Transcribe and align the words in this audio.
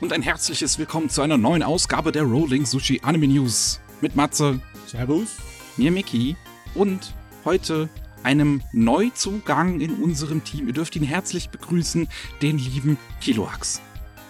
und 0.00 0.12
ein 0.12 0.22
herzliches 0.22 0.78
Willkommen 0.78 1.10
zu 1.10 1.22
einer 1.22 1.38
neuen 1.38 1.62
Ausgabe 1.62 2.12
der 2.12 2.22
Rolling 2.22 2.64
Sushi 2.66 3.00
Anime 3.02 3.26
News 3.26 3.80
mit 4.00 4.14
Matze, 4.14 4.60
Servus, 4.86 5.36
mir 5.76 5.90
Miki 5.90 6.36
und 6.74 7.14
heute 7.44 7.88
einem 8.22 8.62
Neuzugang 8.72 9.80
in 9.80 9.94
unserem 9.94 10.44
Team. 10.44 10.68
Ihr 10.68 10.72
dürft 10.72 10.94
ihn 10.96 11.02
herzlich 11.02 11.50
begrüßen, 11.50 12.08
den 12.42 12.58
lieben 12.58 12.96
Kiloax. 13.20 13.80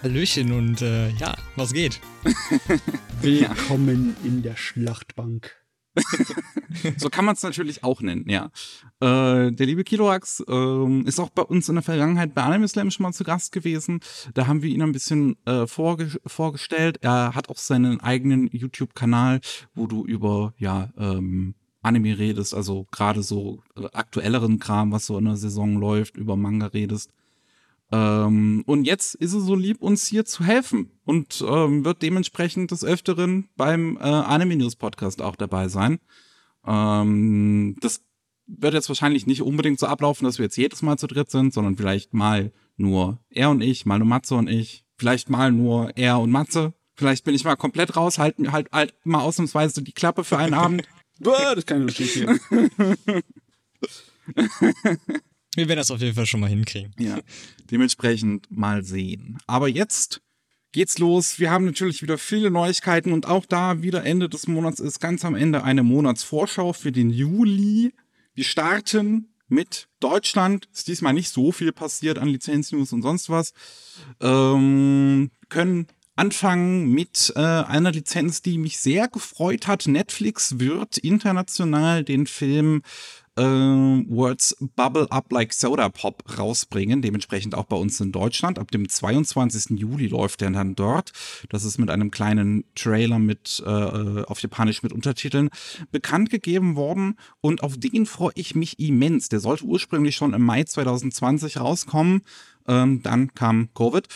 Hallöchen 0.01 0.53
und 0.53 0.81
äh, 0.81 1.09
ja, 1.09 1.35
was 1.55 1.73
geht? 1.73 1.99
Willkommen 3.21 4.15
in 4.23 4.41
der 4.41 4.55
Schlachtbank. 4.55 5.55
so 6.97 7.09
kann 7.09 7.25
man 7.25 7.35
es 7.35 7.43
natürlich 7.43 7.83
auch 7.83 8.01
nennen, 8.01 8.29
ja. 8.29 8.51
Äh, 8.99 9.51
der 9.51 9.65
liebe 9.65 9.83
Kiloax 9.83 10.43
äh, 10.47 11.01
ist 11.01 11.19
auch 11.19 11.29
bei 11.29 11.41
uns 11.41 11.67
in 11.69 11.75
der 11.75 11.83
Vergangenheit 11.83 12.33
bei 12.33 12.43
Anime 12.43 12.67
Slam 12.67 12.91
schon 12.91 13.03
mal 13.03 13.13
zu 13.13 13.23
Gast 13.23 13.51
gewesen. 13.51 13.99
Da 14.33 14.47
haben 14.47 14.61
wir 14.61 14.69
ihn 14.69 14.81
ein 14.81 14.91
bisschen 14.91 15.35
äh, 15.45 15.67
vorge 15.67 16.11
vorgestellt. 16.25 16.99
Er 17.01 17.33
hat 17.35 17.49
auch 17.49 17.57
seinen 17.57 17.99
eigenen 18.01 18.49
YouTube-Kanal, 18.51 19.41
wo 19.73 19.87
du 19.87 20.05
über 20.05 20.53
ja 20.57 20.89
ähm, 20.97 21.55
Anime 21.81 22.17
redest, 22.17 22.53
also 22.53 22.87
gerade 22.91 23.23
so 23.23 23.63
äh, 23.75 23.85
aktuelleren 23.93 24.59
Kram, 24.59 24.91
was 24.91 25.05
so 25.05 25.17
in 25.17 25.25
der 25.25 25.37
Saison 25.37 25.77
läuft, 25.77 26.17
über 26.17 26.35
Manga 26.35 26.67
redest. 26.67 27.11
Ähm, 27.91 28.63
und 28.67 28.85
jetzt 28.85 29.15
ist 29.15 29.33
er 29.33 29.39
so 29.39 29.55
lieb, 29.55 29.81
uns 29.81 30.05
hier 30.05 30.25
zu 30.25 30.43
helfen 30.43 30.91
und 31.05 31.43
ähm, 31.47 31.83
wird 31.85 32.01
dementsprechend 32.01 32.71
des 32.71 32.83
Öfteren 32.83 33.49
beim 33.55 33.97
äh, 33.97 34.01
Anime 34.01 34.57
News 34.57 34.75
Podcast 34.75 35.21
auch 35.21 35.35
dabei 35.35 35.69
sein. 35.69 35.99
Ähm, 36.65 37.77
das 37.81 38.03
wird 38.45 38.73
jetzt 38.73 38.89
wahrscheinlich 38.89 39.25
nicht 39.25 39.41
unbedingt 39.41 39.79
so 39.79 39.87
ablaufen, 39.87 40.25
dass 40.25 40.37
wir 40.37 40.45
jetzt 40.45 40.57
jedes 40.57 40.81
Mal 40.81 40.97
zu 40.97 41.07
dritt 41.07 41.31
sind, 41.31 41.53
sondern 41.53 41.77
vielleicht 41.77 42.13
mal 42.13 42.51
nur 42.77 43.19
er 43.29 43.49
und 43.49 43.61
ich, 43.61 43.85
mal 43.85 43.99
nur 43.99 44.07
Matze 44.07 44.35
und 44.35 44.47
ich, 44.47 44.85
vielleicht 44.97 45.29
mal 45.29 45.51
nur 45.51 45.95
er 45.97 46.19
und 46.19 46.31
Matze. 46.31 46.73
Vielleicht 46.95 47.23
bin 47.23 47.33
ich 47.33 47.43
mal 47.43 47.55
komplett 47.55 47.95
raus, 47.95 48.19
halt, 48.19 48.35
halt, 48.51 48.71
halt 48.71 48.93
mal 49.03 49.21
ausnahmsweise 49.21 49.81
die 49.81 49.93
Klappe 49.93 50.23
für 50.23 50.37
einen 50.37 50.53
Abend. 50.53 50.83
Boah, 51.19 51.55
das 51.55 51.65
kann 51.65 51.87
ich 51.87 51.99
nicht. 51.99 52.27
Wir 55.55 55.67
werden 55.67 55.79
das 55.79 55.91
auf 55.91 56.01
jeden 56.01 56.15
Fall 56.15 56.25
schon 56.25 56.39
mal 56.39 56.49
hinkriegen. 56.49 56.93
Ja, 56.99 57.19
dementsprechend 57.71 58.47
mal 58.51 58.83
sehen. 58.83 59.39
Aber 59.47 59.67
jetzt 59.67 60.21
geht's 60.71 60.99
los. 60.99 61.39
Wir 61.39 61.49
haben 61.51 61.65
natürlich 61.65 62.01
wieder 62.01 62.17
viele 62.17 62.51
Neuigkeiten 62.51 63.11
und 63.11 63.27
auch 63.27 63.45
da 63.45 63.81
wieder 63.81 64.05
Ende 64.05 64.29
des 64.29 64.47
Monats 64.47 64.79
ist 64.79 64.99
ganz 64.99 65.25
am 65.25 65.35
Ende 65.35 65.63
eine 65.63 65.83
Monatsvorschau 65.83 66.73
für 66.73 66.91
den 66.91 67.09
Juli. 67.09 67.93
Wir 68.33 68.43
starten 68.43 69.29
mit 69.47 69.87
Deutschland. 69.99 70.69
Ist 70.71 70.87
diesmal 70.87 71.13
nicht 71.13 71.29
so 71.29 71.51
viel 71.51 71.71
passiert 71.71 72.19
an 72.19 72.29
Lizenznews 72.29 72.93
und 72.93 73.01
sonst 73.01 73.29
was. 73.29 73.53
Ähm, 74.21 75.31
können 75.49 75.87
anfangen 76.15 76.91
mit 76.91 77.31
äh, 77.35 77.39
einer 77.39 77.91
Lizenz, 77.91 78.41
die 78.41 78.57
mich 78.57 78.79
sehr 78.79 79.07
gefreut 79.07 79.67
hat. 79.67 79.87
Netflix 79.87 80.59
wird 80.59 80.97
international 80.97 82.03
den 82.03 82.27
Film 82.27 82.83
Words 83.43 84.57
Bubble 84.75 85.07
Up 85.11 85.31
Like 85.31 85.53
Soda 85.53 85.89
Pop 85.89 86.23
rausbringen. 86.37 87.01
Dementsprechend 87.01 87.55
auch 87.55 87.65
bei 87.65 87.75
uns 87.75 87.99
in 87.99 88.11
Deutschland. 88.11 88.59
Ab 88.59 88.71
dem 88.71 88.87
22. 88.87 89.79
Juli 89.79 90.07
läuft 90.07 90.41
der 90.41 90.51
dann 90.51 90.75
dort. 90.75 91.11
Das 91.49 91.63
ist 91.63 91.77
mit 91.77 91.89
einem 91.89 92.11
kleinen 92.11 92.63
Trailer 92.75 93.19
mit 93.19 93.63
äh, 93.65 93.69
auf 93.69 94.41
Japanisch 94.41 94.83
mit 94.83 94.93
Untertiteln 94.93 95.49
bekannt 95.91 96.29
gegeben 96.29 96.75
worden. 96.75 97.17
Und 97.41 97.63
auf 97.63 97.77
den 97.77 98.05
freue 98.05 98.31
ich 98.35 98.55
mich 98.55 98.79
immens. 98.79 99.29
Der 99.29 99.39
sollte 99.39 99.65
ursprünglich 99.65 100.15
schon 100.15 100.33
im 100.33 100.43
Mai 100.43 100.63
2020 100.63 101.59
rauskommen. 101.59 102.21
Ähm, 102.67 103.01
dann 103.03 103.33
kam 103.33 103.69
Covid. 103.73 104.07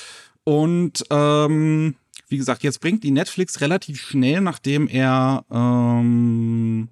Und 0.44 1.04
ähm, 1.10 1.96
wie 2.28 2.38
gesagt, 2.38 2.64
jetzt 2.64 2.82
bringt 2.82 3.04
die 3.04 3.12
Netflix 3.12 3.62
relativ 3.62 4.00
schnell, 4.02 4.42
nachdem 4.42 4.88
er, 4.88 5.46
ähm, 5.52 6.90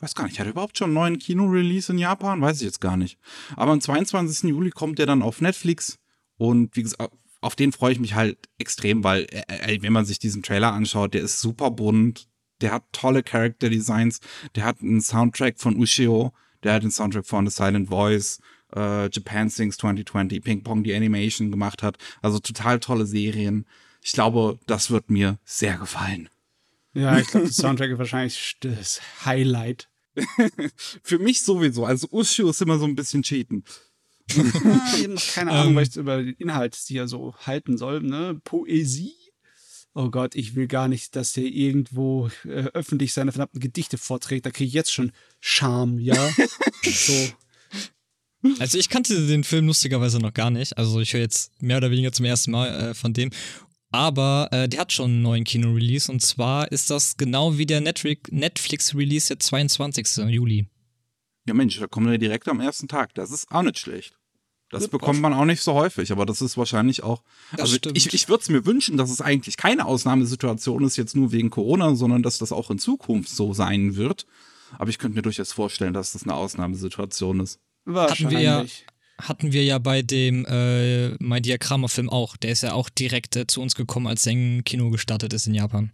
weiß 0.00 0.14
gar 0.14 0.24
nicht, 0.24 0.38
hat 0.38 0.46
er 0.46 0.52
überhaupt 0.52 0.78
schon 0.78 0.86
einen 0.86 0.94
neuen 0.94 1.18
Kino-Release 1.18 1.92
in 1.92 1.98
Japan? 1.98 2.40
Weiß 2.40 2.58
ich 2.58 2.64
jetzt 2.64 2.80
gar 2.80 2.96
nicht. 2.96 3.18
Aber 3.56 3.72
am 3.72 3.80
22. 3.80 4.50
Juli 4.50 4.70
kommt 4.70 4.98
er 5.00 5.06
dann 5.06 5.22
auf 5.22 5.40
Netflix 5.40 5.98
und 6.36 6.76
wie 6.76 6.82
gesagt, 6.82 7.12
auf 7.40 7.56
den 7.56 7.72
freue 7.72 7.92
ich 7.92 8.00
mich 8.00 8.14
halt 8.14 8.48
extrem, 8.58 9.04
weil, 9.04 9.26
ey, 9.30 9.82
wenn 9.82 9.92
man 9.92 10.04
sich 10.04 10.18
diesen 10.18 10.42
Trailer 10.42 10.72
anschaut, 10.72 11.14
der 11.14 11.22
ist 11.22 11.40
super 11.40 11.70
bunt, 11.70 12.28
der 12.60 12.72
hat 12.72 12.84
tolle 12.92 13.22
Character 13.22 13.68
Designs, 13.68 14.20
der 14.54 14.64
hat 14.64 14.80
einen 14.80 15.00
Soundtrack 15.00 15.58
von 15.58 15.76
Ushio, 15.76 16.32
der 16.62 16.74
hat 16.74 16.82
den 16.82 16.90
Soundtrack 16.90 17.26
von 17.26 17.46
The 17.46 17.54
Silent 17.54 17.88
Voice, 17.88 18.40
äh, 18.74 19.08
Japan 19.10 19.48
Sings 19.48 19.76
2020, 19.76 20.42
Ping 20.42 20.62
Pong 20.62 20.82
die 20.82 20.94
Animation 20.94 21.50
gemacht 21.50 21.82
hat. 21.82 21.98
Also 22.22 22.38
total 22.38 22.80
tolle 22.80 23.06
Serien. 23.06 23.66
Ich 24.02 24.12
glaube, 24.12 24.58
das 24.66 24.90
wird 24.90 25.10
mir 25.10 25.38
sehr 25.44 25.76
gefallen. 25.76 26.28
Ja, 26.96 27.18
ich 27.18 27.26
glaube, 27.28 27.46
das 27.46 27.56
Soundtrack 27.56 27.90
ist 27.90 27.98
wahrscheinlich 27.98 28.56
das 28.60 29.00
Highlight. 29.24 29.88
Für 31.02 31.18
mich 31.18 31.42
sowieso. 31.42 31.84
Also 31.84 32.08
Ushio 32.10 32.48
ist 32.48 32.62
immer 32.62 32.78
so 32.78 32.86
ein 32.86 32.94
bisschen 32.94 33.22
cheaten. 33.22 33.64
ich 34.28 34.38
habe 34.38 35.08
noch 35.08 35.34
keine 35.34 35.52
Ahnung, 35.52 35.76
was 35.76 35.90
ich 35.90 35.96
über 35.96 36.16
den 36.16 36.34
Inhalt 36.34 36.74
hier 36.74 37.06
so 37.06 37.34
halten 37.44 37.76
soll. 37.76 38.02
Ne? 38.02 38.40
Poesie? 38.42 39.12
Oh 39.94 40.10
Gott, 40.10 40.34
ich 40.34 40.54
will 40.54 40.66
gar 40.66 40.88
nicht, 40.88 41.16
dass 41.16 41.34
der 41.34 41.44
irgendwo 41.44 42.30
äh, 42.44 42.68
öffentlich 42.72 43.12
seine 43.12 43.32
verdammten 43.32 43.60
Gedichte 43.60 43.98
vorträgt. 43.98 44.46
Da 44.46 44.50
kriege 44.50 44.68
ich 44.68 44.74
jetzt 44.74 44.92
schon 44.92 45.12
Scham, 45.40 45.98
ja? 45.98 46.30
so. 46.82 47.28
Also 48.58 48.78
ich 48.78 48.88
kannte 48.88 49.26
den 49.26 49.44
Film 49.44 49.66
lustigerweise 49.66 50.18
noch 50.18 50.32
gar 50.32 50.50
nicht. 50.50 50.76
Also 50.78 51.00
ich 51.00 51.12
höre 51.12 51.20
jetzt 51.20 51.62
mehr 51.62 51.76
oder 51.76 51.90
weniger 51.90 52.12
zum 52.12 52.24
ersten 52.24 52.50
Mal 52.52 52.68
äh, 52.68 52.94
von 52.94 53.12
dem. 53.12 53.30
Aber 53.96 54.48
äh, 54.52 54.68
der 54.68 54.80
hat 54.80 54.92
schon 54.92 55.10
einen 55.10 55.22
neuen 55.22 55.44
Kino-Release 55.44 56.12
und 56.12 56.20
zwar 56.20 56.70
ist 56.70 56.90
das 56.90 57.16
genau 57.16 57.56
wie 57.56 57.64
der 57.64 57.80
Netflix-Release 57.80 59.28
der 59.28 59.40
22. 59.40 60.18
Juli. 60.28 60.66
Ja 61.46 61.54
Mensch, 61.54 61.80
da 61.80 61.86
kommen 61.86 62.10
wir 62.10 62.18
direkt 62.18 62.46
am 62.48 62.60
ersten 62.60 62.88
Tag. 62.88 63.14
Das 63.14 63.30
ist 63.30 63.50
auch 63.50 63.62
nicht 63.62 63.78
schlecht. 63.78 64.18
Das 64.68 64.82
ja, 64.82 64.88
bekommt 64.88 65.20
man 65.22 65.32
auch 65.32 65.46
nicht 65.46 65.62
so 65.62 65.72
häufig, 65.72 66.12
aber 66.12 66.26
das 66.26 66.42
ist 66.42 66.58
wahrscheinlich 66.58 67.04
auch. 67.04 67.22
Das 67.52 67.60
also 67.60 67.76
stimmt. 67.76 67.96
ich, 67.96 68.12
ich 68.12 68.28
würde 68.28 68.42
es 68.42 68.50
mir 68.50 68.66
wünschen, 68.66 68.98
dass 68.98 69.10
es 69.10 69.22
eigentlich 69.22 69.56
keine 69.56 69.86
Ausnahmesituation 69.86 70.84
ist, 70.84 70.96
jetzt 70.96 71.16
nur 71.16 71.32
wegen 71.32 71.48
Corona, 71.48 71.94
sondern 71.94 72.22
dass 72.22 72.36
das 72.36 72.52
auch 72.52 72.70
in 72.70 72.78
Zukunft 72.78 73.30
so 73.30 73.54
sein 73.54 73.96
wird. 73.96 74.26
Aber 74.78 74.90
ich 74.90 74.98
könnte 74.98 75.16
mir 75.16 75.22
durchaus 75.22 75.52
vorstellen, 75.52 75.94
dass 75.94 76.12
das 76.12 76.24
eine 76.24 76.34
Ausnahmesituation 76.34 77.40
ist. 77.40 77.60
Hatten 77.86 78.30
wir 78.30 78.66
hatten 79.20 79.52
wir 79.52 79.64
ja 79.64 79.78
bei 79.78 80.02
dem 80.02 80.44
äh, 80.46 81.10
My 81.18 81.40
Diakrama-Film 81.40 82.10
auch. 82.10 82.36
Der 82.36 82.52
ist 82.52 82.62
ja 82.62 82.72
auch 82.72 82.88
direkt 82.88 83.36
äh, 83.36 83.46
zu 83.46 83.62
uns 83.62 83.74
gekommen, 83.74 84.06
als 84.06 84.26
im 84.26 84.64
Kino 84.64 84.90
gestartet 84.90 85.32
ist 85.32 85.46
in 85.46 85.54
Japan. 85.54 85.92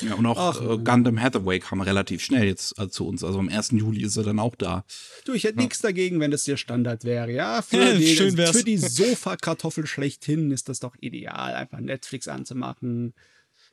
Ja, 0.00 0.14
und 0.14 0.24
auch 0.26 0.38
Ach, 0.38 0.60
äh, 0.60 0.78
Gundam 0.78 1.20
Hathaway 1.20 1.58
kam 1.58 1.80
relativ 1.80 2.22
schnell 2.22 2.46
jetzt 2.46 2.78
äh, 2.78 2.88
zu 2.88 3.06
uns. 3.06 3.22
Also 3.22 3.38
am 3.38 3.48
1. 3.48 3.72
Juli 3.72 4.02
ist 4.02 4.16
er 4.16 4.22
dann 4.22 4.38
auch 4.38 4.54
da. 4.54 4.84
Du, 5.24 5.32
ich 5.32 5.44
hätte 5.44 5.56
ja. 5.56 5.62
nichts 5.62 5.80
dagegen, 5.80 6.20
wenn 6.20 6.30
das 6.30 6.44
der 6.44 6.56
Standard 6.56 7.04
wäre, 7.04 7.30
ja? 7.32 7.60
Für 7.62 7.94
die, 7.98 8.14
Schön 8.14 8.36
wär's. 8.36 8.56
Für 8.56 8.64
die 8.64 8.78
Sofakartoffel 8.78 9.86
schlechthin 9.86 10.50
ist 10.50 10.68
das 10.68 10.80
doch 10.80 10.96
ideal, 11.00 11.54
einfach 11.54 11.80
Netflix 11.80 12.28
anzumachen. 12.28 13.14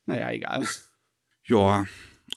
Naja, 0.06 0.32
egal. 0.32 0.68
Ja, 1.46 1.86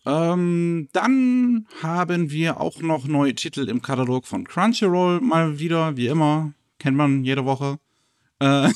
ähm, 0.07 0.89
dann 0.93 1.67
haben 1.83 2.31
wir 2.31 2.61
auch 2.61 2.81
noch 2.81 3.07
neue 3.07 3.35
Titel 3.35 3.69
im 3.69 3.83
Katalog 3.83 4.27
von 4.27 4.45
Crunchyroll 4.45 5.21
mal 5.21 5.59
wieder, 5.59 5.97
wie 5.97 6.07
immer. 6.07 6.55
Kennt 6.79 6.97
man 6.97 7.25
jede 7.25 7.45
Woche. 7.45 7.79
Äh 8.39 8.71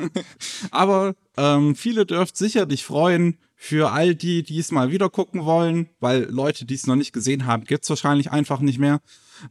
Aber 0.70 1.14
ähm, 1.36 1.76
viele 1.76 2.04
dürft 2.06 2.36
sicherlich 2.36 2.84
freuen 2.84 3.38
für 3.54 3.92
all 3.92 4.14
die, 4.14 4.42
die 4.42 4.58
es 4.58 4.72
mal 4.72 4.90
wieder 4.90 5.10
gucken 5.10 5.44
wollen, 5.44 5.90
weil 6.00 6.24
Leute, 6.30 6.64
die 6.64 6.74
es 6.74 6.86
noch 6.86 6.96
nicht 6.96 7.12
gesehen 7.12 7.44
haben, 7.44 7.64
gibt's 7.64 7.90
wahrscheinlich 7.90 8.30
einfach 8.30 8.60
nicht 8.60 8.78
mehr. 8.78 9.00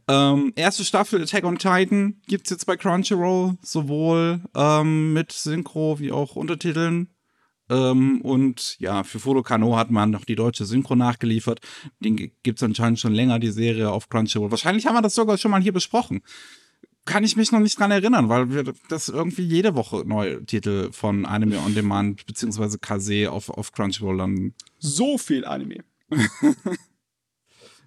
Ähm, 0.08 0.52
erste 0.56 0.84
Staffel 0.84 1.22
Attack 1.22 1.44
on 1.44 1.58
Titan 1.58 2.20
gibt's 2.26 2.50
jetzt 2.50 2.66
bei 2.66 2.76
Crunchyroll, 2.76 3.56
sowohl 3.62 4.40
ähm, 4.54 5.12
mit 5.12 5.32
Synchro 5.32 6.00
wie 6.00 6.12
auch 6.12 6.36
Untertiteln. 6.36 7.08
Ähm, 7.70 8.20
und 8.22 8.78
ja, 8.80 9.04
für 9.04 9.20
Fotokano 9.20 9.76
hat 9.76 9.92
man 9.92 10.10
noch 10.10 10.24
die 10.24 10.34
deutsche 10.34 10.64
Synchro 10.64 10.96
nachgeliefert. 10.96 11.60
Den 12.00 12.16
gibt 12.16 12.58
es 12.58 12.62
anscheinend 12.62 12.98
schon 12.98 13.14
länger, 13.14 13.38
die 13.38 13.52
Serie 13.52 13.90
auf 13.90 14.08
Crunchyroll. 14.08 14.50
Wahrscheinlich 14.50 14.86
haben 14.86 14.96
wir 14.96 15.02
das 15.02 15.14
sogar 15.14 15.38
schon 15.38 15.52
mal 15.52 15.62
hier 15.62 15.72
besprochen. 15.72 16.20
Kann 17.04 17.22
ich 17.24 17.36
mich 17.36 17.52
noch 17.52 17.60
nicht 17.60 17.78
dran 17.78 17.92
erinnern, 17.92 18.28
weil 18.28 18.50
wir 18.50 18.74
das 18.88 19.08
irgendwie 19.08 19.42
jede 19.42 19.74
Woche 19.76 20.02
neue 20.04 20.44
Titel 20.44 20.90
von 20.92 21.24
Anime 21.24 21.60
on 21.60 21.74
Demand 21.74 22.26
beziehungsweise 22.26 22.78
Kase 22.78 23.30
auf, 23.30 23.48
auf 23.48 23.72
Crunchyroll 23.72 24.18
dann. 24.18 24.54
So 24.78 25.16
viel 25.16 25.44
Anime. 25.44 25.84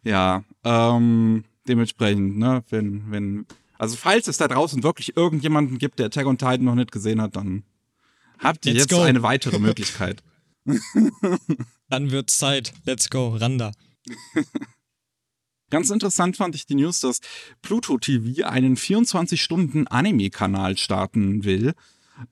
ja, 0.04 0.46
ähm, 0.64 1.44
dementsprechend, 1.68 2.38
ne, 2.38 2.64
wenn, 2.70 3.12
wenn, 3.12 3.46
also 3.78 3.98
falls 3.98 4.30
es 4.30 4.38
da 4.38 4.48
draußen 4.48 4.82
wirklich 4.82 5.18
irgendjemanden 5.18 5.78
gibt, 5.78 6.00
der 6.00 6.06
Attack 6.06 6.26
on 6.26 6.38
Titan 6.38 6.64
noch 6.64 6.76
nicht 6.76 6.92
gesehen 6.92 7.22
hat, 7.22 7.36
dann 7.36 7.64
habt 8.44 8.66
ihr 8.66 8.74
Let's 8.74 8.84
jetzt 8.84 8.92
go. 8.92 9.02
eine 9.02 9.24
weitere 9.24 9.60
Möglichkeit. 9.60 10.22
Dann 11.90 12.12
wird 12.12 12.30
Zeit. 12.30 12.74
Let's 12.86 13.10
go. 13.10 13.36
Randa. 13.36 13.72
Ganz 15.70 15.90
interessant 15.90 16.38
fand 16.38 16.56
ich 16.56 16.66
die 16.68 16.76
News, 16.76 17.00
dass 17.00 17.20
Pluto 17.62 17.98
TV 17.98 18.46
einen 18.48 18.78
24-Stunden-Anime-Kanal 18.78 20.78
starten 20.78 21.46
will. 21.46 21.74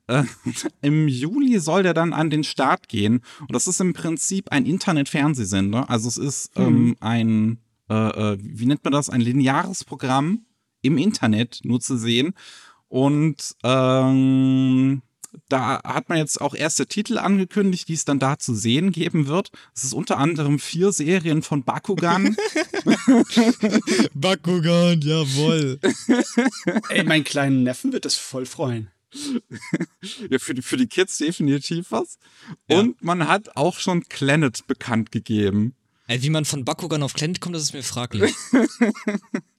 Äh, 0.07 0.23
Im 0.81 1.07
Juli 1.07 1.59
soll 1.59 1.83
der 1.83 1.93
dann 1.93 2.13
an 2.13 2.29
den 2.29 2.43
Start 2.43 2.87
gehen. 2.87 3.21
Und 3.39 3.53
das 3.53 3.67
ist 3.67 3.81
im 3.81 3.93
Prinzip 3.93 4.51
ein 4.51 4.65
Internet-Fernsehsender. 4.65 5.89
Also 5.89 6.07
es 6.07 6.17
ist 6.17 6.51
ähm, 6.55 6.85
mhm. 6.85 6.95
ein, 6.99 7.57
äh, 7.89 8.33
äh, 8.33 8.37
wie 8.39 8.67
nennt 8.67 8.83
man 8.83 8.93
das, 8.93 9.09
ein 9.09 9.21
lineares 9.21 9.83
Programm 9.83 10.45
im 10.81 10.97
Internet 10.97 11.61
nur 11.63 11.79
zu 11.79 11.97
sehen. 11.97 12.33
Und 12.89 13.55
ähm, 13.63 15.01
da 15.49 15.81
hat 15.83 16.09
man 16.09 16.17
jetzt 16.17 16.41
auch 16.41 16.53
erste 16.53 16.87
Titel 16.87 17.17
angekündigt, 17.17 17.87
die 17.87 17.93
es 17.93 18.05
dann 18.05 18.19
da 18.19 18.37
zu 18.37 18.53
sehen 18.53 18.91
geben 18.91 19.27
wird. 19.27 19.51
Es 19.75 19.83
ist 19.83 19.93
unter 19.93 20.17
anderem 20.17 20.59
vier 20.59 20.91
Serien 20.91 21.41
von 21.41 21.63
Bakugan. 21.63 22.35
Bakugan, 24.13 25.01
jawoll. 25.01 25.79
Ey, 26.89 27.03
meinen 27.03 27.23
kleinen 27.23 27.63
Neffen 27.63 27.93
wird 27.93 28.05
das 28.05 28.15
voll 28.15 28.45
freuen. 28.45 28.89
ja, 30.29 30.39
für 30.39 30.53
die, 30.53 30.61
für 30.61 30.77
die 30.77 30.87
Kids 30.87 31.17
definitiv 31.17 31.91
was. 31.91 32.17
Ja. 32.69 32.79
Und 32.79 33.03
man 33.03 33.27
hat 33.27 33.55
auch 33.55 33.79
schon 33.79 34.03
Planet 34.03 34.65
bekannt 34.67 35.11
gegeben. 35.11 35.75
Ey, 36.07 36.21
wie 36.23 36.29
man 36.29 36.45
von 36.45 36.65
Bakugan 36.65 37.03
auf 37.03 37.13
Planet 37.13 37.39
kommt, 37.39 37.55
das 37.55 37.63
ist 37.63 37.73
mir 37.73 37.83
fraglich. 37.83 38.33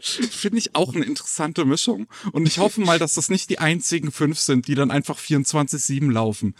Finde 0.30 0.58
ich 0.58 0.74
auch 0.74 0.94
eine 0.94 1.04
interessante 1.04 1.64
Mischung. 1.64 2.06
Und 2.32 2.46
ich 2.46 2.58
hoffe 2.58 2.80
mal, 2.80 2.98
dass 2.98 3.14
das 3.14 3.28
nicht 3.28 3.50
die 3.50 3.58
einzigen 3.58 4.12
fünf 4.12 4.38
sind, 4.38 4.68
die 4.68 4.74
dann 4.74 4.90
einfach 4.90 5.18
24-7 5.18 6.10
laufen. 6.10 6.54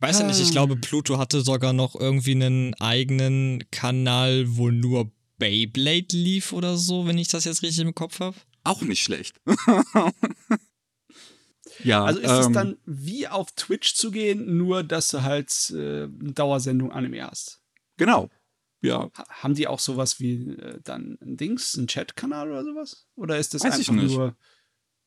Weiß 0.00 0.20
ja 0.20 0.26
nicht, 0.26 0.40
ich 0.40 0.50
glaube, 0.50 0.76
Pluto 0.76 1.18
hatte 1.18 1.40
sogar 1.40 1.72
noch 1.72 1.94
irgendwie 1.98 2.32
einen 2.32 2.74
eigenen 2.74 3.64
Kanal, 3.70 4.44
wo 4.46 4.70
nur 4.70 5.10
Beyblade 5.38 6.16
lief 6.16 6.52
oder 6.52 6.76
so, 6.76 7.06
wenn 7.06 7.18
ich 7.18 7.28
das 7.28 7.44
jetzt 7.44 7.62
richtig 7.62 7.84
im 7.84 7.94
Kopf 7.94 8.20
habe. 8.20 8.36
Auch 8.64 8.82
nicht 8.82 9.02
schlecht. 9.02 9.40
ja. 11.84 12.04
Also 12.04 12.20
ist 12.20 12.30
ähm, 12.30 12.40
es 12.40 12.52
dann 12.52 12.76
wie 12.84 13.28
auf 13.28 13.52
Twitch 13.52 13.94
zu 13.94 14.10
gehen, 14.10 14.56
nur 14.56 14.82
dass 14.82 15.08
du 15.08 15.22
halt 15.22 15.70
äh, 15.70 16.04
eine 16.04 16.32
Dauersendung 16.32 16.92
Anime 16.92 17.26
hast. 17.26 17.60
Genau. 17.96 18.28
Ja. 18.88 19.10
haben 19.28 19.54
die 19.54 19.66
auch 19.66 19.78
sowas 19.78 20.20
wie 20.20 20.50
äh, 20.50 20.80
dann 20.82 21.18
ein 21.20 21.36
Dings, 21.36 21.76
ein 21.76 21.86
Chat-Kanal 21.86 22.50
oder 22.50 22.64
sowas? 22.64 23.06
Oder 23.14 23.38
ist 23.38 23.54
das 23.54 23.64
Weiß 23.64 23.74
einfach 23.74 23.92
nur 23.92 24.36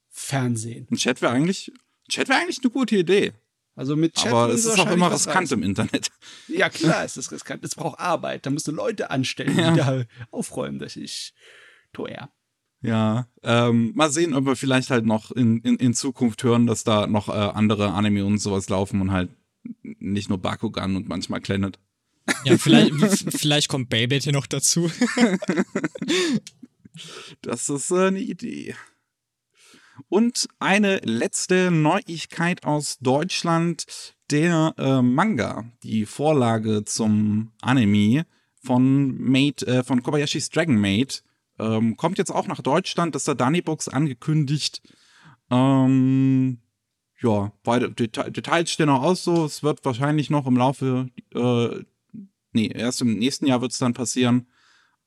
Fernsehen? 0.09 0.87
Ein 0.89 0.95
Chat 0.95 1.21
wäre 1.21 1.31
eigentlich, 1.31 1.71
Chat 2.09 2.29
wäre 2.29 2.39
eigentlich 2.39 2.59
eine 2.61 2.71
gute 2.71 2.97
Idee. 2.97 3.33
Also 3.75 3.95
mit 3.95 4.15
Chat 4.15 4.33
Aber 4.33 4.53
es 4.53 4.65
ist 4.65 4.77
auch 4.77 4.91
immer 4.91 5.11
riskant 5.11 5.51
im 5.51 5.63
Internet. 5.63 6.09
Ja, 6.47 6.69
klar, 6.69 7.03
es 7.05 7.15
ist 7.15 7.31
riskant. 7.31 7.63
Es 7.63 7.75
braucht 7.75 7.99
Arbeit. 7.99 8.45
Da 8.45 8.49
musst 8.49 8.67
du 8.67 8.71
Leute 8.71 9.09
anstellen, 9.09 9.57
ja. 9.57 9.71
die 9.71 9.77
da 9.77 10.03
aufräumen. 10.31 10.79
Das 10.79 10.97
ist 10.97 11.33
teuer. 11.93 12.29
Ja, 12.81 13.27
ähm, 13.43 13.91
mal 13.95 14.09
sehen, 14.09 14.33
ob 14.33 14.45
wir 14.45 14.55
vielleicht 14.55 14.89
halt 14.89 15.05
noch 15.05 15.31
in, 15.31 15.59
in, 15.61 15.75
in 15.75 15.93
Zukunft 15.93 16.43
hören, 16.43 16.65
dass 16.65 16.83
da 16.83 17.07
noch 17.07 17.27
äh, 17.27 17.31
andere 17.31 17.93
Anime 17.93 18.25
und 18.25 18.37
sowas 18.39 18.69
laufen 18.69 19.01
und 19.01 19.11
halt 19.11 19.29
nicht 19.81 20.29
nur 20.29 20.37
Bakugan 20.37 20.95
und 20.95 21.09
manchmal 21.09 21.41
Planet. 21.41 21.77
Ja, 22.45 22.57
vielleicht, 22.57 22.93
vielleicht 23.37 23.69
kommt 23.69 23.89
Beyblade 23.89 24.23
hier 24.23 24.33
noch 24.33 24.47
dazu. 24.47 24.89
das 27.41 27.69
ist 27.69 27.91
äh, 27.91 28.07
eine 28.07 28.19
Idee. 28.19 28.75
Und 30.07 30.47
eine 30.59 30.97
letzte 31.03 31.71
Neuigkeit 31.71 32.63
aus 32.63 32.97
Deutschland. 32.99 34.15
Der 34.31 34.75
äh, 34.77 35.01
Manga, 35.01 35.65
die 35.81 36.05
Vorlage 36.05 36.85
zum 36.85 37.51
Anime 37.61 38.27
von 38.63 39.17
Mate, 39.17 39.65
äh, 39.65 39.83
von 39.83 40.03
Kobayashi's 40.03 40.51
Dragon 40.51 40.79
Maid, 40.79 41.23
ähm, 41.57 41.97
kommt 41.97 42.19
jetzt 42.19 42.31
auch 42.31 42.45
nach 42.45 42.61
Deutschland. 42.61 43.15
Das 43.15 43.23
ist 43.23 43.27
der 43.27 43.33
Danny 43.33 43.63
Box 43.63 43.87
angekündigt. 43.87 44.83
Ähm, 45.49 46.59
ja, 47.21 47.51
beide 47.63 47.91
Deta 47.91 48.29
Details 48.29 48.71
stehen 48.71 48.87
noch 48.87 49.01
aus 49.01 49.23
so. 49.23 49.45
Es 49.45 49.63
wird 49.63 49.83
wahrscheinlich 49.83 50.29
noch 50.29 50.45
im 50.45 50.57
Laufe 50.57 51.09
äh, 51.33 51.83
nee, 52.51 52.67
erst 52.67 53.01
im 53.01 53.17
nächsten 53.17 53.45
Jahr 53.45 53.61
wird 53.61 53.71
es 53.71 53.77
dann 53.77 53.93
passieren. 53.93 54.47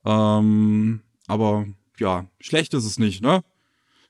Ähm, 0.05 1.01
aber 1.27 1.67
ja, 1.99 2.27
schlecht 2.39 2.73
ist 2.73 2.85
es 2.85 2.99
nicht, 2.99 3.21
ne? 3.21 3.43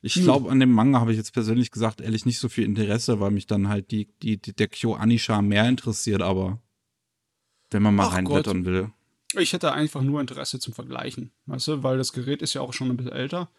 Ich 0.06 0.16
glaube, 0.16 0.52
an 0.52 0.60
dem 0.60 0.72
Manga 0.72 1.00
habe 1.00 1.12
ich 1.12 1.18
jetzt 1.18 1.32
persönlich 1.32 1.72
gesagt, 1.72 2.02
ehrlich 2.02 2.26
nicht 2.26 2.40
so 2.40 2.50
viel 2.50 2.66
Interesse, 2.66 3.22
weil 3.22 3.32
mich 3.32 3.48
dann 3.48 3.70
halt 3.70 3.90
die, 3.92 4.10
die, 4.22 4.38
die 4.38 4.54
der 4.54 4.68
Kyo 4.68 4.96
Anisha 4.96 5.42
mehr 5.42 5.68
interessiert, 5.70 6.22
aber 6.22 6.62
wenn 7.72 7.84
man 7.84 7.96
mal 7.96 8.08
reinblättern 8.08 8.66
will. 8.66 8.92
Ich 9.40 9.54
hätte 9.54 9.72
einfach 9.72 10.02
nur 10.02 10.20
Interesse 10.20 10.60
zum 10.60 10.74
Vergleichen, 10.74 11.32
weißt 11.46 11.70
du, 11.70 11.84
weil 11.84 11.98
das 11.98 12.12
Gerät 12.12 12.42
ist 12.42 12.54
ja 12.54 12.60
auch 12.60 12.74
schon 12.74 12.90
ein 12.90 12.98
bisschen 12.98 13.14
älter. 13.14 13.50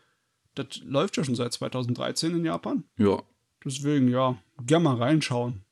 Das 0.54 0.82
läuft 0.84 1.16
ja 1.16 1.24
schon 1.24 1.34
seit 1.34 1.54
2013 1.54 2.36
in 2.36 2.44
Japan. 2.44 2.84
Ja. 2.98 3.22
Deswegen, 3.64 4.08
ja, 4.08 4.36
gerne 4.66 4.84
mal 4.84 4.96
reinschauen. 4.96 5.63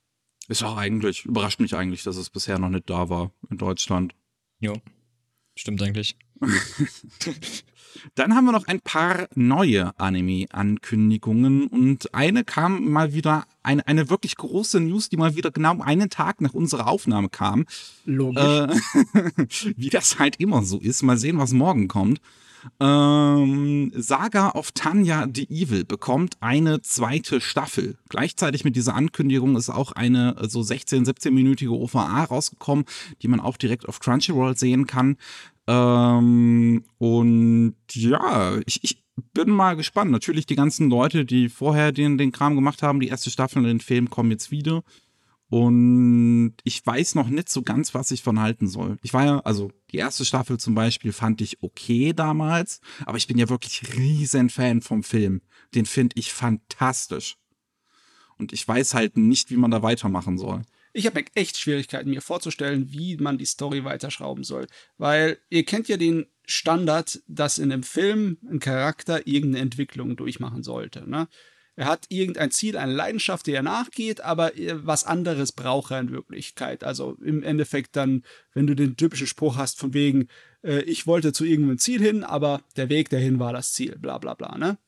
Ist 0.52 0.64
auch 0.64 0.76
eigentlich, 0.76 1.24
überrascht 1.24 1.60
mich 1.60 1.74
eigentlich, 1.74 2.02
dass 2.02 2.16
es 2.16 2.28
bisher 2.28 2.58
noch 2.58 2.68
nicht 2.68 2.90
da 2.90 3.08
war 3.08 3.30
in 3.48 3.56
Deutschland. 3.56 4.14
Jo. 4.60 4.74
Stimmt 5.54 5.82
eigentlich. 5.82 6.18
Dann 8.16 8.34
haben 8.34 8.44
wir 8.44 8.52
noch 8.52 8.66
ein 8.66 8.82
paar 8.82 9.28
neue 9.34 9.98
Anime-Ankündigungen 9.98 11.68
und 11.68 12.12
eine 12.12 12.44
kam 12.44 12.90
mal 12.90 13.14
wieder, 13.14 13.46
eine, 13.62 13.86
eine 13.86 14.10
wirklich 14.10 14.36
große 14.36 14.78
News, 14.80 15.08
die 15.08 15.16
mal 15.16 15.36
wieder 15.36 15.50
genau 15.50 15.80
einen 15.80 16.10
Tag 16.10 16.42
nach 16.42 16.52
unserer 16.52 16.86
Aufnahme 16.86 17.30
kam. 17.30 17.64
Logisch. 18.04 18.42
Äh, 18.42 18.68
wie 19.78 19.88
das 19.88 20.18
halt 20.18 20.36
immer 20.36 20.64
so 20.64 20.78
ist. 20.78 21.02
Mal 21.02 21.16
sehen, 21.16 21.38
was 21.38 21.54
morgen 21.54 21.88
kommt. 21.88 22.20
Ähm, 22.80 23.92
Saga 23.94 24.50
of 24.50 24.72
Tanya 24.72 25.26
the 25.32 25.48
Evil 25.50 25.84
bekommt 25.84 26.36
eine 26.40 26.82
zweite 26.82 27.40
Staffel. 27.40 27.96
Gleichzeitig 28.08 28.64
mit 28.64 28.76
dieser 28.76 28.94
Ankündigung 28.94 29.56
ist 29.56 29.70
auch 29.70 29.92
eine 29.92 30.36
so 30.48 30.60
16-, 30.60 31.06
17-minütige 31.06 31.70
OVA 31.70 32.24
rausgekommen, 32.24 32.84
die 33.22 33.28
man 33.28 33.40
auch 33.40 33.56
direkt 33.56 33.88
auf 33.88 34.00
Crunchyroll 34.00 34.56
sehen 34.56 34.86
kann. 34.86 35.16
Ähm, 35.66 36.84
und 36.98 37.74
ja, 37.92 38.58
ich, 38.66 38.82
ich 38.82 39.02
bin 39.32 39.50
mal 39.50 39.76
gespannt. 39.76 40.10
Natürlich 40.10 40.46
die 40.46 40.56
ganzen 40.56 40.90
Leute, 40.90 41.24
die 41.24 41.48
vorher 41.48 41.92
den, 41.92 42.18
den 42.18 42.32
Kram 42.32 42.54
gemacht 42.54 42.82
haben, 42.82 43.00
die 43.00 43.08
erste 43.08 43.30
Staffel 43.30 43.58
und 43.58 43.64
den 43.64 43.80
Film 43.80 44.10
kommen 44.10 44.30
jetzt 44.30 44.50
wieder. 44.50 44.82
Und 45.52 46.54
ich 46.64 46.86
weiß 46.86 47.14
noch 47.14 47.28
nicht 47.28 47.50
so 47.50 47.60
ganz, 47.60 47.92
was 47.92 48.10
ich 48.10 48.22
von 48.22 48.40
halten 48.40 48.68
soll. 48.68 48.96
Ich 49.02 49.12
war 49.12 49.26
ja, 49.26 49.40
also 49.40 49.70
die 49.90 49.98
erste 49.98 50.24
Staffel 50.24 50.56
zum 50.56 50.74
Beispiel 50.74 51.12
fand 51.12 51.42
ich 51.42 51.62
okay 51.62 52.14
damals, 52.14 52.80
aber 53.04 53.18
ich 53.18 53.26
bin 53.26 53.36
ja 53.36 53.50
wirklich 53.50 53.82
riesen 53.94 54.48
Fan 54.48 54.80
vom 54.80 55.02
Film. 55.02 55.42
Den 55.74 55.84
finde 55.84 56.18
ich 56.18 56.32
fantastisch. 56.32 57.36
Und 58.38 58.54
ich 58.54 58.66
weiß 58.66 58.94
halt 58.94 59.18
nicht, 59.18 59.50
wie 59.50 59.58
man 59.58 59.70
da 59.70 59.82
weitermachen 59.82 60.38
soll. 60.38 60.62
Ich 60.94 61.04
habe 61.04 61.22
echt 61.34 61.58
Schwierigkeiten, 61.58 62.08
mir 62.08 62.22
vorzustellen, 62.22 62.90
wie 62.90 63.18
man 63.18 63.36
die 63.36 63.44
Story 63.44 63.84
weiterschrauben 63.84 64.44
soll. 64.44 64.68
Weil 64.96 65.36
ihr 65.50 65.66
kennt 65.66 65.86
ja 65.86 65.98
den 65.98 66.24
Standard, 66.46 67.20
dass 67.28 67.58
in 67.58 67.70
einem 67.70 67.82
Film 67.82 68.38
ein 68.50 68.58
Charakter 68.58 69.26
irgendeine 69.26 69.64
Entwicklung 69.64 70.16
durchmachen 70.16 70.62
sollte. 70.62 71.06
Ne? 71.06 71.28
Er 71.74 71.86
hat 71.86 72.06
irgendein 72.10 72.50
Ziel, 72.50 72.76
eine 72.76 72.92
Leidenschaft, 72.92 73.46
die 73.46 73.52
er 73.52 73.62
nachgeht, 73.62 74.20
aber 74.20 74.56
äh, 74.58 74.74
was 74.86 75.04
anderes 75.04 75.52
braucht 75.52 75.90
er 75.90 76.00
in 76.00 76.10
Wirklichkeit. 76.10 76.84
Also 76.84 77.16
im 77.24 77.42
Endeffekt 77.42 77.96
dann, 77.96 78.24
wenn 78.52 78.66
du 78.66 78.74
den 78.74 78.96
typischen 78.96 79.26
Spruch 79.26 79.56
hast 79.56 79.78
von 79.78 79.94
wegen, 79.94 80.28
äh, 80.62 80.82
ich 80.82 81.06
wollte 81.06 81.32
zu 81.32 81.44
irgendeinem 81.44 81.78
Ziel 81.78 82.00
hin, 82.00 82.24
aber 82.24 82.62
der 82.76 82.90
Weg 82.90 83.08
dahin 83.08 83.38
war 83.38 83.52
das 83.52 83.72
Ziel, 83.72 83.96
bla 83.98 84.18
bla 84.18 84.34
bla, 84.34 84.58
ne? 84.58 84.78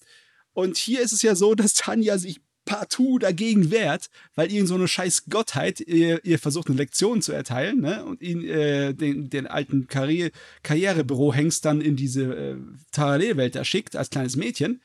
Und 0.53 0.77
hier 0.77 1.01
ist 1.01 1.13
es 1.13 1.23
ja 1.23 1.35
so, 1.35 1.55
dass 1.55 1.75
Tanja 1.75 2.19
sich 2.19 2.41
partout 2.67 3.19
dagegen 3.19 3.71
wehrt, 3.71 4.09
weil 4.35 4.51
irgend 4.51 4.69
so 4.69 4.75
eine 4.75 4.89
scheiß 4.89 5.27
Gottheit 5.29 5.81
ihr, 5.81 6.25
ihr 6.25 6.39
versucht, 6.39 6.69
eine 6.69 6.79
Lektion 6.79 7.21
zu 7.23 7.33
erteilen, 7.33 7.81
ne? 7.81 8.05
Und 8.05 8.21
ihn, 8.21 8.47
äh, 8.47 8.93
den, 8.93 9.31
den 9.31 9.47
alten 9.47 9.87
Karriere 9.87 10.33
Karrierebüro-Hengst 10.63 11.65
dann 11.65 11.81
in 11.81 11.97
diese 11.97 12.25
äh, 12.25 12.57
Parallelwelt 12.93 13.55
da 13.55 13.65
schickt, 13.65 13.97
als 13.97 14.11
kleines 14.11 14.37
Mädchen 14.37 14.83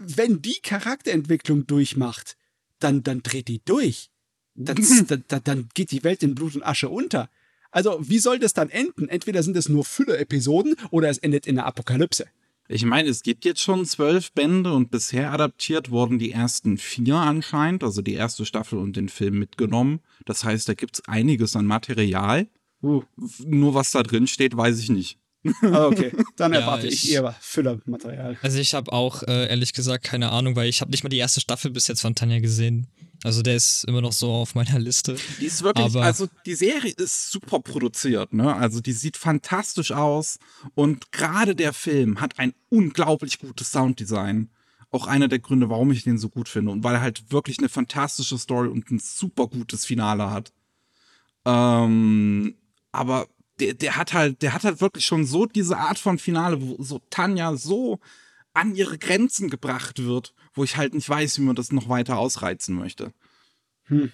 wenn 0.00 0.42
die 0.42 0.58
Charakterentwicklung 0.62 1.66
durchmacht, 1.66 2.36
dann, 2.78 3.02
dann 3.02 3.22
dreht 3.22 3.48
die 3.48 3.62
durch. 3.64 4.10
Dann, 4.56 5.24
dann, 5.28 5.44
dann 5.44 5.68
geht 5.72 5.90
die 5.90 6.04
Welt 6.04 6.22
in 6.22 6.34
Blut 6.34 6.54
und 6.54 6.62
Asche 6.62 6.90
unter. 6.90 7.30
Also, 7.70 7.96
wie 8.00 8.18
soll 8.18 8.38
das 8.40 8.52
dann 8.52 8.68
enden? 8.68 9.08
Entweder 9.08 9.42
sind 9.42 9.56
es 9.56 9.68
nur 9.70 9.84
Füller-Episoden 9.84 10.74
oder 10.90 11.08
es 11.08 11.16
endet 11.16 11.46
in 11.46 11.54
der 11.54 11.66
Apokalypse. 11.66 12.26
Ich 12.68 12.84
meine, 12.84 13.08
es 13.08 13.22
gibt 13.22 13.44
jetzt 13.44 13.60
schon 13.60 13.86
zwölf 13.86 14.32
Bände 14.32 14.72
und 14.72 14.90
bisher 14.90 15.32
adaptiert 15.32 15.90
wurden 15.90 16.18
die 16.18 16.32
ersten 16.32 16.78
vier 16.78 17.16
anscheinend, 17.16 17.82
also 17.82 18.02
die 18.02 18.14
erste 18.14 18.44
Staffel 18.44 18.78
und 18.78 18.96
den 18.96 19.08
Film 19.08 19.38
mitgenommen. 19.38 20.00
Das 20.26 20.44
heißt, 20.44 20.68
da 20.68 20.74
gibt 20.74 20.96
es 20.96 21.08
einiges 21.08 21.56
an 21.56 21.66
Material. 21.66 22.48
Uh. 22.82 23.02
Nur 23.44 23.74
was 23.74 23.92
da 23.92 24.02
drin 24.02 24.26
steht, 24.26 24.56
weiß 24.56 24.78
ich 24.78 24.90
nicht. 24.90 25.18
Ah, 25.62 25.86
okay, 25.86 26.12
dann 26.36 26.52
erwarte 26.54 26.86
ja, 26.86 26.92
ich, 26.92 27.04
ich, 27.04 27.12
eher 27.12 27.34
Füllermaterial. 27.40 28.36
Also 28.42 28.58
ich 28.58 28.74
habe 28.74 28.92
auch 28.92 29.22
äh, 29.22 29.48
ehrlich 29.48 29.72
gesagt 29.72 30.04
keine 30.04 30.30
Ahnung, 30.30 30.56
weil 30.56 30.68
ich 30.68 30.80
habe 30.80 30.90
nicht 30.90 31.02
mal 31.02 31.08
die 31.08 31.18
erste 31.18 31.40
Staffel 31.40 31.70
bis 31.70 31.88
jetzt 31.88 32.02
von 32.02 32.14
Tanja 32.14 32.40
gesehen. 32.40 32.86
Also 33.22 33.42
der 33.42 33.56
ist 33.56 33.84
immer 33.84 34.00
noch 34.00 34.12
so 34.12 34.32
auf 34.32 34.54
meiner 34.54 34.78
Liste. 34.78 35.16
Die 35.40 35.46
ist 35.46 35.62
wirklich, 35.62 35.84
Aber 35.86 36.02
also 36.02 36.28
die 36.46 36.54
Serie 36.54 36.92
ist 36.92 37.30
super 37.30 37.60
produziert, 37.60 38.32
ne? 38.32 38.54
Also 38.54 38.80
die 38.80 38.92
sieht 38.92 39.16
fantastisch 39.16 39.92
aus 39.92 40.38
und 40.74 41.12
gerade 41.12 41.54
der 41.54 41.72
Film 41.72 42.20
hat 42.20 42.38
ein 42.38 42.54
unglaublich 42.70 43.38
gutes 43.38 43.70
Sounddesign. 43.72 44.50
auch 44.90 45.06
einer 45.06 45.28
der 45.28 45.38
Gründe, 45.38 45.70
warum 45.70 45.92
ich 45.92 46.02
den 46.02 46.18
so 46.18 46.28
gut 46.28 46.48
finde. 46.48 46.72
Und 46.72 46.82
weil 46.82 46.94
er 46.94 47.00
halt 47.00 47.30
wirklich 47.30 47.58
eine 47.58 47.68
fantastische 47.68 48.36
Story 48.38 48.68
und 48.68 48.90
ein 48.90 48.98
super 48.98 49.46
gutes 49.46 49.86
Finale 49.86 50.30
hat. 50.30 50.52
Ähm, 51.44 52.56
aber 52.90 53.28
der, 53.60 53.74
der 53.74 53.96
hat 53.96 54.12
halt, 54.12 54.42
der 54.42 54.54
hat 54.54 54.64
halt 54.64 54.80
wirklich 54.80 55.04
schon 55.04 55.26
so 55.26 55.46
diese 55.46 55.76
Art 55.76 55.98
von 55.98 56.18
Finale, 56.18 56.60
wo 56.60 56.82
so 56.82 57.00
Tanja 57.10 57.56
so 57.56 58.00
an 58.52 58.74
ihre 58.74 58.98
Grenzen 58.98 59.50
gebracht 59.50 60.02
wird, 60.02 60.34
wo 60.54 60.64
ich 60.64 60.76
halt 60.76 60.94
nicht 60.94 61.08
weiß, 61.08 61.38
wie 61.38 61.42
man 61.42 61.56
das 61.56 61.70
noch 61.70 61.88
weiter 61.88 62.18
ausreizen 62.18 62.74
möchte. 62.74 63.12
Hm. 63.84 64.10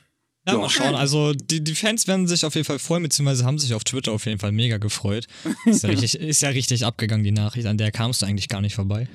Ja, 0.48 0.58
mal 0.58 0.68
schauen. 0.68 0.94
Also 0.94 1.32
die, 1.32 1.64
die 1.64 1.74
Fans 1.74 2.06
werden 2.06 2.28
sich 2.28 2.44
auf 2.44 2.54
jeden 2.54 2.64
Fall 2.64 2.78
freuen, 2.78 3.02
beziehungsweise 3.02 3.44
haben 3.44 3.58
sich 3.58 3.74
auf 3.74 3.82
Twitter 3.82 4.12
auf 4.12 4.26
jeden 4.26 4.38
Fall 4.38 4.52
mega 4.52 4.78
gefreut. 4.78 5.26
Ist 5.64 5.82
ja 5.82 5.88
richtig, 5.88 6.14
ist 6.20 6.40
ja 6.40 6.50
richtig 6.50 6.84
abgegangen, 6.84 7.24
die 7.24 7.32
Nachricht. 7.32 7.66
An 7.66 7.78
der 7.78 7.90
kamst 7.90 8.22
du 8.22 8.26
eigentlich 8.26 8.48
gar 8.48 8.60
nicht 8.60 8.76
vorbei. 8.76 9.08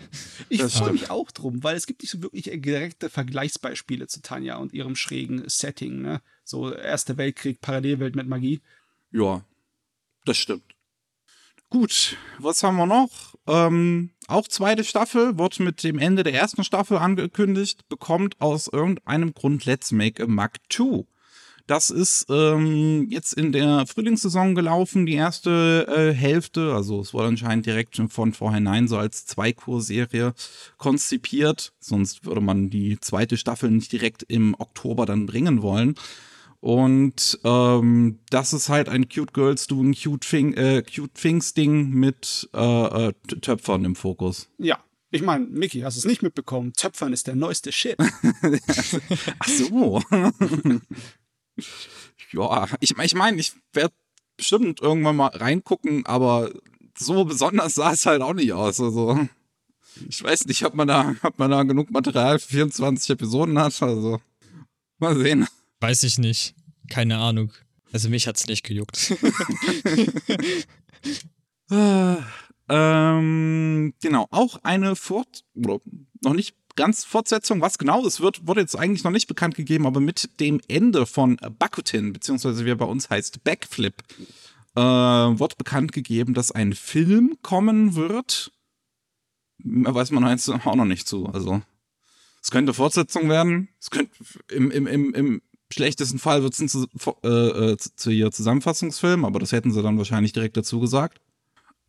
Ich 0.50 0.62
freue 0.62 0.92
mich 0.92 1.10
auch 1.10 1.32
drum, 1.32 1.64
weil 1.64 1.78
es 1.78 1.86
gibt 1.86 2.02
nicht 2.02 2.12
so 2.12 2.22
wirklich 2.22 2.52
direkte 2.62 3.10
Vergleichsbeispiele 3.10 4.08
zu 4.08 4.22
Tanja 4.22 4.58
und 4.58 4.74
ihrem 4.74 4.98
schrägen 4.98 5.44
Setting. 5.48 6.02
Ne? 6.02 6.22
So 6.44 6.74
Erster 6.74 7.16
Weltkrieg, 7.16 7.62
Parallelwelt 7.62 8.18
mit 8.18 8.28
Magie. 8.28 8.60
Ja, 9.14 9.46
das 10.26 10.38
stimmt. 10.38 10.76
Gut, 11.70 12.18
was 12.38 12.64
haben 12.64 12.76
wir 12.76 12.86
noch? 12.86 13.36
Ähm, 13.48 14.12
auch 14.28 14.48
zweite 14.48 14.84
Staffel 14.84 15.38
wird 15.38 15.60
mit 15.60 15.84
dem 15.84 16.00
Ende 16.00 16.24
der 16.24 16.34
ersten 16.34 16.66
Staffel 16.66 16.98
angekündigt, 16.98 17.88
bekommt 17.88 18.40
aus 18.42 18.68
irgendeinem 18.68 19.34
Grund 19.34 19.66
Let's 19.66 19.92
Make 19.92 20.24
a 20.24 20.28
Mug 20.28 20.52
2. 20.70 21.06
Das 21.68 21.90
ist 21.90 22.26
ähm, 22.30 23.08
jetzt 23.10 23.32
in 23.34 23.54
der 23.54 23.86
Frühlingssaison 23.88 24.56
gelaufen, 24.56 25.06
die 25.06 25.14
erste 25.14 25.88
äh, 25.88 26.14
Hälfte. 26.14 26.74
Also 26.74 27.00
es 27.00 27.14
wurde 27.14 27.30
anscheinend 27.30 27.66
direkt 27.66 27.96
schon 27.96 28.10
von 28.10 28.34
vorhinein 28.34 28.90
so 28.90 28.98
als 28.98 29.26
Zweikurserie 29.26 30.34
konzipiert. 30.78 31.72
Sonst 31.80 32.26
würde 32.26 32.42
man 32.42 32.70
die 32.70 33.00
zweite 33.00 33.38
Staffel 33.38 33.72
nicht 33.72 33.92
direkt 33.94 34.24
im 34.24 34.56
Oktober 34.60 35.06
dann 35.06 35.26
bringen 35.26 35.62
wollen. 35.62 35.96
Und 36.62 37.40
ähm, 37.44 38.20
das 38.30 38.54
ist 38.54 38.70
halt 38.70 38.88
ein 38.88 39.10
Cute 39.10 39.34
Girls 39.34 39.66
Do 39.66 39.82
ein 39.82 39.96
Cute, 39.96 40.28
Thing, 40.28 40.54
äh, 40.54 40.84
Cute 40.84 41.14
Things 41.16 41.56
Ding 41.56 41.90
mit 41.90 42.50
äh, 42.54 43.08
äh, 43.08 43.14
Töpfern 43.42 43.84
im 43.84 43.96
Fokus. 43.96 44.48
Ja, 44.60 44.78
ich 45.10 45.24
meine, 45.24 45.48
Mickey, 45.48 45.82
hast 45.82 45.98
du 45.98 46.00
es 46.00 46.06
nicht 46.06 46.22
mitbekommen? 46.22 46.74
Töpfern 46.74 47.14
ist 47.14 47.26
der 47.26 47.36
neueste 47.36 47.72
Shit. 47.72 47.98
Ach 49.40 49.48
so. 49.48 50.04
ja, 52.32 52.68
ich, 52.80 52.96
ich 52.96 53.16
meine, 53.16 53.42
ich 53.42 53.54
werde 53.74 53.96
bestimmt 54.38 54.82
irgendwann 54.82 55.16
mal 55.16 55.28
reingucken, 55.28 56.06
aber 56.06 56.52
so 56.96 57.26
besonders 57.26 57.74
sah 57.74 57.92
es 57.94 58.06
halt 58.06 58.22
auch 58.22 58.34
nicht 58.34 58.54
aus. 58.54 58.80
Also, 58.80 59.28
ich 60.08 60.24
weiß 60.24 60.46
nicht, 60.46 60.64
ob 60.64 60.76
man 60.76 60.88
da, 60.88 61.16
ob 61.24 61.40
man 61.40 61.50
da 61.50 61.64
genug 61.64 61.90
Material 61.90 62.38
für 62.38 62.50
24 62.50 63.10
Episoden 63.10 63.58
hat. 63.58 63.82
Also, 63.82 64.22
mal 65.00 65.18
sehen. 65.18 65.48
Weiß 65.82 66.04
ich 66.04 66.18
nicht. 66.20 66.56
Keine 66.90 67.18
Ahnung. 67.18 67.52
Also 67.92 68.10
mich 68.10 68.28
hat's 68.28 68.48
nicht 68.48 68.64
gejuckt. 68.64 69.14
ähm, 72.70 73.94
genau, 74.02 74.28
auch 74.30 74.60
eine 74.64 74.96
Fort 74.96 75.44
oder 75.56 75.80
noch 76.22 76.34
nicht 76.34 76.56
ganz 76.76 77.04
Fortsetzung, 77.04 77.62
was 77.62 77.78
genau 77.78 78.06
es 78.06 78.22
wird, 78.22 78.48
wurde 78.48 78.62
jetzt 78.62 78.78
eigentlich 78.78 79.04
noch 79.04 79.12
nicht 79.12 79.28
bekannt 79.28 79.56
gegeben, 79.56 79.86
aber 79.86 80.00
mit 80.00 80.40
dem 80.40 80.62
Ende 80.68 81.06
von 81.06 81.38
Bakutin, 81.60 82.14
beziehungsweise 82.14 82.66
wie 82.66 82.70
er 82.70 82.76
bei 82.76 82.86
uns 82.86 83.10
heißt, 83.10 83.44
Backflip, 83.44 83.96
äh, 84.76 84.82
wird 84.82 85.58
bekannt 85.58 85.92
gegeben, 85.92 86.34
dass 86.34 86.52
ein 86.52 86.74
Film 86.74 87.38
kommen 87.42 87.96
wird. 87.96 88.52
Mehr 89.58 89.94
weiß 89.94 90.12
man 90.12 90.28
jetzt 90.30 90.50
auch 90.50 90.76
noch 90.76 90.86
nicht 90.86 91.08
zu. 91.08 91.26
Also, 91.28 91.62
es 92.42 92.52
könnte 92.52 92.74
Fortsetzung 92.74 93.30
werden. 93.30 93.68
Es 93.80 93.92
könnte 93.92 94.12
im, 94.50 94.72
im, 94.72 94.88
im, 94.88 95.14
im 95.14 95.42
schlechtesten 95.72 96.20
Fall 96.20 96.44
wird 96.44 96.54
es 96.54 96.76
ein 96.76 96.88
äh, 97.24 97.28
äh, 97.28 97.78
zu, 97.78 98.30
Zusammenfassungsfilm, 98.30 99.26
aber 99.26 99.40
das 99.40 99.52
hätten 99.52 99.72
sie 99.72 99.82
dann 99.82 99.98
wahrscheinlich 99.98 100.34
direkt 100.34 100.58
dazu 100.58 100.80
gesagt. 100.80 101.20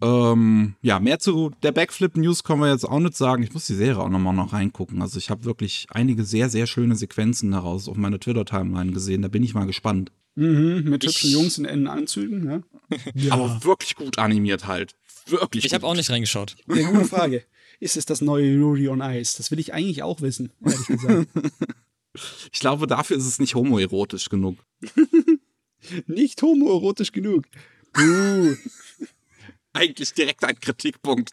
Ähm, 0.03 0.75
ja, 0.83 0.99
mehr 0.99 1.21
zu 1.21 1.53
der 1.63 1.71
Backflip-News 1.71 2.43
können 2.43 2.61
wir 2.61 2.71
jetzt 2.71 2.85
auch 2.85 2.99
nicht 2.99 3.17
sagen. 3.17 3.45
Ich 3.45 3.55
muss 3.55 3.67
die 3.67 3.75
Serie 3.75 4.03
auch 4.03 4.09
nochmal 4.09 4.35
noch 4.35 4.53
reingucken. 4.53 5.01
Also 5.01 5.19
ich 5.19 5.31
habe 5.31 5.45
wirklich 5.45 5.87
einige 5.91 6.25
sehr, 6.25 6.51
sehr 6.51 6.67
schöne 6.67 6.97
Sequenzen 6.97 7.53
daraus 7.53 7.89
auf 7.89 7.97
meiner 7.97 8.19
Twitter-Timeline 8.19 8.93
gesehen. 8.93 9.23
Da 9.23 9.29
bin 9.29 9.45
ich 9.45 9.55
mal 9.55 9.67
gespannt. 9.67 10.11
Mhm, 10.35 10.85
mit 10.87 11.05
hübschen 11.05 11.31
Jungs 11.31 11.59
in 11.59 11.67
Innenanzügen, 11.67 12.43
ne? 12.43 12.65
ja. 13.15 13.33
Aber 13.35 13.63
wirklich 13.65 13.95
gut 13.95 14.19
animiert 14.19 14.67
halt. 14.67 14.97
Wirklich. 15.27 15.65
Ich 15.67 15.75
habe 15.75 15.87
auch 15.87 15.95
nicht 15.95 16.11
reingeschaut. 16.11 16.57
Eine 16.69 16.85
gute 16.85 17.05
Frage. 17.05 17.45
Ist 17.79 17.97
es 17.97 18.07
das 18.07 18.23
neue 18.23 18.59
Rudy 18.59 18.89
on 18.89 19.01
Ice? 19.01 19.37
Das 19.37 19.51
will 19.51 19.61
ich 19.61 19.73
eigentlich 19.73 20.03
auch 20.03 20.21
wissen, 20.21 20.51
ehrlich 20.65 20.87
gesagt. 20.87 21.29
ich 22.53 22.61
glaube, 22.61 22.87
dafür 22.87 23.17
ist 23.17 23.27
es 23.27 23.39
nicht 23.39 23.55
homoerotisch 23.55 24.29
genug. 24.29 24.59
nicht 26.07 26.41
homoerotisch 26.43 27.13
genug. 27.13 27.45
Uh 27.97 28.57
eigentlich 29.73 30.13
direkt 30.15 30.45
ein 30.45 30.59
Kritikpunkt. 30.61 31.33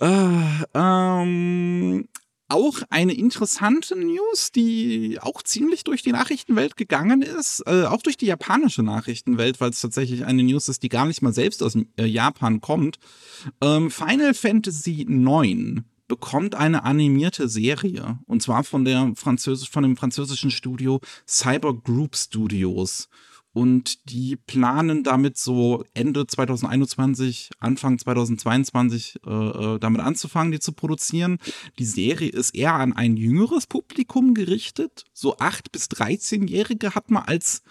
äh, 0.00 0.64
ähm, 0.74 2.08
auch 2.48 2.78
eine 2.90 3.12
interessante 3.12 3.96
News, 3.96 4.52
die 4.52 5.18
auch 5.20 5.42
ziemlich 5.42 5.82
durch 5.84 6.02
die 6.02 6.12
Nachrichtenwelt 6.12 6.76
gegangen 6.76 7.22
ist, 7.22 7.62
äh, 7.66 7.84
auch 7.84 8.02
durch 8.02 8.16
die 8.16 8.26
japanische 8.26 8.82
Nachrichtenwelt, 8.82 9.60
weil 9.60 9.70
es 9.70 9.80
tatsächlich 9.80 10.24
eine 10.24 10.44
News 10.44 10.68
ist, 10.68 10.82
die 10.82 10.88
gar 10.88 11.06
nicht 11.06 11.22
mal 11.22 11.32
selbst 11.32 11.62
aus 11.62 11.76
äh, 11.96 12.04
Japan 12.04 12.60
kommt. 12.60 12.98
Ähm, 13.60 13.90
Final 13.90 14.32
Fantasy 14.34 15.02
IX 15.02 15.82
bekommt 16.08 16.54
eine 16.54 16.84
animierte 16.84 17.48
Serie 17.48 18.18
und 18.26 18.42
zwar 18.42 18.64
von 18.64 18.84
der 18.84 19.12
französisch 19.14 19.70
von 19.70 19.82
dem 19.82 19.96
französischen 19.96 20.50
Studio 20.50 21.00
Cyber 21.26 21.74
Group 21.74 22.16
Studios 22.16 23.08
und 23.56 24.10
die 24.10 24.36
planen 24.36 25.02
damit 25.02 25.38
so 25.38 25.82
Ende 25.94 26.26
2021, 26.26 27.48
Anfang 27.58 27.98
2022 27.98 29.20
äh, 29.26 29.30
äh, 29.30 29.78
damit 29.78 30.02
anzufangen, 30.02 30.52
die 30.52 30.60
zu 30.60 30.72
produzieren. 30.72 31.38
Die 31.78 31.86
Serie 31.86 32.28
ist 32.28 32.54
eher 32.54 32.74
an 32.74 32.92
ein 32.92 33.16
jüngeres 33.16 33.66
Publikum 33.66 34.34
gerichtet. 34.34 35.04
So 35.14 35.38
8- 35.38 35.72
bis 35.72 35.86
13-Jährige 35.86 36.94
hat 36.94 37.10
man 37.10 37.22
als 37.22 37.62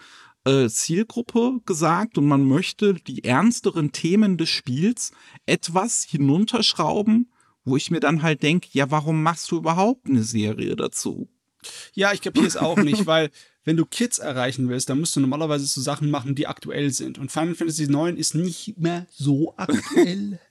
äh, 0.45 0.69
Zielgruppe 0.69 1.59
gesagt 1.67 2.17
und 2.17 2.25
man 2.25 2.45
möchte 2.45 2.95
die 2.95 3.23
ernsteren 3.23 3.91
Themen 3.91 4.37
des 4.37 4.49
Spiels 4.49 5.11
etwas 5.45 6.03
hinunterschrauben, 6.03 7.29
wo 7.65 7.75
ich 7.75 7.91
mir 7.91 7.99
dann 7.99 8.21
halt 8.21 8.43
denke, 8.43 8.69
ja, 8.71 8.91
warum 8.91 9.21
machst 9.21 9.51
du 9.51 9.57
überhaupt 9.57 10.07
eine 10.07 10.23
Serie 10.23 10.75
dazu? 10.75 11.29
Ja, 11.93 12.13
ich 12.13 12.21
kapiere 12.21 12.45
es 12.45 12.57
auch 12.57 12.77
nicht, 12.77 13.07
weil 13.07 13.31
wenn 13.63 13.75
du 13.75 13.85
Kids 13.85 14.19
erreichen 14.19 14.69
willst, 14.69 14.89
dann 14.89 14.99
musst 14.99 15.15
du 15.15 15.19
normalerweise 15.19 15.65
so 15.65 15.81
Sachen 15.81 16.11
machen, 16.11 16.35
die 16.35 16.47
aktuell 16.47 16.91
sind. 16.91 17.17
Und 17.17 17.31
Final 17.31 17.55
Fantasy 17.55 17.85
IX 17.85 18.17
ist 18.17 18.35
nicht 18.35 18.77
mehr 18.77 19.07
so 19.11 19.55
aktuell. 19.57 20.39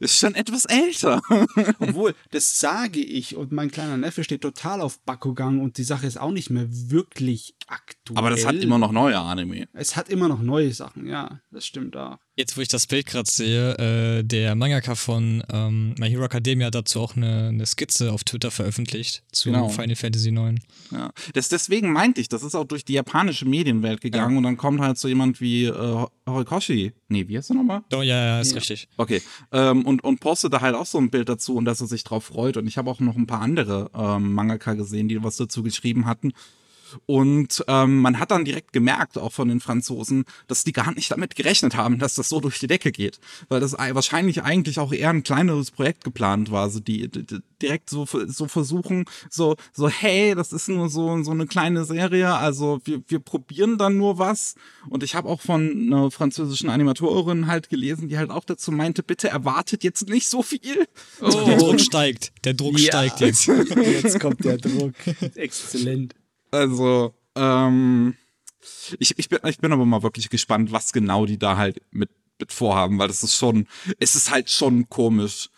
Ist 0.00 0.18
schon 0.18 0.34
etwas 0.34 0.64
älter. 0.64 1.20
Obwohl, 1.80 2.14
das 2.30 2.60
sage 2.60 3.00
ich 3.00 3.36
und 3.36 3.52
mein 3.52 3.70
kleiner 3.70 3.96
Neffe 3.96 4.24
steht 4.24 4.40
total 4.40 4.80
auf 4.80 5.00
Bakugan 5.00 5.60
und 5.60 5.76
die 5.76 5.84
Sache 5.84 6.06
ist 6.06 6.18
auch 6.18 6.30
nicht 6.30 6.48
mehr 6.50 6.66
wirklich 6.70 7.56
aktuell. 7.66 8.16
Aber 8.16 8.30
das 8.30 8.46
hat 8.46 8.54
immer 8.54 8.78
noch 8.78 8.92
neue 8.92 9.18
Anime. 9.18 9.68
Es 9.72 9.96
hat 9.96 10.08
immer 10.08 10.28
noch 10.28 10.40
neue 10.40 10.72
Sachen, 10.72 11.06
ja, 11.06 11.40
das 11.50 11.66
stimmt 11.66 11.96
auch. 11.96 12.18
Jetzt, 12.38 12.54
wo 12.58 12.60
ich 12.60 12.68
das 12.68 12.86
Bild 12.86 13.06
gerade 13.06 13.30
sehe, 13.30 14.18
äh, 14.18 14.22
der 14.22 14.54
Mangaka 14.54 14.94
von 14.94 15.42
ähm, 15.50 15.94
My 15.98 16.10
Hero 16.10 16.22
Academia 16.22 16.66
hat 16.66 16.74
dazu 16.74 17.00
auch 17.00 17.16
eine, 17.16 17.48
eine 17.48 17.64
Skizze 17.64 18.12
auf 18.12 18.24
Twitter 18.24 18.50
veröffentlicht 18.50 19.22
zu 19.32 19.50
genau. 19.50 19.70
Final 19.70 19.96
Fantasy 19.96 20.28
IX. 20.28 20.60
Ja, 20.90 21.12
das, 21.32 21.48
deswegen 21.48 21.92
meinte 21.92 22.20
ich, 22.20 22.28
das 22.28 22.42
ist 22.42 22.54
auch 22.54 22.64
durch 22.64 22.84
die 22.84 22.92
japanische 22.92 23.46
Medienwelt 23.46 24.02
gegangen 24.02 24.32
ja. 24.32 24.36
und 24.36 24.42
dann 24.42 24.58
kommt 24.58 24.80
halt 24.80 24.98
so 24.98 25.08
jemand 25.08 25.40
wie 25.40 25.64
äh, 25.64 26.06
Horikoshi. 26.26 26.92
Nee, 27.08 27.26
wie 27.26 27.38
heißt 27.38 27.52
er 27.52 27.56
nochmal? 27.56 27.84
Oh, 27.94 28.02
ja, 28.02 28.26
ja, 28.26 28.40
ist 28.42 28.50
ja. 28.50 28.58
richtig. 28.58 28.88
Okay. 28.98 29.22
Ähm, 29.52 29.86
und, 29.86 30.04
und 30.04 30.20
postet 30.20 30.52
da 30.52 30.60
halt 30.60 30.74
auch 30.74 30.84
so 30.84 30.98
ein 30.98 31.08
Bild 31.08 31.30
dazu 31.30 31.56
und 31.56 31.64
dass 31.64 31.80
er 31.80 31.86
sich 31.86 32.04
drauf 32.04 32.24
freut. 32.24 32.58
Und 32.58 32.66
ich 32.66 32.76
habe 32.76 32.90
auch 32.90 33.00
noch 33.00 33.16
ein 33.16 33.26
paar 33.26 33.40
andere 33.40 33.90
ähm, 33.94 34.34
Mangaka 34.34 34.74
gesehen, 34.74 35.08
die 35.08 35.22
was 35.22 35.36
dazu 35.36 35.62
geschrieben 35.62 36.04
hatten. 36.04 36.34
Und 37.06 37.64
ähm, 37.68 38.00
man 38.00 38.18
hat 38.18 38.30
dann 38.30 38.44
direkt 38.44 38.72
gemerkt, 38.72 39.18
auch 39.18 39.32
von 39.32 39.48
den 39.48 39.60
Franzosen, 39.60 40.24
dass 40.46 40.64
die 40.64 40.72
gar 40.72 40.92
nicht 40.92 41.10
damit 41.10 41.36
gerechnet 41.36 41.76
haben, 41.76 41.98
dass 41.98 42.14
das 42.14 42.28
so 42.28 42.40
durch 42.40 42.58
die 42.58 42.66
Decke 42.66 42.92
geht. 42.92 43.18
Weil 43.48 43.60
das 43.60 43.72
wahrscheinlich 43.72 44.42
eigentlich 44.42 44.78
auch 44.78 44.92
eher 44.92 45.10
ein 45.10 45.22
kleineres 45.22 45.70
Projekt 45.70 46.04
geplant 46.04 46.50
war. 46.50 46.62
Also 46.62 46.80
die, 46.80 47.08
die 47.08 47.40
direkt 47.62 47.90
so, 47.90 48.06
so 48.26 48.48
versuchen, 48.48 49.04
so, 49.30 49.56
so, 49.72 49.88
hey, 49.88 50.34
das 50.34 50.52
ist 50.52 50.68
nur 50.68 50.88
so, 50.88 51.22
so 51.22 51.30
eine 51.30 51.46
kleine 51.46 51.84
Serie, 51.84 52.34
also 52.34 52.80
wir, 52.84 53.02
wir 53.08 53.18
probieren 53.18 53.78
dann 53.78 53.96
nur 53.96 54.18
was. 54.18 54.54
Und 54.88 55.02
ich 55.02 55.14
habe 55.14 55.28
auch 55.28 55.40
von 55.40 55.70
einer 55.70 56.10
französischen 56.10 56.68
Animatorin 56.68 57.46
halt 57.46 57.68
gelesen, 57.68 58.08
die 58.08 58.18
halt 58.18 58.30
auch 58.30 58.44
dazu 58.44 58.72
meinte, 58.72 59.02
bitte 59.02 59.28
erwartet 59.28 59.84
jetzt 59.84 60.08
nicht 60.08 60.28
so 60.28 60.42
viel. 60.42 60.86
Oh. 61.20 61.30
Der 61.46 61.56
Druck 61.56 61.80
steigt. 61.80 62.32
Der 62.44 62.54
Druck 62.54 62.78
ja. 62.78 62.86
steigt 62.86 63.20
jetzt. 63.20 63.46
Jetzt 63.96 64.20
kommt 64.20 64.44
der 64.44 64.58
Druck. 64.58 64.94
Exzellent. 65.34 66.14
Also, 66.50 67.14
ähm, 67.34 68.14
ich, 68.98 69.18
ich, 69.18 69.28
bin, 69.28 69.38
ich 69.44 69.58
bin 69.58 69.72
aber 69.72 69.84
mal 69.84 70.02
wirklich 70.02 70.30
gespannt, 70.30 70.72
was 70.72 70.92
genau 70.92 71.26
die 71.26 71.38
da 71.38 71.56
halt 71.56 71.80
mit, 71.90 72.10
mit 72.38 72.52
vorhaben, 72.52 72.98
weil 72.98 73.08
das 73.08 73.22
ist 73.22 73.36
schon, 73.36 73.66
es 73.98 74.14
ist 74.14 74.30
halt 74.30 74.50
schon 74.50 74.88
komisch, 74.88 75.50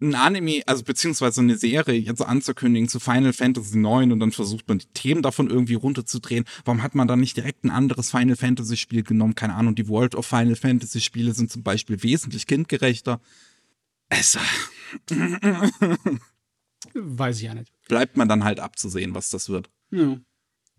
ein 0.00 0.14
Anime, 0.14 0.62
also 0.66 0.82
beziehungsweise 0.82 1.42
eine 1.42 1.56
Serie 1.56 1.98
jetzt 1.98 2.22
anzukündigen 2.22 2.88
zu 2.88 3.00
Final 3.00 3.32
Fantasy 3.32 3.78
IX 3.78 4.12
und 4.12 4.20
dann 4.20 4.32
versucht 4.32 4.66
man 4.68 4.78
die 4.78 4.86
Themen 4.94 5.22
davon 5.22 5.50
irgendwie 5.50 5.74
runterzudrehen. 5.74 6.46
Warum 6.64 6.82
hat 6.82 6.94
man 6.94 7.06
dann 7.06 7.20
nicht 7.20 7.36
direkt 7.36 7.64
ein 7.64 7.70
anderes 7.70 8.10
Final 8.10 8.36
Fantasy 8.36 8.76
Spiel 8.78 9.02
genommen? 9.02 9.34
Keine 9.34 9.54
Ahnung, 9.54 9.74
die 9.74 9.88
World 9.88 10.14
of 10.14 10.26
Final 10.26 10.56
Fantasy 10.56 11.00
Spiele 11.00 11.34
sind 11.34 11.50
zum 11.50 11.62
Beispiel 11.62 12.02
wesentlich 12.02 12.46
kindgerechter. 12.46 13.20
Es 14.08 14.38
weiß 16.94 17.36
ich 17.36 17.42
ja 17.42 17.54
nicht. 17.54 17.72
Bleibt 17.86 18.16
man 18.16 18.28
dann 18.28 18.44
halt 18.44 18.58
abzusehen, 18.58 19.14
was 19.14 19.28
das 19.28 19.50
wird. 19.50 19.68
Ja. 19.90 20.16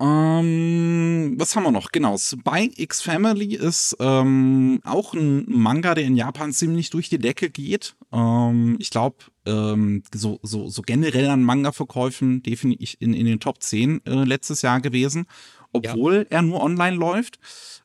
Ähm, 0.02 1.36
was 1.38 1.56
haben 1.56 1.64
wir 1.64 1.72
noch? 1.72 1.92
Genau, 1.92 2.18
Spy 2.18 2.72
X 2.76 3.02
Family 3.02 3.54
ist 3.54 3.96
ähm, 4.00 4.82
auch 4.84 5.14
ein 5.14 5.46
Manga, 5.48 5.94
der 5.94 6.06
in 6.06 6.16
Japan 6.16 6.52
ziemlich 6.54 6.90
durch 6.90 7.10
die 7.10 7.20
Decke 7.20 7.52
geht. 7.52 7.96
Ähm, 8.12 8.78
ich 8.80 8.90
glaube, 8.90 9.18
ähm, 9.46 10.02
so, 10.12 10.40
so, 10.42 10.70
so 10.70 10.82
generell 10.82 11.30
an 11.30 11.44
Manga-Verkäufen 11.44 12.42
definitiv 12.42 12.98
in, 13.00 13.14
in 13.14 13.28
den 13.28 13.40
Top 13.40 13.62
10 13.62 14.04
äh, 14.06 14.24
letztes 14.24 14.64
Jahr 14.64 14.82
gewesen. 14.82 15.28
Obwohl 15.72 16.28
ja. 16.30 16.38
er 16.38 16.42
nur 16.42 16.64
online 16.64 16.98
läuft. 16.98 17.40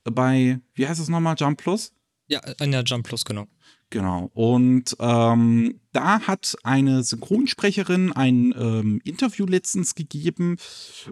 Bei, 0.05 0.59
wie 0.75 0.89
heißt 0.89 1.01
es 1.01 1.09
nochmal, 1.09 1.37
Jump 1.39 1.59
Plus? 1.59 1.93
Ja, 2.29 2.41
in 2.61 2.73
der 2.73 2.83
Jump 2.83 3.07
Plus, 3.07 3.25
genau. 3.25 3.47
Genau. 3.91 4.31
Und 4.35 4.97
ähm, 4.99 5.81
da 5.93 6.21
hat 6.23 6.57
eine 6.65 7.05
Synchronsprecherin 7.05 8.13
ein 8.13 8.53
ähm, 8.59 9.01
Interview 9.05 9.47
letztens 9.47 9.95
gegeben, 9.95 10.57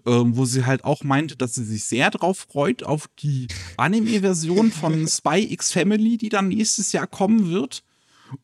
ähm, 0.07 0.37
wo 0.37 0.45
sie 0.45 0.67
halt 0.67 0.85
auch 0.85 1.05
meinte, 1.05 1.37
dass 1.37 1.55
sie 1.55 1.65
sich 1.65 1.85
sehr 1.85 2.11
drauf 2.11 2.47
freut 2.51 2.83
auf 2.83 3.09
die 3.21 3.47
Anime-Version 3.77 4.73
von 4.73 5.07
Spy 5.09 5.53
X 5.53 5.71
Family, 5.71 6.19
die 6.19 6.31
dann 6.31 6.49
nächstes 6.49 6.91
Jahr 6.93 7.07
kommen 7.07 7.49
wird. 7.49 7.85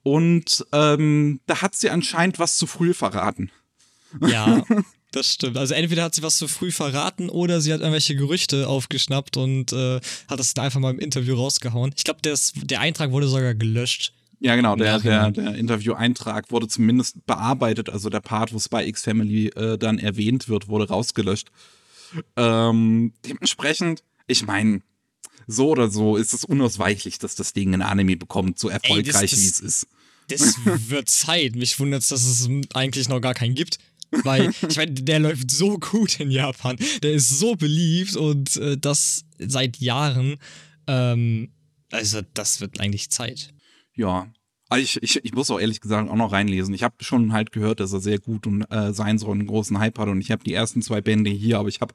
Und 0.05 0.65
ähm, 0.73 1.41
da 1.47 1.63
hat 1.63 1.75
sie 1.75 1.91
anscheinend 1.91 2.39
was 2.39 2.57
zu 2.57 2.69
früh 2.69 2.95
verraten. 2.95 3.51
Ja, 4.21 4.65
das 5.11 5.33
stimmt. 5.33 5.57
Also 5.57 5.75
entweder 5.75 6.05
hat 6.05 6.15
sie 6.15 6.23
was 6.23 6.37
zu 6.37 6.47
früh 6.47 6.71
verraten 6.71 7.29
oder 7.29 7.61
sie 7.61 7.73
hat 7.73 7.81
irgendwelche 7.81 8.15
Gerüchte 8.15 8.69
aufgeschnappt 8.69 9.37
und 9.37 9.73
äh, 9.73 10.01
hat 10.29 10.39
das 10.39 10.55
dann 10.55 10.67
einfach 10.67 10.79
mal 10.79 10.93
im 10.93 11.01
Interview 11.01 11.35
rausgehauen. 11.35 11.93
Ich 11.97 12.05
glaube, 12.05 12.21
der 12.23 12.81
Eintrag 12.81 13.11
wurde 13.11 13.27
sogar 13.27 13.55
gelöscht. 13.55 14.13
Ja, 14.41 14.57
genau, 14.57 14.75
der, 14.75 14.99
der, 15.01 15.31
der 15.31 15.55
Interview-Eintrag 15.55 16.51
wurde 16.51 16.67
zumindest 16.67 17.27
bearbeitet, 17.27 17.91
also 17.91 18.09
der 18.09 18.21
Part, 18.21 18.55
wo 18.55 18.59
Spy 18.59 18.89
X 18.89 19.05
Family 19.05 19.49
äh, 19.49 19.77
dann 19.77 19.99
erwähnt 19.99 20.49
wird, 20.49 20.69
wurde 20.69 20.89
rausgelöscht. 20.89 21.51
Ähm, 22.37 23.13
dementsprechend, 23.27 24.03
ich 24.27 24.47
meine, 24.47 24.81
so 25.47 25.69
oder 25.69 25.91
so 25.91 26.17
ist 26.17 26.33
es 26.33 26.45
unausweichlich, 26.45 27.19
dass 27.19 27.35
das 27.35 27.53
Ding 27.53 27.75
ein 27.75 27.83
Anime 27.83 28.17
bekommt, 28.17 28.59
so 28.59 28.69
erfolgreich 28.69 29.33
wie 29.33 29.47
es 29.47 29.61
ist. 29.61 29.87
Das 30.29 30.57
wird 30.65 31.09
Zeit. 31.11 31.57
Mich 31.57 31.79
wundert 31.79 32.03
es, 32.03 32.09
dass 32.09 32.25
es 32.25 32.49
eigentlich 32.73 33.09
noch 33.09 33.21
gar 33.21 33.35
keinen 33.35 33.55
gibt. 33.55 33.79
Weil, 34.25 34.53
ich 34.69 34.77
meine, 34.77 34.93
der 34.93 35.21
läuft 35.21 35.51
so 35.51 35.79
gut 35.79 36.19
in 36.19 36.31
Japan. 36.31 36.77
Der 37.03 37.13
ist 37.13 37.29
so 37.29 37.55
beliebt 37.55 38.17
und 38.17 38.57
äh, 38.57 38.77
das 38.77 39.25
seit 39.39 39.77
Jahren. 39.79 40.37
Ähm, 40.87 41.53
also, 41.93 42.21
das 42.35 42.61
wird 42.61 42.81
eigentlich 42.81 43.11
Zeit. 43.11 43.53
Ja. 44.01 44.33
Also 44.71 44.83
ich, 44.83 45.03
ich, 45.03 45.25
ich 45.25 45.35
muss 45.35 45.51
auch 45.51 45.61
ehrlich 45.61 45.81
gesagt 45.81 46.09
auch 46.09 46.17
noch 46.17 46.33
reinlesen. 46.33 46.73
Ich 46.73 46.85
habe 46.85 46.95
schon 47.01 47.33
halt 47.33 47.53
gehört, 47.53 47.81
dass 47.81 47.93
er 47.93 48.01
sehr 48.01 48.19
gut 48.19 48.47
und 48.47 48.63
äh, 48.71 48.95
sein 48.95 49.19
soll, 49.19 49.33
einen 49.33 49.47
großen 49.47 49.79
Hype 49.79 49.99
hat. 49.99 50.09
Und 50.09 50.21
ich 50.21 50.31
habe 50.31 50.43
die 50.43 50.55
ersten 50.55 50.81
zwei 50.81 51.03
Bände 51.03 51.29
hier, 51.29 51.59
aber 51.59 51.69
ich 51.69 51.83
habe 51.83 51.95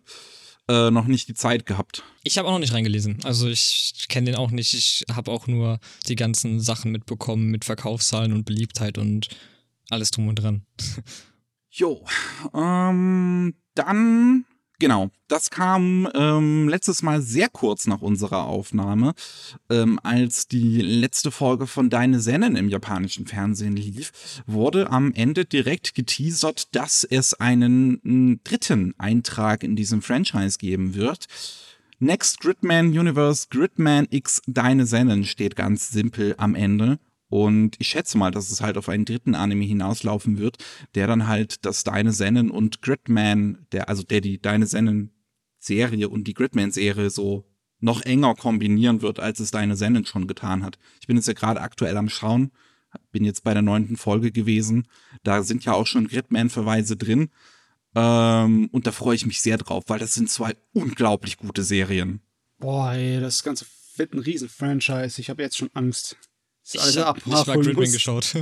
äh, 0.67 0.91
noch 0.91 1.07
nicht 1.07 1.27
die 1.27 1.33
Zeit 1.33 1.65
gehabt. 1.65 2.03
Ich 2.23 2.37
habe 2.37 2.47
auch 2.47 2.51
noch 2.51 2.59
nicht 2.59 2.73
reingelesen. 2.73 3.17
Also 3.23 3.47
ich 3.47 4.05
kenne 4.07 4.25
den 4.25 4.35
auch 4.35 4.51
nicht. 4.51 4.73
Ich 4.75 5.03
habe 5.11 5.31
auch 5.31 5.47
nur 5.47 5.79
die 6.07 6.15
ganzen 6.15 6.59
Sachen 6.59 6.91
mitbekommen 6.91 7.49
mit 7.49 7.65
Verkaufszahlen 7.65 8.33
und 8.33 8.45
Beliebtheit 8.45 8.99
und 8.99 9.29
alles 9.89 10.11
drum 10.11 10.27
und 10.27 10.35
dran. 10.35 10.65
Jo, 11.77 12.05
ähm, 12.53 13.53
dann 13.73 14.45
Genau, 14.79 15.09
das 15.29 15.49
kam 15.49 16.09
ähm, 16.13 16.67
letztes 16.67 17.01
Mal 17.01 17.21
sehr 17.21 17.47
kurz 17.47 17.87
nach 17.87 18.01
unserer 18.01 18.45
Aufnahme, 18.45 19.13
ähm, 19.69 19.99
als 20.03 20.47
die 20.47 20.81
letzte 20.81 21.31
Folge 21.31 21.65
von 21.65 21.89
Deine 21.89 22.19
Sennen 22.19 22.57
im 22.57 22.67
japanischen 22.67 23.25
Fernsehen 23.25 23.77
lief, 23.77 24.41
wurde 24.47 24.89
am 24.89 25.13
Ende 25.13 25.45
direkt 25.45 25.95
geteasert, 25.95 26.75
dass 26.75 27.05
es 27.05 27.33
einen, 27.33 28.41
dritten 28.43 28.93
Eintrag 28.97 29.63
in 29.63 29.75
diesem 29.75 30.01
Franchise 30.01 30.57
geben 30.57 30.95
wird. 30.95 31.25
Next 31.99 32.41
Gridman 32.41 32.87
Universe 32.87 33.47
Gridman 33.49 34.07
X 34.09 34.41
Deine 34.45 34.85
Sennen 34.85 35.23
steht 35.23 35.55
ganz 35.55 35.89
simpel 35.89 36.35
am 36.37 36.53
Ende. 36.53 36.99
Und 37.29 37.75
ich 37.79 37.87
schätze 37.87 38.17
mal, 38.17 38.31
dass 38.31 38.51
es 38.51 38.61
halt 38.61 38.77
auf 38.77 38.89
einen 38.89 39.05
dritten 39.05 39.35
Anime 39.35 39.65
hinauslaufen 39.65 40.37
wird, 40.37 40.57
der 40.93 41.07
dann 41.07 41.27
halt 41.27 41.65
das 41.65 41.83
Deine 41.83 42.11
Sennen 42.11 42.51
und 42.51 42.81
Gridman, 42.81 43.65
der, 43.71 43.89
also 43.89 44.03
der 44.03 44.21
die 44.21 44.41
Deine 44.41 44.67
Sennen 44.67 45.11
Serie 45.57 46.09
und 46.09 46.25
die 46.27 46.33
Gridman 46.33 46.71
Serie 46.71 47.09
so 47.09 47.45
noch 47.79 48.01
enger 48.01 48.35
kombinieren 48.35 49.01
wird, 49.01 49.19
als 49.19 49.39
es 49.39 49.51
Deine 49.51 49.75
Sennen 49.75 50.05
schon 50.05 50.27
getan 50.27 50.63
hat. 50.63 50.77
Ich 51.01 51.07
bin 51.07 51.17
jetzt 51.17 51.27
ja 51.27 51.33
gerade 51.33 51.61
aktuell 51.61 51.97
am 51.97 52.09
Schauen, 52.09 52.51
bin 53.11 53.25
jetzt 53.25 53.43
bei 53.43 53.53
der 53.53 53.63
neunten 53.63 53.97
Folge 53.97 54.31
gewesen. 54.31 54.87
Da 55.23 55.43
sind 55.43 55.65
ja 55.65 55.73
auch 55.73 55.87
schon 55.87 56.07
Gridman-Verweise 56.07 56.95
drin. 56.95 57.29
Ähm, 57.95 58.69
und 58.71 58.87
da 58.87 58.91
freue 58.91 59.15
ich 59.15 59.25
mich 59.25 59.41
sehr 59.41 59.57
drauf, 59.57 59.85
weil 59.87 59.99
das 59.99 60.13
sind 60.13 60.29
zwei 60.29 60.55
unglaublich 60.73 61.37
gute 61.37 61.63
Serien. 61.63 62.21
Boah, 62.59 62.93
ey, 62.93 63.19
das 63.19 63.43
Ganze 63.43 63.65
wird 63.95 64.13
ein 64.13 64.19
Riesen-Franchise. 64.19 65.19
Ich 65.19 65.29
habe 65.29 65.41
jetzt 65.41 65.57
schon 65.57 65.69
Angst. 65.73 66.17
Ich 66.73 66.97
habe 66.97 67.19
nicht 67.19 67.47
mal 67.47 67.59
Gridman 67.59 67.91
geschaut. 67.91 68.35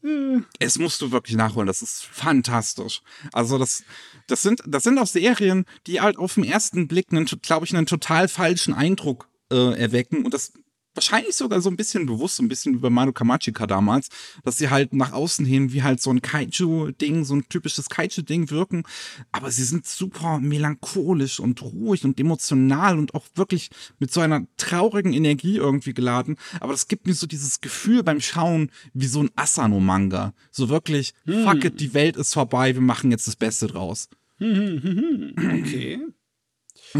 es 0.58 0.78
musst 0.78 1.00
du 1.00 1.10
wirklich 1.10 1.36
nachholen. 1.36 1.66
Das 1.66 1.80
ist 1.80 2.04
fantastisch. 2.04 3.00
Also 3.32 3.56
das, 3.58 3.84
das 4.26 4.42
sind, 4.42 4.62
das 4.66 4.82
sind 4.82 4.98
auch 4.98 5.06
Serien, 5.06 5.64
die 5.86 6.00
halt 6.00 6.18
auf 6.18 6.34
den 6.34 6.44
ersten 6.44 6.86
Blick, 6.86 7.08
glaube 7.42 7.64
ich, 7.64 7.74
einen 7.74 7.86
total 7.86 8.28
falschen 8.28 8.74
Eindruck 8.74 9.28
äh, 9.50 9.78
erwecken. 9.78 10.24
Und 10.24 10.34
das 10.34 10.52
wahrscheinlich 10.94 11.34
sogar 11.34 11.60
so 11.60 11.70
ein 11.70 11.76
bisschen 11.76 12.06
bewusst, 12.06 12.36
so 12.36 12.42
ein 12.42 12.48
bisschen 12.48 12.74
wie 12.74 12.78
bei 12.78 12.90
Manu 12.90 13.12
Kamachika 13.12 13.66
damals, 13.66 14.08
dass 14.44 14.58
sie 14.58 14.70
halt 14.70 14.92
nach 14.92 15.12
außen 15.12 15.44
hin 15.44 15.72
wie 15.72 15.82
halt 15.82 16.00
so 16.00 16.10
ein 16.10 16.22
Kaiju-Ding, 16.22 17.24
so 17.24 17.34
ein 17.34 17.48
typisches 17.48 17.88
Kaiju-Ding 17.88 18.50
wirken, 18.50 18.84
aber 19.30 19.50
sie 19.50 19.64
sind 19.64 19.86
super 19.86 20.38
melancholisch 20.38 21.40
und 21.40 21.62
ruhig 21.62 22.04
und 22.04 22.18
emotional 22.20 22.98
und 22.98 23.14
auch 23.14 23.26
wirklich 23.34 23.70
mit 23.98 24.12
so 24.12 24.20
einer 24.20 24.46
traurigen 24.56 25.12
Energie 25.12 25.56
irgendwie 25.56 25.94
geladen, 25.94 26.36
aber 26.60 26.72
das 26.72 26.88
gibt 26.88 27.06
mir 27.06 27.14
so 27.14 27.26
dieses 27.26 27.60
Gefühl 27.60 28.02
beim 28.02 28.20
Schauen 28.20 28.70
wie 28.94 29.06
so 29.06 29.22
ein 29.22 29.30
Asano-Manga, 29.36 30.34
so 30.50 30.68
wirklich, 30.68 31.14
hm. 31.24 31.44
fuck 31.44 31.64
it, 31.64 31.80
die 31.80 31.94
Welt 31.94 32.16
ist 32.16 32.34
vorbei, 32.34 32.74
wir 32.74 32.82
machen 32.82 33.10
jetzt 33.10 33.26
das 33.26 33.36
Beste 33.36 33.66
draus. 33.66 34.08
Okay. 34.40 36.00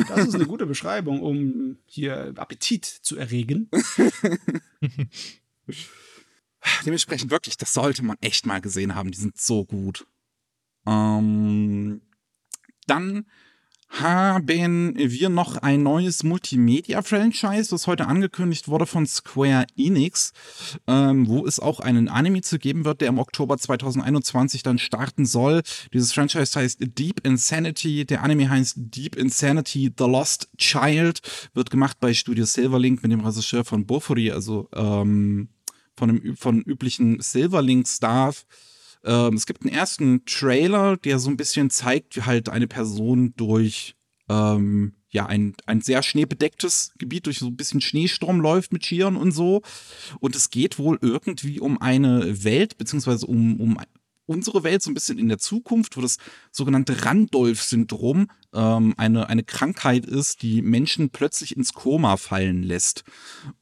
Das 0.09 0.27
ist 0.27 0.35
eine 0.35 0.47
gute 0.47 0.67
Beschreibung, 0.67 1.23
um 1.23 1.79
hier 1.87 2.33
Appetit 2.37 2.85
zu 2.85 3.17
erregen. 3.17 3.69
Dementsprechend 6.87 7.31
wirklich, 7.31 7.57
das 7.57 7.73
sollte 7.73 8.03
man 8.03 8.17
echt 8.21 8.47
mal 8.47 8.61
gesehen 8.61 8.95
haben. 8.95 9.11
Die 9.11 9.19
sind 9.19 9.39
so 9.39 9.65
gut. 9.65 10.07
Ähm, 10.87 12.03
dann 12.87 13.27
haben 14.01 14.95
wir 14.97 15.29
noch 15.29 15.59
ein 15.59 15.83
neues 15.83 16.23
Multimedia-Franchise, 16.23 17.71
das 17.71 17.87
heute 17.87 18.07
angekündigt 18.07 18.69
wurde 18.69 18.87
von 18.87 19.07
Square 19.07 19.67
Enix, 19.77 20.33
ähm, 20.87 21.29
wo 21.29 21.47
es 21.47 21.61
auch 21.61 21.79
einen 21.81 22.09
Anime 22.09 22.41
zu 22.41 22.59
geben 22.59 22.87
wird, 22.87 23.03
der 23.03 23.09
im 23.09 23.19
Oktober 23.19 23.59
2021 23.59 24.63
dann 24.63 24.79
starten 24.79 25.27
soll. 25.27 25.61
Dieses 25.93 26.13
Franchise 26.13 26.59
heißt 26.59 26.79
Deep 26.81 27.27
Insanity. 27.27 28.07
Der 28.07 28.23
Anime 28.23 28.49
heißt 28.49 28.77
Deep 28.77 29.15
Insanity 29.15 29.93
The 29.97 30.05
Lost 30.05 30.49
Child. 30.57 31.21
Wird 31.53 31.71
gemacht 31.71 31.99
bei 32.01 32.15
Studio 32.15 32.47
Silverlink 32.47 33.03
mit 33.03 33.13
dem 33.13 33.21
Regisseur 33.21 33.65
von 33.65 33.87
Bofuri, 33.87 34.31
also 34.31 34.69
ähm, 34.75 35.49
von 35.97 36.09
dem 36.09 36.37
von 36.37 36.63
üblichen 36.63 37.21
Silverlink-Staff. 37.21 38.47
Ähm, 39.05 39.35
es 39.35 39.47
gibt 39.47 39.63
einen 39.63 39.75
ersten 39.75 40.25
Trailer, 40.25 40.97
der 40.97 41.19
so 41.19 41.31
ein 41.31 41.37
bisschen 41.37 41.71
zeigt, 41.71 42.17
wie 42.17 42.23
halt 42.23 42.49
eine 42.49 42.69
Person 42.69 43.35
durch 43.37 43.95
ähm, 44.29 44.95
ja, 45.11 45.27
ein, 45.27 45.55
ein 45.67 45.83
sehr 45.83 46.03
schneebedecktes 46.03 46.93
Gebiet 46.99 47.27
durch 47.27 47.39
so 47.39 47.47
ein 47.47 47.57
bisschen 47.57 47.83
Schneesturm 47.83 48.41
läuft 48.41 48.73
mit 48.73 48.85
Skiern 48.85 49.17
und 49.17 49.33
so. 49.33 49.61
Und 50.21 50.35
es 50.35 50.51
geht 50.51 50.79
wohl 50.79 50.99
irgendwie 51.03 51.61
um 51.61 51.81
eine 51.81 52.45
Welt, 52.45 52.79
beziehungsweise 52.79 53.27
um, 53.27 53.61
um 53.61 53.79
unsere 54.33 54.65
Welt 54.65 54.83
so 54.83 54.91
ein 54.91 54.95
bisschen 54.95 55.19
in 55.19 55.29
der 55.29 55.39
Zukunft, 55.39 55.97
wo 55.97 56.01
das 56.01 56.17
sogenannte 56.51 57.05
Randolph-Syndrom 57.05 58.29
ähm, 58.55 58.95
eine, 58.97 59.29
eine 59.29 59.45
Krankheit 59.45 60.07
ist, 60.07 60.43
die 60.43 60.63
Menschen 60.63 61.11
plötzlich 61.11 61.57
ins 61.57 61.73
Koma 61.73 62.17
fallen 62.17 62.63
lässt. 62.63 63.05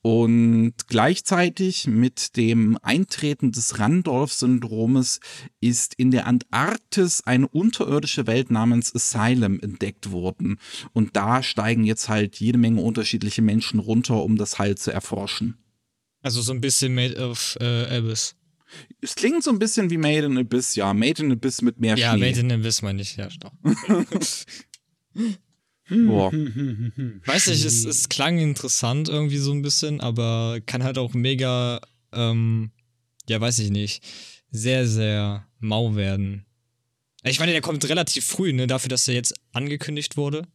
Und 0.02 0.74
gleichzeitig 0.88 1.87
mit 1.87 2.37
dem 2.37 2.78
Eintreten 2.83 3.52
des 3.52 3.78
Randolph-Syndromes 3.78 5.20
ist 5.61 5.94
in 5.94 6.11
der 6.11 6.26
Antarktis 6.26 7.22
eine 7.24 7.48
unterirdische 7.48 8.26
Welt 8.26 8.50
namens 8.50 8.94
Asylum 8.94 9.61
entdeckt 9.61 10.11
worden. 10.11 10.59
Und 10.92 11.16
da 11.16 11.42
steigen 11.42 11.85
jetzt 11.85 12.09
halt 12.09 12.37
jede 12.37 12.59
Menge 12.59 12.80
unterschiedliche 12.80 13.42
Menschen 13.42 13.80
runter, 13.80 14.22
um 14.22 14.37
das 14.37 14.59
halt 14.59 14.78
zu 14.78 14.92
erforschen. 14.92 15.56
Also 16.22 16.42
so 16.42 16.52
ein 16.52 16.61
bisschen 16.61 16.94
Made 16.94 17.16
of 17.16 17.56
äh, 17.61 17.96
Abyss. 17.96 18.35
Es 19.00 19.14
klingt 19.14 19.42
so 19.42 19.50
ein 19.50 19.59
bisschen 19.59 19.90
wie 19.90 19.96
Made 19.96 20.26
in 20.26 20.38
Abyss, 20.38 20.74
ja. 20.74 20.92
Made 20.94 21.22
in 21.22 21.33
Abyss 21.33 21.62
mit 21.62 21.80
mehr 21.80 21.96
ja, 21.96 22.12
Schnee. 22.12 22.20
Ja, 22.20 22.26
Made 22.28 22.40
in 22.40 22.52
Abyss 22.52 22.83
meine 22.83 23.02
ich, 23.02 23.16
ja, 23.16 23.28
doch. 23.40 23.52
Boah. 25.90 26.33
Weiß 26.33 27.48
nicht, 27.48 27.64
es, 27.64 27.85
es 27.85 28.09
klang 28.09 28.38
interessant 28.38 29.09
irgendwie 29.09 29.38
so 29.38 29.52
ein 29.52 29.62
bisschen, 29.62 30.00
aber 30.00 30.61
kann 30.64 30.85
halt 30.85 30.98
auch 30.98 31.14
mega, 31.14 31.80
ähm, 32.12 32.70
ja, 33.28 33.40
weiß 33.40 33.59
ich 33.59 33.70
nicht, 33.70 34.04
sehr, 34.50 34.87
sehr 34.87 35.48
mau 35.59 35.96
werden. 35.96 36.46
Ich 37.24 37.40
meine, 37.40 37.52
der 37.52 37.61
kommt 37.61 37.88
relativ 37.88 38.24
früh, 38.24 38.52
ne, 38.52 38.66
dafür, 38.66 38.88
dass 38.88 39.09
er 39.09 39.14
jetzt 39.14 39.35
angekündigt 39.52 40.16
wurde. 40.16 40.46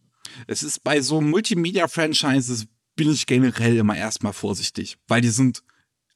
Es 0.48 0.64
ist 0.64 0.84
bei 0.84 1.02
so 1.02 1.22
Multimedia-Franchises 1.22 2.68
bin 2.96 3.12
ich 3.12 3.26
generell 3.26 3.76
immer 3.78 3.96
erstmal 3.96 4.34
vorsichtig, 4.34 4.98
weil 5.08 5.22
die 5.22 5.30
sind 5.30 5.64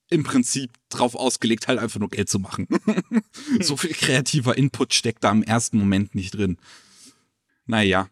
im 0.09 0.23
Prinzip 0.23 0.71
drauf 0.89 1.15
ausgelegt, 1.15 1.67
halt 1.67 1.79
einfach 1.79 1.99
nur 1.99 2.09
Geld 2.09 2.29
zu 2.29 2.39
machen. 2.39 2.67
so 3.61 3.77
viel 3.77 3.93
kreativer 3.93 4.57
Input 4.57 4.93
steckt 4.93 5.23
da 5.23 5.31
im 5.31 5.43
ersten 5.43 5.77
Moment 5.77 6.15
nicht 6.15 6.31
drin. 6.31 6.57
Naja. 7.65 8.09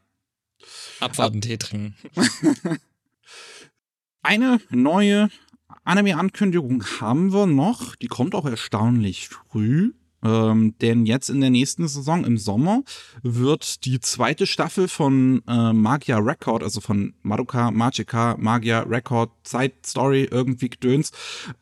Abwarten, 1.00 1.42
Tee 1.42 1.58
trinken. 1.58 1.96
Eine 4.22 4.60
neue 4.70 5.30
Anime-Ankündigung 5.84 6.84
haben 7.00 7.34
wir 7.34 7.46
noch. 7.48 7.96
Die 7.96 8.08
kommt 8.08 8.36
auch 8.36 8.46
erstaunlich 8.46 9.30
früh. 9.30 9.94
Ähm, 10.24 10.74
denn 10.82 11.06
jetzt 11.06 11.30
in 11.30 11.42
der 11.42 11.50
nächsten 11.50 11.88
Saison 11.88 12.26
im 12.26 12.38
Sommer 12.38 12.84
wird 13.22 13.86
die 13.86 14.00
zweite 14.00 14.48
Staffel 14.48 14.88
von 14.88 15.44
äh, 15.48 15.74
Magia 15.74 16.18
Record, 16.18 16.64
also 16.64 16.82
von 16.82 17.14
Madoka 17.22 17.72
Magica 17.72 18.36
Magia 18.40 18.80
Record 18.82 19.30
Side 19.46 19.76
Story 19.86 20.28
irgendwie 20.30 20.70
gedöns, 20.70 21.12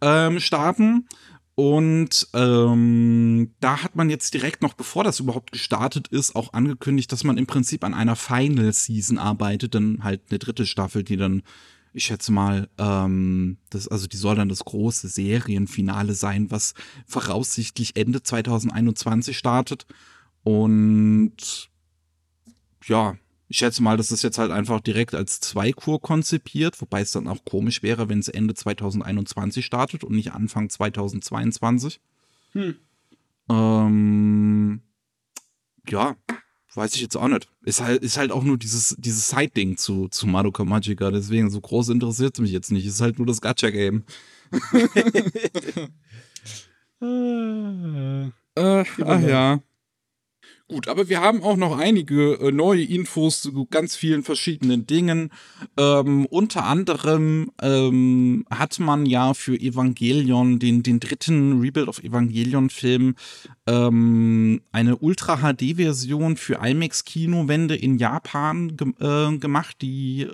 ähm, 0.01 0.39
starten. 0.39 1.07
Und 1.55 2.27
ähm, 2.33 3.53
da 3.61 3.81
hat 3.81 3.95
man 3.95 4.09
jetzt 4.09 4.33
direkt 4.33 4.61
noch, 4.61 4.73
bevor 4.73 5.05
das 5.05 5.21
überhaupt 5.21 5.53
gestartet 5.53 6.09
ist, 6.09 6.35
auch 6.35 6.51
angekündigt, 6.51 7.09
dass 7.13 7.23
man 7.23 7.37
im 7.37 7.47
Prinzip 7.47 7.85
an 7.85 7.93
einer 7.93 8.17
Final 8.17 8.73
Season 8.73 9.17
arbeitet, 9.17 9.73
dann 9.73 10.03
halt 10.03 10.21
eine 10.29 10.39
dritte 10.39 10.65
Staffel, 10.65 11.03
die 11.03 11.15
dann 11.15 11.43
ich 11.95 12.05
schätze 12.05 12.33
mal, 12.33 12.67
ähm, 12.77 13.57
das, 13.69 13.87
also 13.87 14.05
die 14.05 14.17
soll 14.17 14.35
dann 14.35 14.49
das 14.49 14.65
große 14.65 15.07
Serienfinale 15.07 16.13
sein, 16.13 16.51
was 16.51 16.73
voraussichtlich 17.07 17.95
Ende 17.95 18.21
2021 18.21 19.37
startet. 19.37 19.85
Und 20.43 21.69
ja, 22.83 23.15
ich 23.47 23.59
schätze 23.59 23.81
mal, 23.81 23.95
das 23.95 24.11
ist 24.11 24.23
jetzt 24.23 24.37
halt 24.37 24.51
einfach 24.51 24.81
direkt 24.81 25.15
als 25.15 25.39
Zweikur 25.39 26.01
konzipiert, 26.01 26.81
wobei 26.81 26.99
es 26.99 27.13
dann 27.13 27.29
auch 27.29 27.45
komisch 27.45 27.81
wäre, 27.81 28.09
wenn 28.09 28.19
es 28.19 28.27
Ende 28.27 28.55
2021 28.55 29.65
startet 29.65 30.03
und 30.03 30.15
nicht 30.15 30.33
Anfang 30.33 30.69
2022. 30.69 32.01
Hm. 32.51 32.75
Ähm, 33.49 34.81
ja, 35.87 36.17
Weiß 36.75 36.93
ich 36.95 37.01
jetzt 37.01 37.15
auch 37.15 37.27
nicht. 37.27 37.47
Ist 37.63 37.81
halt, 37.81 38.03
ist 38.03 38.17
halt 38.17 38.31
auch 38.31 38.43
nur 38.43 38.57
dieses, 38.57 38.95
dieses 38.99 39.29
Side-Ding 39.29 39.77
zu, 39.77 40.09
zu 40.09 40.27
Madoka 40.27 40.65
Magica, 40.65 41.09
deswegen 41.09 41.49
so 41.49 41.61
groß 41.61 41.89
interessiert 41.89 42.35
es 42.35 42.41
mich 42.41 42.51
jetzt 42.51 42.71
nicht. 42.71 42.85
Ist 42.85 43.01
halt 43.01 43.17
nur 43.17 43.27
das 43.27 43.41
Gacha-Game. 43.41 44.03
äh, 48.55 48.83
ach 49.03 49.21
ja. 49.21 49.59
Gut, 50.67 50.87
aber 50.87 51.09
wir 51.09 51.21
haben 51.21 51.43
auch 51.43 51.57
noch 51.57 51.77
einige 51.77 52.39
äh, 52.39 52.51
neue 52.51 52.83
Infos 52.83 53.39
zu 53.39 53.67
ganz 53.67 53.95
vielen 53.95 54.23
verschiedenen 54.23 54.87
Dingen. 54.87 55.29
Ähm, 55.77 56.25
unter 56.25 56.65
anderem 56.65 57.51
ähm, 57.61 58.47
hat 58.49 58.79
man 58.79 59.05
ja 59.05 59.35
für 59.35 59.55
Evangelion, 59.59 60.57
den, 60.57 60.81
den 60.81 60.99
dritten 60.99 61.61
Rebuild 61.61 61.87
of 61.87 62.03
Evangelion-Film, 62.03 63.13
ähm, 63.67 64.61
eine 64.71 64.97
Ultra-HD-Version 64.97 66.35
für 66.35 66.55
IMAX-Kinowände 66.55 67.75
in 67.75 67.99
Japan 67.99 68.75
ge 68.75 68.91
äh, 68.99 69.37
gemacht, 69.37 69.77
die 69.83 70.29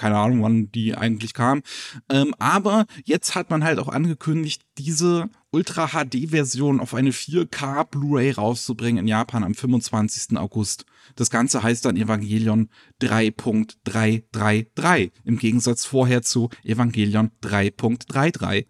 keine 0.00 0.16
Ahnung, 0.16 0.42
wann 0.42 0.72
die 0.72 0.96
eigentlich 0.96 1.34
kam. 1.34 1.62
Ähm, 2.08 2.34
aber 2.38 2.86
jetzt 3.04 3.34
hat 3.34 3.50
man 3.50 3.62
halt 3.62 3.78
auch 3.78 3.88
angekündigt, 3.88 4.62
diese 4.78 5.28
Ultra-HD-Version 5.50 6.80
auf 6.80 6.94
eine 6.94 7.10
4K 7.10 7.84
Blu-ray 7.84 8.30
rauszubringen 8.30 9.04
in 9.04 9.08
Japan 9.08 9.44
am 9.44 9.54
25. 9.54 10.38
August. 10.38 10.86
Das 11.16 11.28
Ganze 11.28 11.62
heißt 11.62 11.84
dann 11.84 11.96
Evangelion 11.96 12.70
3.333. 13.02 15.10
Im 15.24 15.38
Gegensatz 15.38 15.84
vorher 15.84 16.22
zu 16.22 16.48
Evangelion 16.64 17.30
3.33. 17.42 18.64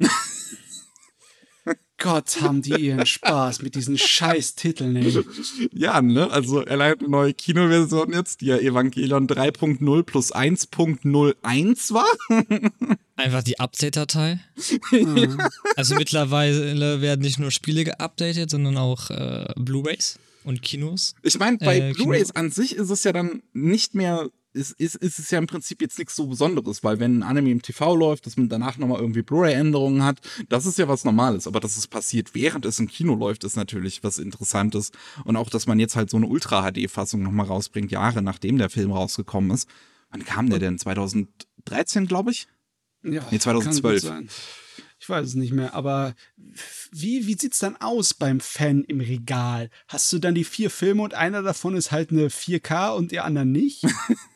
Gott, 2.04 2.42
haben 2.42 2.60
die 2.60 2.74
ihren 2.74 3.06
Spaß 3.06 3.62
mit 3.62 3.76
diesen 3.76 3.96
scheiß 3.96 4.56
Titeln, 4.56 4.94
ey. 4.94 5.24
Ja, 5.72 6.02
ne? 6.02 6.30
Also 6.30 6.60
allein 6.60 6.98
eine 6.98 7.08
neue 7.08 7.32
Kinoversion 7.32 8.12
jetzt, 8.12 8.42
die 8.42 8.46
ja 8.46 8.58
Evangelion 8.58 9.26
3.0 9.26 10.02
plus 10.02 10.34
1.01 10.34 11.94
war. 11.94 12.04
Einfach 13.16 13.42
die 13.42 13.58
Update-Datei. 13.58 14.38
Also 15.76 15.94
mittlerweile 15.94 17.00
werden 17.00 17.22
nicht 17.22 17.38
nur 17.38 17.50
Spiele 17.50 17.84
geupdatet, 17.84 18.50
sondern 18.50 18.76
auch 18.76 19.08
äh, 19.08 19.46
Blu-rays 19.56 20.18
und 20.44 20.60
Kinos. 20.60 21.14
Ich 21.22 21.38
meine, 21.38 21.56
bei 21.56 21.78
äh, 21.78 21.92
Blu-rays 21.94 22.32
an 22.32 22.50
sich 22.50 22.76
ist 22.76 22.90
es 22.90 23.02
ja 23.04 23.14
dann 23.14 23.42
nicht 23.54 23.94
mehr 23.94 24.28
ist, 24.54 24.72
ist, 24.72 24.94
ist 24.96 25.18
es 25.18 25.30
ja 25.30 25.38
im 25.38 25.46
Prinzip 25.46 25.82
jetzt 25.82 25.98
nichts 25.98 26.14
so 26.14 26.26
Besonderes, 26.26 26.84
weil 26.84 27.00
wenn 27.00 27.18
ein 27.18 27.22
Anime 27.22 27.50
im 27.50 27.62
TV 27.62 27.94
läuft, 27.96 28.26
dass 28.26 28.36
man 28.36 28.48
danach 28.48 28.78
nochmal 28.78 29.00
irgendwie 29.00 29.22
Blu-ray-Änderungen 29.22 30.04
hat, 30.04 30.20
das 30.48 30.64
ist 30.64 30.78
ja 30.78 30.88
was 30.88 31.04
Normales. 31.04 31.46
Aber 31.46 31.60
dass 31.60 31.76
es 31.76 31.86
passiert, 31.86 32.34
während 32.34 32.64
es 32.64 32.78
im 32.78 32.86
Kino 32.86 33.14
läuft, 33.14 33.44
ist 33.44 33.56
natürlich 33.56 34.04
was 34.04 34.18
Interessantes. 34.18 34.92
Und 35.24 35.36
auch, 35.36 35.50
dass 35.50 35.66
man 35.66 35.80
jetzt 35.80 35.96
halt 35.96 36.08
so 36.08 36.16
eine 36.16 36.26
Ultra-HD-Fassung 36.26 37.22
nochmal 37.22 37.46
rausbringt, 37.46 37.90
Jahre 37.90 38.22
nachdem 38.22 38.58
der 38.58 38.70
Film 38.70 38.92
rausgekommen 38.92 39.50
ist. 39.50 39.68
Wann 40.10 40.24
kam 40.24 40.48
der 40.48 40.60
denn? 40.60 40.78
2013, 40.78 42.06
glaube 42.06 42.30
ich? 42.30 42.46
Ja, 43.02 43.26
nee, 43.30 43.38
2012. 43.38 44.12
Ich 45.00 45.08
weiß 45.08 45.26
es 45.26 45.34
nicht 45.34 45.52
mehr, 45.52 45.74
aber 45.74 46.14
wie, 46.90 47.26
wie 47.26 47.34
sieht's 47.34 47.58
dann 47.58 47.76
aus 47.76 48.14
beim 48.14 48.40
Fan 48.40 48.84
im 48.84 49.00
Regal? 49.00 49.68
Hast 49.88 50.10
du 50.12 50.18
dann 50.18 50.34
die 50.34 50.44
vier 50.44 50.70
Filme 50.70 51.02
und 51.02 51.12
einer 51.12 51.42
davon 51.42 51.76
ist 51.76 51.92
halt 51.92 52.10
eine 52.10 52.28
4K 52.28 52.94
und 52.94 53.12
der 53.12 53.24
andere 53.24 53.44
nicht? 53.44 53.84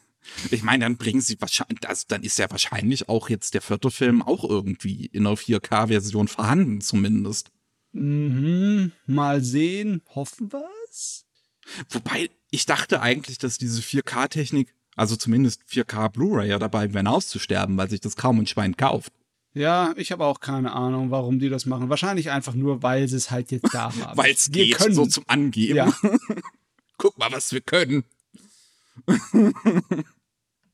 Ich 0.51 0.63
meine, 0.63 0.85
dann 0.85 0.97
bringen 0.97 1.21
sie 1.21 1.41
wahrscheinlich, 1.41 1.89
also 1.89 2.05
dann 2.09 2.23
ist 2.23 2.39
ja 2.39 2.51
wahrscheinlich 2.51 3.09
auch 3.09 3.29
jetzt 3.29 3.55
der 3.55 3.63
vierte 3.63 3.91
Film 3.91 4.23
auch 4.23 4.45
irgendwie 4.49 5.07
in 5.07 5.27
einer 5.27 5.37
4K-Version 5.37 6.29
vorhanden, 6.29 6.81
zumindest. 6.81 7.51
Mhm, 7.93 8.93
mal 9.07 9.43
sehen, 9.43 10.03
hoffen 10.15 10.53
wir's. 10.53 11.25
Wobei, 11.91 12.31
ich 12.51 12.67
dachte 12.67 13.01
eigentlich, 13.01 13.39
dass 13.39 13.59
diese 13.59 13.81
4K-Technik, 13.83 14.75
also 14.97 15.17
zumindest 15.17 15.63
4K 15.71 16.09
Blu-ray 16.11 16.49
ja 16.49 16.59
dabei 16.59 16.93
wären 16.93 17.07
auszusterben, 17.07 17.77
weil 17.77 17.91
sich 17.91 18.01
das 18.01 18.17
kaum 18.17 18.39
ein 18.41 18.47
Schwein 18.47 18.77
kauft. 18.77 19.13
Ja, 19.55 19.95
ich 19.97 20.13
habe 20.13 20.25
auch 20.25 20.41
keine 20.41 20.73
Ahnung, 20.73 21.11
warum 21.11 21.39
die 21.39 21.49
das 21.49 21.67
machen. 21.67 21.89
Wahrscheinlich 21.89 22.31
einfach 22.31 22.55
nur, 22.55 22.83
weil 22.83 23.09
sie 23.09 23.17
es 23.17 23.31
halt 23.31 23.51
jetzt 23.51 23.73
da 23.75 23.93
haben. 24.01 24.17
weil 24.17 24.33
es 24.33 24.51
geht, 24.51 24.77
können. 24.77 24.95
so 24.95 25.07
zum 25.07 25.25
Angeben. 25.27 25.77
Ja. 25.77 25.93
Guck 26.99 27.19
mal, 27.19 27.33
was 27.33 27.53
wir 27.53 27.61
können. 27.61 28.05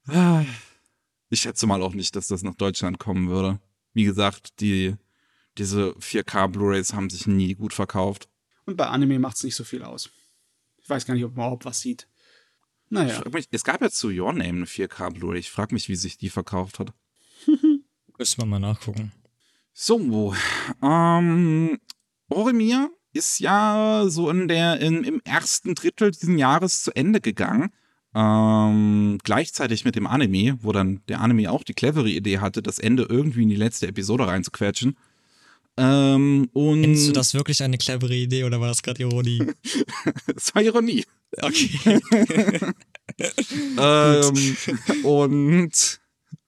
Ich 0.06 1.40
schätze 1.40 1.66
mal 1.66 1.82
auch 1.82 1.94
nicht, 1.94 2.14
dass 2.16 2.28
das 2.28 2.42
nach 2.42 2.54
Deutschland 2.54 2.98
kommen 2.98 3.28
würde. 3.28 3.60
Wie 3.92 4.04
gesagt, 4.04 4.60
die, 4.60 4.96
diese 5.58 5.90
4K 5.92 6.48
Blu-rays 6.48 6.94
haben 6.94 7.10
sich 7.10 7.26
nie 7.26 7.54
gut 7.54 7.72
verkauft. 7.72 8.28
Und 8.66 8.76
bei 8.76 8.86
Anime 8.86 9.18
macht 9.18 9.36
es 9.36 9.44
nicht 9.44 9.56
so 9.56 9.64
viel 9.64 9.82
aus. 9.82 10.10
Ich 10.78 10.88
weiß 10.88 11.06
gar 11.06 11.14
nicht, 11.14 11.24
ob 11.24 11.36
man 11.36 11.46
überhaupt 11.46 11.64
was 11.64 11.80
sieht. 11.80 12.08
Naja. 12.90 13.22
Mich, 13.32 13.48
es 13.50 13.64
gab 13.64 13.80
ja 13.80 13.90
zu 13.90 14.08
Your 14.08 14.32
Name 14.32 14.48
eine 14.48 14.64
4K 14.66 15.14
Blu-ray. 15.14 15.38
Ich 15.38 15.50
frage 15.50 15.74
mich, 15.74 15.88
wie 15.88 15.96
sich 15.96 16.18
die 16.18 16.30
verkauft 16.30 16.78
hat. 16.78 16.92
Müssen 18.18 18.40
wir 18.40 18.46
mal 18.46 18.60
nachgucken. 18.60 19.12
So, 19.72 20.34
ähm, 20.82 21.80
Oremir 22.28 22.90
ist 23.12 23.40
ja 23.40 24.04
so 24.06 24.30
in 24.30 24.46
der, 24.46 24.80
in, 24.80 25.02
im 25.02 25.20
ersten 25.24 25.74
Drittel 25.74 26.12
diesen 26.12 26.38
Jahres 26.38 26.82
zu 26.82 26.94
Ende 26.94 27.20
gegangen. 27.20 27.72
Ähm, 28.14 29.18
gleichzeitig 29.24 29.84
mit 29.84 29.96
dem 29.96 30.06
Anime, 30.06 30.58
wo 30.62 30.70
dann 30.72 31.00
der 31.08 31.20
Anime 31.20 31.50
auch 31.50 31.64
die 31.64 31.74
clevere 31.74 32.08
Idee 32.08 32.38
hatte, 32.38 32.62
das 32.62 32.78
Ende 32.78 33.06
irgendwie 33.08 33.42
in 33.42 33.48
die 33.48 33.56
letzte 33.56 33.88
Episode 33.88 34.26
reinzuquetschen. 34.28 34.96
Ähm, 35.76 36.48
und 36.52 36.82
Findest 36.82 37.08
du 37.08 37.12
das 37.12 37.34
wirklich 37.34 37.62
eine 37.62 37.78
clevere 37.78 38.14
Idee 38.14 38.44
oder 38.44 38.60
war 38.60 38.68
das 38.68 38.82
gerade 38.82 39.02
Ironie? 39.02 39.44
das 40.32 40.54
war 40.54 40.62
Ironie. 40.62 41.04
Okay. 41.42 42.00
ähm, 43.78 44.56
und 45.02 46.00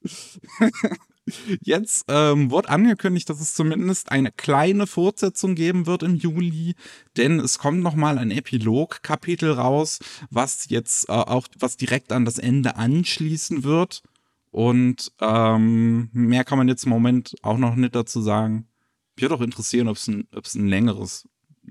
Jetzt 1.60 2.04
ähm, 2.08 2.50
wurde 2.50 2.68
angekündigt, 2.68 3.28
dass 3.28 3.40
es 3.40 3.54
zumindest 3.54 4.12
eine 4.12 4.30
kleine 4.30 4.86
Fortsetzung 4.86 5.54
geben 5.54 5.86
wird 5.86 6.02
im 6.02 6.14
Juli, 6.14 6.74
denn 7.16 7.40
es 7.40 7.58
kommt 7.58 7.82
noch 7.82 7.94
mal 7.94 8.18
ein 8.18 8.30
Epilog-Kapitel 8.30 9.52
raus, 9.52 9.98
was 10.30 10.68
jetzt 10.68 11.08
äh, 11.08 11.12
auch 11.12 11.48
was 11.58 11.76
direkt 11.76 12.12
an 12.12 12.24
das 12.24 12.38
Ende 12.38 12.76
anschließen 12.76 13.64
wird. 13.64 14.02
Und 14.50 15.12
ähm, 15.20 16.08
mehr 16.12 16.44
kann 16.44 16.58
man 16.58 16.68
jetzt 16.68 16.84
im 16.84 16.90
Moment 16.90 17.34
auch 17.42 17.58
noch 17.58 17.74
nicht 17.74 17.94
dazu 17.94 18.22
sagen. 18.22 18.68
Mich 19.16 19.22
würde 19.22 19.34
auch 19.34 19.40
interessieren, 19.40 19.88
ob 19.88 19.96
es 19.96 20.08
ein, 20.08 20.28
ein 20.32 20.68
längeres 20.68 21.28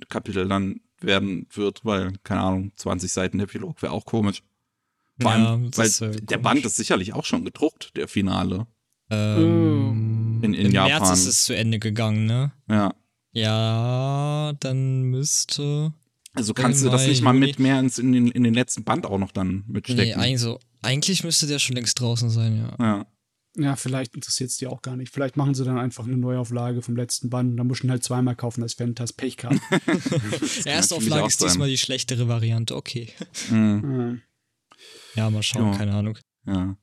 Kapitel 0.10 0.48
dann 0.48 0.82
werden 1.00 1.48
wird, 1.52 1.86
weil, 1.86 2.14
keine 2.24 2.42
Ahnung, 2.42 2.72
20 2.76 3.12
Seiten 3.12 3.40
Epilog 3.40 3.82
wäre 3.82 3.94
auch 3.94 4.06
komisch. 4.06 4.44
Vor 5.20 5.32
allem, 5.32 5.66
ja, 5.66 5.78
weil 5.78 6.16
der 6.18 6.38
Band 6.38 6.66
ist 6.66 6.76
sicherlich 6.76 7.14
auch 7.14 7.24
schon 7.24 7.46
gedruckt, 7.46 7.96
der 7.96 8.08
Finale. 8.08 8.68
Ähm, 9.38 10.40
in, 10.44 10.54
in 10.54 10.66
Im 10.68 10.72
Japan. 10.72 11.02
März 11.02 11.12
ist 11.12 11.28
es 11.28 11.46
zu 11.46 11.56
Ende 11.56 11.80
gegangen, 11.80 12.26
ne? 12.26 12.52
Ja. 12.70 12.94
Ja, 13.32 14.54
dann 14.60 15.04
müsste. 15.04 15.94
Also 16.34 16.54
kannst 16.54 16.84
du 16.84 16.90
das 16.90 17.08
nicht 17.08 17.22
mal 17.22 17.34
mit 17.34 17.60
mehr 17.60 17.80
ins, 17.80 17.98
in, 17.98 18.12
den, 18.12 18.28
in 18.28 18.44
den 18.44 18.54
letzten 18.54 18.84
Band 18.84 19.06
auch 19.06 19.18
noch 19.18 19.32
dann 19.32 19.64
mitstecken? 19.68 20.04
Nee, 20.04 20.14
also, 20.14 20.60
eigentlich 20.82 21.24
müsste 21.24 21.48
der 21.48 21.60
schon 21.60 21.76
längst 21.76 22.00
draußen 22.00 22.30
sein, 22.30 22.58
ja. 22.58 22.86
Ja. 22.86 23.06
Ja, 23.58 23.76
vielleicht 23.78 24.16
interessiert 24.16 24.50
es 24.50 24.58
die 24.58 24.68
auch 24.68 24.82
gar 24.82 24.98
nicht. 24.98 25.14
Vielleicht 25.14 25.38
machen 25.38 25.54
sie 25.54 25.64
dann 25.64 25.78
einfach 25.78 26.06
eine 26.06 26.18
Neuauflage 26.18 26.82
vom 26.82 26.98
letzten 26.98 27.30
Band. 27.30 27.58
Dann 27.58 27.68
musst 27.68 27.84
du 27.84 27.88
ihn 27.88 27.92
halt 27.92 28.04
zweimal 28.04 28.36
kaufen 28.36 28.62
als 28.64 28.74
Fantas 28.74 29.14
Pech 29.14 29.38
gehabt. 29.38 29.62
Erstauflage 30.66 31.28
ist 31.28 31.42
diesmal 31.42 31.70
die 31.70 31.78
schlechtere 31.78 32.28
Variante, 32.28 32.76
okay. 32.76 33.14
Mhm. 33.50 34.22
Ja, 35.16 35.30
mal 35.30 35.44
schauen, 35.44 35.72
ja. 35.72 35.78
keine 35.78 35.94
Ahnung. 35.94 36.18
Ja. 36.46 36.76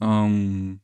Ähm, 0.00 0.80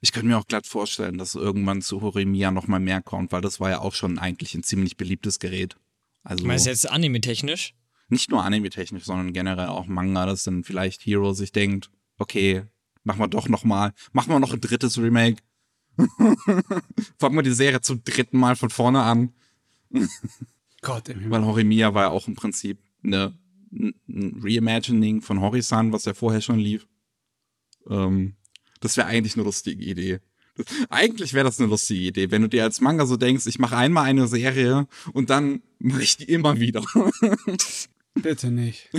ich 0.00 0.12
könnte 0.12 0.28
mir 0.28 0.38
auch 0.38 0.46
glatt 0.46 0.66
vorstellen, 0.66 1.18
dass 1.18 1.34
irgendwann 1.34 1.82
zu 1.82 2.00
Horimiya 2.00 2.50
noch 2.50 2.68
mal 2.68 2.80
mehr 2.80 3.02
kommt, 3.02 3.32
weil 3.32 3.40
das 3.40 3.60
war 3.60 3.70
ja 3.70 3.80
auch 3.80 3.94
schon 3.94 4.18
eigentlich 4.18 4.54
ein 4.54 4.62
ziemlich 4.62 4.96
beliebtes 4.96 5.38
Gerät. 5.38 5.76
Also, 6.22 6.46
Meinst 6.46 6.66
du 6.66 6.70
jetzt 6.70 6.88
anime-technisch? 6.88 7.74
Nicht 8.08 8.30
nur 8.30 8.44
anime-technisch, 8.44 9.04
sondern 9.04 9.32
generell 9.32 9.68
auch 9.68 9.86
Manga, 9.86 10.26
dass 10.26 10.44
dann 10.44 10.64
vielleicht 10.64 11.04
Hero 11.04 11.32
sich 11.32 11.52
denkt, 11.52 11.90
okay, 12.18 12.64
machen 13.04 13.20
wir 13.20 13.28
doch 13.28 13.48
noch 13.48 13.64
mal, 13.64 13.92
machen 14.12 14.30
wir 14.30 14.40
noch 14.40 14.52
ein 14.52 14.60
drittes 14.60 14.98
Remake. 14.98 15.42
Fangen 17.18 17.34
wir 17.36 17.42
die 17.42 17.52
Serie 17.52 17.80
zum 17.80 18.04
dritten 18.04 18.38
Mal 18.38 18.56
von 18.56 18.70
vorne 18.70 19.02
an. 19.02 19.32
Gott, 20.82 21.08
im 21.08 21.30
Weil 21.30 21.44
Horimiya 21.44 21.94
war 21.94 22.04
ja 22.04 22.10
auch 22.10 22.28
im 22.28 22.34
Prinzip 22.34 22.78
eine, 23.02 23.36
ein 23.72 24.40
Reimagining 24.42 25.22
von 25.22 25.40
Horisan, 25.40 25.92
was 25.92 26.04
ja 26.04 26.14
vorher 26.14 26.40
schon 26.40 26.58
lief. 26.58 26.86
Ähm, 27.88 28.36
das 28.80 28.96
wäre 28.96 29.06
eigentlich 29.06 29.34
eine 29.34 29.44
lustige 29.44 29.82
Idee. 29.82 30.20
Eigentlich 30.90 31.34
wäre 31.34 31.44
das 31.44 31.60
eine 31.60 31.68
lustige 31.68 32.00
Idee, 32.00 32.30
wenn 32.30 32.42
du 32.42 32.48
dir 32.48 32.64
als 32.64 32.80
Manga 32.80 33.06
so 33.06 33.16
denkst, 33.16 33.46
ich 33.46 33.58
mache 33.58 33.76
einmal 33.76 34.04
eine 34.04 34.26
Serie 34.26 34.86
und 35.12 35.30
dann 35.30 35.62
mache 35.78 36.02
ich 36.02 36.16
die 36.16 36.24
immer 36.24 36.58
wieder. 36.58 36.82
Bitte 38.14 38.50
nicht. 38.50 38.90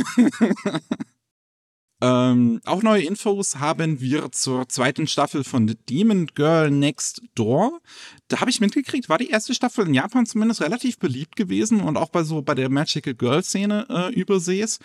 ähm, 2.01 2.61
auch 2.63 2.81
neue 2.81 3.03
Infos 3.03 3.57
haben 3.57 3.99
wir 3.99 4.31
zur 4.31 4.69
zweiten 4.69 5.07
Staffel 5.07 5.43
von 5.43 5.67
The 5.67 5.75
Demon 5.89 6.27
Girl 6.27 6.71
Next 6.71 7.21
Door. 7.35 7.81
Da 8.29 8.39
habe 8.39 8.49
ich 8.49 8.61
mitgekriegt, 8.61 9.09
war 9.09 9.17
die 9.17 9.29
erste 9.29 9.53
Staffel 9.53 9.87
in 9.87 9.93
Japan 9.93 10.25
zumindest 10.25 10.61
relativ 10.61 10.97
beliebt 10.97 11.35
gewesen 11.35 11.81
und 11.81 11.97
auch 11.97 12.09
bei 12.09 12.23
so 12.23 12.41
bei 12.41 12.55
der 12.55 12.69
Magical 12.69 13.15
Girl 13.15 13.43
Szene 13.43 13.85
äh, 13.89 14.13
übersees. 14.13 14.79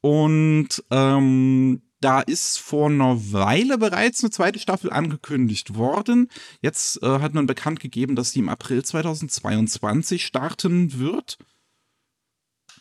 Und 0.00 0.84
ähm, 0.90 1.82
da 2.00 2.20
ist 2.20 2.58
vor 2.58 2.88
einer 2.88 3.32
Weile 3.32 3.76
bereits 3.76 4.22
eine 4.22 4.30
zweite 4.30 4.58
Staffel 4.58 4.90
angekündigt 4.90 5.74
worden. 5.74 6.28
Jetzt 6.62 7.02
äh, 7.02 7.20
hat 7.20 7.34
man 7.34 7.46
bekannt 7.46 7.80
gegeben, 7.80 8.16
dass 8.16 8.32
die 8.32 8.38
im 8.38 8.48
April 8.48 8.82
2022 8.82 10.24
starten 10.24 10.98
wird. 10.98 11.38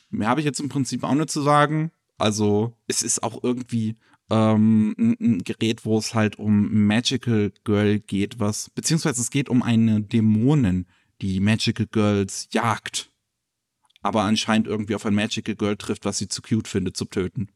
Mehr 0.09 0.29
habe 0.29 0.39
ich 0.39 0.45
jetzt 0.45 0.59
im 0.59 0.69
Prinzip 0.69 1.03
auch 1.03 1.13
nicht 1.13 1.29
zu 1.29 1.41
sagen. 1.41 1.91
Also, 2.17 2.77
es 2.87 3.01
ist 3.03 3.21
auch 3.21 3.43
irgendwie 3.43 3.97
ähm, 4.29 4.95
ein, 4.97 5.43
Gerät, 5.43 5.85
wo 5.85 5.97
es 5.97 6.13
halt 6.13 6.37
um 6.37 6.85
Magical 6.85 7.51
Girl 7.63 7.99
geht, 7.99 8.39
was, 8.39 8.69
beziehungsweise 8.69 9.21
es 9.21 9.31
geht 9.31 9.49
um 9.49 9.63
eine 9.63 10.01
Dämonin, 10.01 10.85
die 11.21 11.39
Magical 11.39 11.87
Girls 11.87 12.47
jagt. 12.51 13.11
Aber 14.01 14.23
anscheinend 14.23 14.67
irgendwie 14.67 14.95
auf 14.95 15.05
ein 15.05 15.15
Magical 15.15 15.55
Girl 15.55 15.75
trifft, 15.75 16.05
was 16.05 16.17
sie 16.17 16.29
zu 16.29 16.41
cute 16.41 16.67
findet, 16.67 16.95
zu 16.95 17.05
töten. 17.05 17.49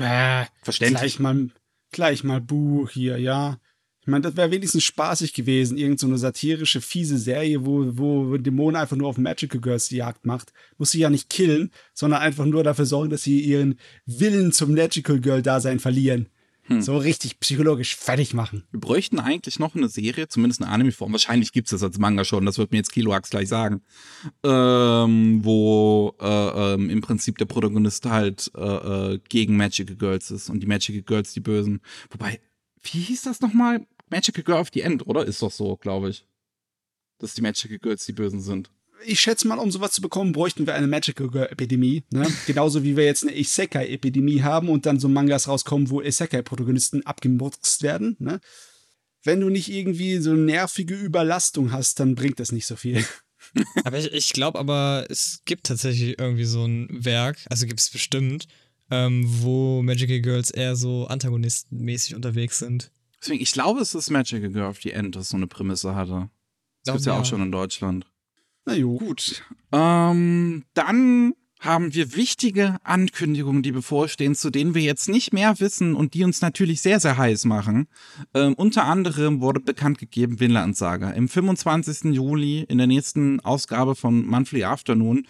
Bäh, 0.00 0.46
Verständlich. 0.62 1.00
Gleich 1.00 1.18
mal, 1.18 1.50
gleich 1.92 2.24
mal 2.24 2.40
Buch 2.40 2.90
hier, 2.90 3.18
ja. 3.18 3.60
Ich 4.00 4.06
meine, 4.06 4.22
das 4.22 4.36
wäre 4.36 4.50
wenigstens 4.50 4.84
spaßig 4.84 5.34
gewesen. 5.34 5.76
Irgend 5.76 6.00
so 6.00 6.06
eine 6.06 6.16
satirische, 6.16 6.80
fiese 6.80 7.18
Serie, 7.18 7.66
wo, 7.66 7.98
wo 7.98 8.38
Dämonen 8.38 8.80
einfach 8.80 8.96
nur 8.96 9.08
auf 9.08 9.18
Magical 9.18 9.60
Girls 9.60 9.88
die 9.88 9.96
Jagd 9.96 10.24
macht. 10.24 10.54
Muss 10.78 10.92
sie 10.92 11.00
ja 11.00 11.10
nicht 11.10 11.28
killen, 11.28 11.70
sondern 11.92 12.22
einfach 12.22 12.46
nur 12.46 12.64
dafür 12.64 12.86
sorgen, 12.86 13.10
dass 13.10 13.22
sie 13.24 13.40
ihren 13.40 13.78
Willen 14.06 14.52
zum 14.52 14.74
Magical 14.74 15.20
Girl-Dasein 15.20 15.80
verlieren. 15.80 16.30
Hm. 16.70 16.82
So 16.82 16.96
richtig 16.98 17.40
psychologisch 17.40 17.96
fertig 17.96 18.32
machen. 18.32 18.62
Wir 18.70 18.78
bräuchten 18.78 19.18
eigentlich 19.18 19.58
noch 19.58 19.74
eine 19.74 19.88
Serie, 19.88 20.28
zumindest 20.28 20.62
eine 20.62 20.70
Anime-Form. 20.70 21.10
Wahrscheinlich 21.10 21.50
gibt 21.52 21.66
es 21.66 21.72
das 21.72 21.82
als 21.82 21.98
Manga 21.98 22.24
schon, 22.24 22.46
das 22.46 22.58
wird 22.58 22.70
mir 22.70 22.78
jetzt 22.78 22.92
Kiloax 22.92 23.30
gleich 23.30 23.48
sagen. 23.48 23.82
Ähm, 24.44 25.44
wo 25.44 26.14
äh, 26.20 26.74
ähm, 26.74 26.88
im 26.88 27.00
Prinzip 27.00 27.38
der 27.38 27.46
Protagonist 27.46 28.06
halt 28.06 28.52
äh, 28.56 28.60
äh, 29.14 29.20
gegen 29.28 29.56
Magical 29.56 29.96
Girls 29.96 30.30
ist 30.30 30.48
und 30.48 30.60
die 30.60 30.68
Magical 30.68 31.02
Girls 31.02 31.32
die 31.32 31.40
Bösen. 31.40 31.80
Wobei, 32.10 32.40
wie 32.82 33.00
hieß 33.00 33.22
das 33.22 33.40
nochmal? 33.40 33.84
Magical 34.08 34.44
Girl 34.44 34.60
of 34.60 34.70
the 34.72 34.82
End, 34.82 35.04
oder? 35.08 35.26
Ist 35.26 35.42
doch 35.42 35.50
so, 35.50 35.76
glaube 35.76 36.10
ich. 36.10 36.24
Dass 37.18 37.34
die 37.34 37.42
Magical 37.42 37.78
Girls 37.78 38.06
die 38.06 38.12
Bösen 38.12 38.40
sind 38.40 38.70
ich 39.04 39.20
schätze 39.20 39.48
mal, 39.48 39.58
um 39.58 39.70
sowas 39.70 39.92
zu 39.92 40.00
bekommen, 40.00 40.32
bräuchten 40.32 40.66
wir 40.66 40.74
eine 40.74 40.86
Magical 40.86 41.28
Girl-Epidemie. 41.28 42.04
Ne? 42.10 42.26
Genauso 42.46 42.82
wie 42.82 42.96
wir 42.96 43.04
jetzt 43.04 43.22
eine 43.22 43.36
Isekai-Epidemie 43.36 44.42
haben 44.42 44.68
und 44.68 44.86
dann 44.86 45.00
so 45.00 45.08
Mangas 45.08 45.48
rauskommen, 45.48 45.90
wo 45.90 46.00
Isekai-Protagonisten 46.00 47.06
abgemurkst 47.06 47.82
werden. 47.82 48.16
Ne? 48.18 48.40
Wenn 49.22 49.40
du 49.40 49.48
nicht 49.48 49.70
irgendwie 49.70 50.18
so 50.18 50.32
nervige 50.34 50.94
Überlastung 50.94 51.72
hast, 51.72 52.00
dann 52.00 52.14
bringt 52.14 52.40
das 52.40 52.52
nicht 52.52 52.66
so 52.66 52.76
viel. 52.76 53.04
aber 53.84 53.98
ich, 53.98 54.12
ich 54.12 54.32
glaube 54.32 54.58
aber, 54.58 55.06
es 55.08 55.42
gibt 55.44 55.66
tatsächlich 55.66 56.18
irgendwie 56.18 56.44
so 56.44 56.64
ein 56.64 56.88
Werk, 56.90 57.38
also 57.48 57.66
gibt 57.66 57.80
es 57.80 57.90
bestimmt, 57.90 58.46
ähm, 58.90 59.24
wo 59.26 59.82
Magical 59.82 60.20
Girls 60.20 60.50
eher 60.50 60.76
so 60.76 61.06
antagonistenmäßig 61.06 62.14
unterwegs 62.14 62.58
sind. 62.58 62.90
Deswegen, 63.20 63.42
ich 63.42 63.52
glaube, 63.52 63.80
es 63.80 63.94
ist 63.94 64.10
Magical 64.10 64.50
Girl 64.50 64.70
of 64.70 64.80
the 64.82 64.92
End, 64.92 65.14
das 65.16 65.28
so 65.28 65.36
eine 65.36 65.46
Prämisse 65.46 65.94
hatte. 65.94 66.30
Das 66.84 66.94
gibt's 66.94 67.06
ja, 67.06 67.14
ja 67.14 67.20
auch 67.20 67.24
schon 67.24 67.42
in 67.42 67.52
Deutschland. 67.52 68.06
Na 68.70 68.76
jo. 68.76 68.96
Gut. 68.98 69.42
Ähm, 69.72 70.64
dann 70.74 71.34
haben 71.58 71.92
wir 71.92 72.14
wichtige 72.14 72.76
Ankündigungen, 72.84 73.62
die 73.62 73.72
bevorstehen, 73.72 74.34
zu 74.34 74.50
denen 74.50 74.74
wir 74.74 74.82
jetzt 74.82 75.08
nicht 75.08 75.32
mehr 75.32 75.58
wissen 75.60 75.94
und 75.94 76.14
die 76.14 76.24
uns 76.24 76.40
natürlich 76.40 76.80
sehr, 76.80 77.00
sehr 77.00 77.18
heiß 77.18 77.44
machen. 77.44 77.88
Ähm, 78.32 78.54
unter 78.54 78.84
anderem 78.84 79.40
wurde 79.40 79.60
bekannt 79.60 79.98
gegeben 79.98 80.40
Vinland 80.40 80.76
Saga. 80.76 81.10
Im 81.10 81.28
25. 81.28 82.14
Juli 82.14 82.64
in 82.68 82.78
der 82.78 82.86
nächsten 82.86 83.40
Ausgabe 83.40 83.94
von 83.94 84.24
Monthly 84.24 84.64
Afternoon 84.64 85.26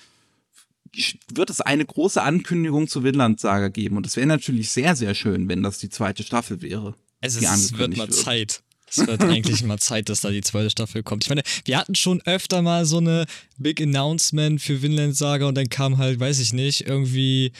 wird 1.33 1.50
es 1.50 1.61
eine 1.61 1.85
große 1.85 2.22
Ankündigung 2.22 2.88
zu 2.88 3.03
Vinland 3.03 3.40
Saga 3.40 3.68
geben 3.68 3.96
und 3.96 4.07
es 4.07 4.16
wäre 4.16 4.26
natürlich 4.26 4.70
sehr, 4.70 4.94
sehr 4.96 5.14
schön, 5.14 5.48
wenn 5.48 5.62
das 5.62 5.79
die 5.79 5.88
zweite 5.88 6.22
Staffel 6.24 6.62
wäre. 6.62 6.94
Es 7.20 7.37
ist, 7.37 7.79
wird 7.79 7.96
mal 7.96 8.09
wird. 8.09 8.14
Zeit. 8.14 8.62
Es 8.90 9.07
wird 9.07 9.22
eigentlich 9.22 9.62
mal 9.62 9.79
Zeit, 9.79 10.09
dass 10.09 10.20
da 10.20 10.31
die 10.31 10.40
zweite 10.40 10.68
Staffel 10.68 11.03
kommt. 11.03 11.24
Ich 11.24 11.31
meine, 11.31 11.42
wir 11.64 11.79
hatten 11.79 11.94
schon 11.94 12.20
öfter 12.22 12.61
mal 12.61 12.85
so 12.85 12.98
eine 12.98 13.26
Big 13.57 13.81
Announcement 13.81 14.61
für 14.61 14.83
Vinland 14.83 15.16
Saga 15.16 15.46
und 15.46 15.55
dann 15.55 15.68
kam 15.68 15.98
halt, 15.98 16.18
weiß 16.18 16.40
ich 16.40 16.53
nicht, 16.53 16.87
irgendwie 16.87 17.53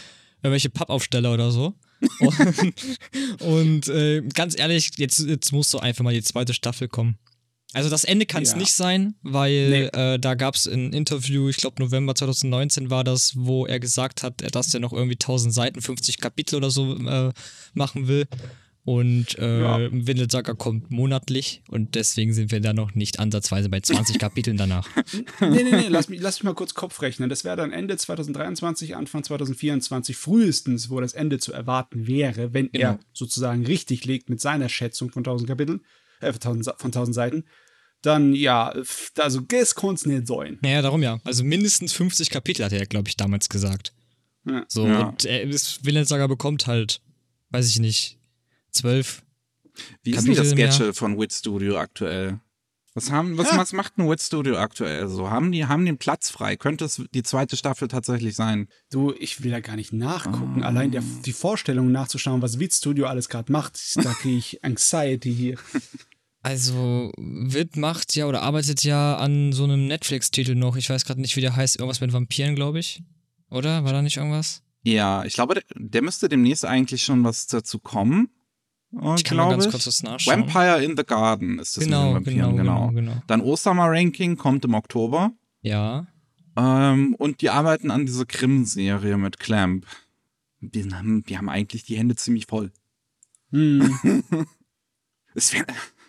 irgendwelche 0.43 0.71
Pappaufsteller 0.71 1.33
oder 1.33 1.51
so. 1.53 1.75
und, 2.19 2.75
und 3.41 3.89
äh, 3.89 4.23
ganz 4.35 4.59
ehrlich, 4.59 4.91
jetzt, 4.97 5.21
jetzt 5.21 5.53
muss 5.53 5.71
so 5.71 5.79
einfach 5.79 6.03
mal 6.03 6.15
die 6.15 6.23
zweite 6.23 6.55
Staffel 6.55 6.89
kommen. 6.89 7.19
Also 7.73 7.89
das 7.89 8.03
Ende 8.03 8.27
kann 8.27 8.43
es 8.43 8.53
ja. 8.53 8.57
nicht 8.57 8.73
sein, 8.73 9.15
weil 9.23 9.71
nee. 9.71 9.85
äh, 9.85 10.19
da 10.19 10.35
gab 10.35 10.57
es 10.57 10.67
ein 10.67 10.93
Interview, 10.93 11.49
ich 11.49 11.59
glaube 11.59 11.81
November 11.81 12.17
2019 12.17 12.91
war 12.91 13.05
das, 13.05 13.35
wo 13.37 13.65
er 13.65 13.79
gesagt 13.79 14.25
hat, 14.25 14.43
dass 14.55 14.75
er 14.75 14.81
noch 14.81 14.93
irgendwie 14.93 15.15
1000 15.15 15.55
Seiten, 15.55 15.81
50 15.81 16.19
Kapitel 16.19 16.57
oder 16.57 16.71
so 16.71 16.97
äh, 16.97 17.31
machen 17.75 18.09
will. 18.09 18.27
Und 18.85 19.39
äh, 19.39 19.61
ja. 19.61 19.79
Windelsacker 19.93 20.55
kommt 20.55 20.91
monatlich 20.91 21.63
und 21.69 21.95
deswegen 21.95 22.33
sind 22.33 22.51
wir 22.51 22.61
da 22.61 22.73
noch 22.73 22.95
nicht 22.95 23.19
ansatzweise 23.19 23.69
bei 23.69 23.81
20 23.81 24.19
Kapiteln 24.19 24.57
danach. 24.57 24.89
nee, 25.41 25.63
nee, 25.63 25.71
nee, 25.71 25.89
lass 25.89 26.09
mich, 26.09 26.21
lass 26.21 26.39
mich 26.39 26.45
mal 26.45 26.55
kurz 26.55 26.73
Kopf 26.73 27.03
rechnen. 27.03 27.29
Das 27.29 27.45
wäre 27.45 27.57
dann 27.57 27.73
Ende 27.73 27.97
2023, 27.99 28.97
Anfang 28.97 29.23
2024 29.23 30.17
frühestens, 30.17 30.89
wo 30.89 30.99
das 31.01 31.13
Ende 31.13 31.39
zu 31.39 31.53
erwarten 31.53 32.07
wäre, 32.07 32.55
wenn 32.55 32.71
genau. 32.73 32.93
er 32.93 32.99
sozusagen 33.13 33.67
richtig 33.67 34.07
liegt 34.07 34.31
mit 34.31 34.41
seiner 34.41 34.71
Schätzung 34.71 35.11
von 35.11 35.21
1000 35.21 35.49
Kapiteln, 35.49 35.85
äh, 36.21 36.33
von 36.33 36.41
1000, 36.41 36.81
von 36.81 36.89
1000 36.89 37.15
Seiten. 37.15 37.45
Dann 38.03 38.35
ja, 38.35 38.73
also 39.19 39.41
das 39.41 39.75
kann 39.75 39.95
es 39.95 40.07
nicht 40.07 40.27
sein. 40.27 40.59
Naja, 40.63 40.81
darum 40.81 41.03
ja. 41.03 41.21
Also 41.25 41.45
mindestens 41.45 41.93
50 41.93 42.31
Kapitel 42.31 42.65
hat 42.65 42.73
er, 42.73 42.87
glaube 42.87 43.09
ich, 43.09 43.17
damals 43.19 43.51
gesagt. 43.51 43.93
Ja. 44.47 44.65
So, 44.69 44.87
ja. 44.87 45.09
und 45.09 45.27
er, 45.27 45.47
Windelsacker 45.47 46.29
bekommt 46.29 46.67
halt, 46.67 47.03
weiß 47.51 47.69
ich 47.69 47.79
nicht, 47.79 48.20
zwölf. 48.73 49.23
Wie 50.03 50.13
ist 50.13 50.27
denn 50.27 50.35
das 50.35 50.51
Sketche 50.51 50.95
von 50.95 51.19
Wit 51.19 51.33
Studio 51.33 51.79
aktuell? 51.79 52.41
Was, 52.95 53.13
haben, 53.13 53.39
was, 53.39 53.53
ja. 53.53 53.57
was 53.57 53.73
macht 53.73 53.99
ein 53.99 54.11
Wit 54.11 54.21
Studio 54.21 54.57
aktuell 54.57 55.07
so? 55.09 55.31
Haben 55.31 55.53
die 55.53 55.67
haben 55.67 55.87
den 55.87 55.97
Platz 55.97 56.29
frei? 56.29 56.57
Könnte 56.57 56.85
es 56.85 57.01
die 57.15 57.23
zweite 57.23 57.57
Staffel 57.57 57.87
tatsächlich 57.87 58.35
sein? 58.35 58.69
Du, 58.91 59.15
ich 59.19 59.45
will 59.45 59.53
da 59.53 59.61
gar 59.61 59.77
nicht 59.77 59.93
nachgucken. 59.93 60.63
Oh. 60.63 60.65
Allein 60.65 60.91
der, 60.91 61.03
die 61.25 61.33
Vorstellung 61.33 61.93
nachzuschauen, 61.93 62.43
was 62.43 62.59
Wit 62.59 62.75
Studio 62.75 63.07
alles 63.07 63.29
gerade 63.29 63.53
macht, 63.53 63.79
da 63.97 64.13
kriege 64.15 64.39
ich 64.39 64.65
Anxiety 64.65 65.33
hier. 65.33 65.57
Also, 66.43 67.13
Witt 67.17 67.77
macht 67.77 68.17
ja 68.17 68.27
oder 68.27 68.43
arbeitet 68.43 68.83
ja 68.83 69.17
an 69.19 69.53
so 69.53 69.65
einem 69.65 69.87
Netflix-Titel 69.87 70.55
noch. 70.55 70.77
Ich 70.77 70.91
weiß 70.91 71.05
gerade 71.05 71.21
nicht, 71.21 71.37
wie 71.37 71.43
der 71.43 71.55
heißt. 71.55 71.79
Irgendwas 71.79 72.01
mit 72.01 72.13
Vampiren, 72.13 72.57
glaube 72.57 72.81
ich. 72.81 73.05
Oder? 73.51 73.85
War 73.85 73.93
da 73.93 74.03
nicht 74.03 74.17
irgendwas? 74.17 74.63
Ja, 74.83 75.25
ich 75.25 75.35
glaube, 75.35 75.55
der, 75.55 75.65
der 75.77 76.03
müsste 76.03 76.29
demnächst 76.29 76.65
eigentlich 76.65 77.05
schon 77.05 77.23
was 77.23 77.47
dazu 77.47 77.79
kommen. 77.79 78.31
Äh, 78.93 79.15
Ich 79.17 79.25
kann 79.25 79.37
mal 79.37 79.51
ganz 79.51 79.65
glaube 79.65 79.71
kurz 79.73 79.87
was 79.87 80.03
nachschauen. 80.03 80.41
Vampire 80.43 80.83
in 80.85 80.97
the 80.97 81.05
Garden 81.05 81.59
ist 81.59 81.77
das 81.77 81.85
genau, 81.85 82.15
mit 82.15 82.27
den 82.27 82.35
genau, 82.37 82.47
Vampiren, 82.49 82.57
genau, 82.67 82.89
genau. 83.13 83.23
Dann 83.27 83.41
Ostermer 83.41 83.87
Ranking 83.91 84.37
kommt 84.37 84.65
im 84.65 84.75
Oktober. 84.75 85.33
Ja. 85.63 86.07
Ähm, 86.57 87.15
und 87.17 87.41
die 87.41 87.51
arbeiten 87.51 87.91
an 87.91 88.07
dieser 88.07 88.27
Krim-Serie 88.27 89.17
mit 89.17 89.39
Clamp. 89.39 89.87
Die 90.61 90.85
haben, 90.93 91.23
die 91.25 91.39
haben 91.39 91.49
eigentlich 91.49 91.85
die 91.85 91.97
Hände 91.97 92.17
ziemlich 92.17 92.47
voll. 92.47 92.73
Hm. 93.51 93.99
Es 95.33 95.53
wär, 95.53 95.65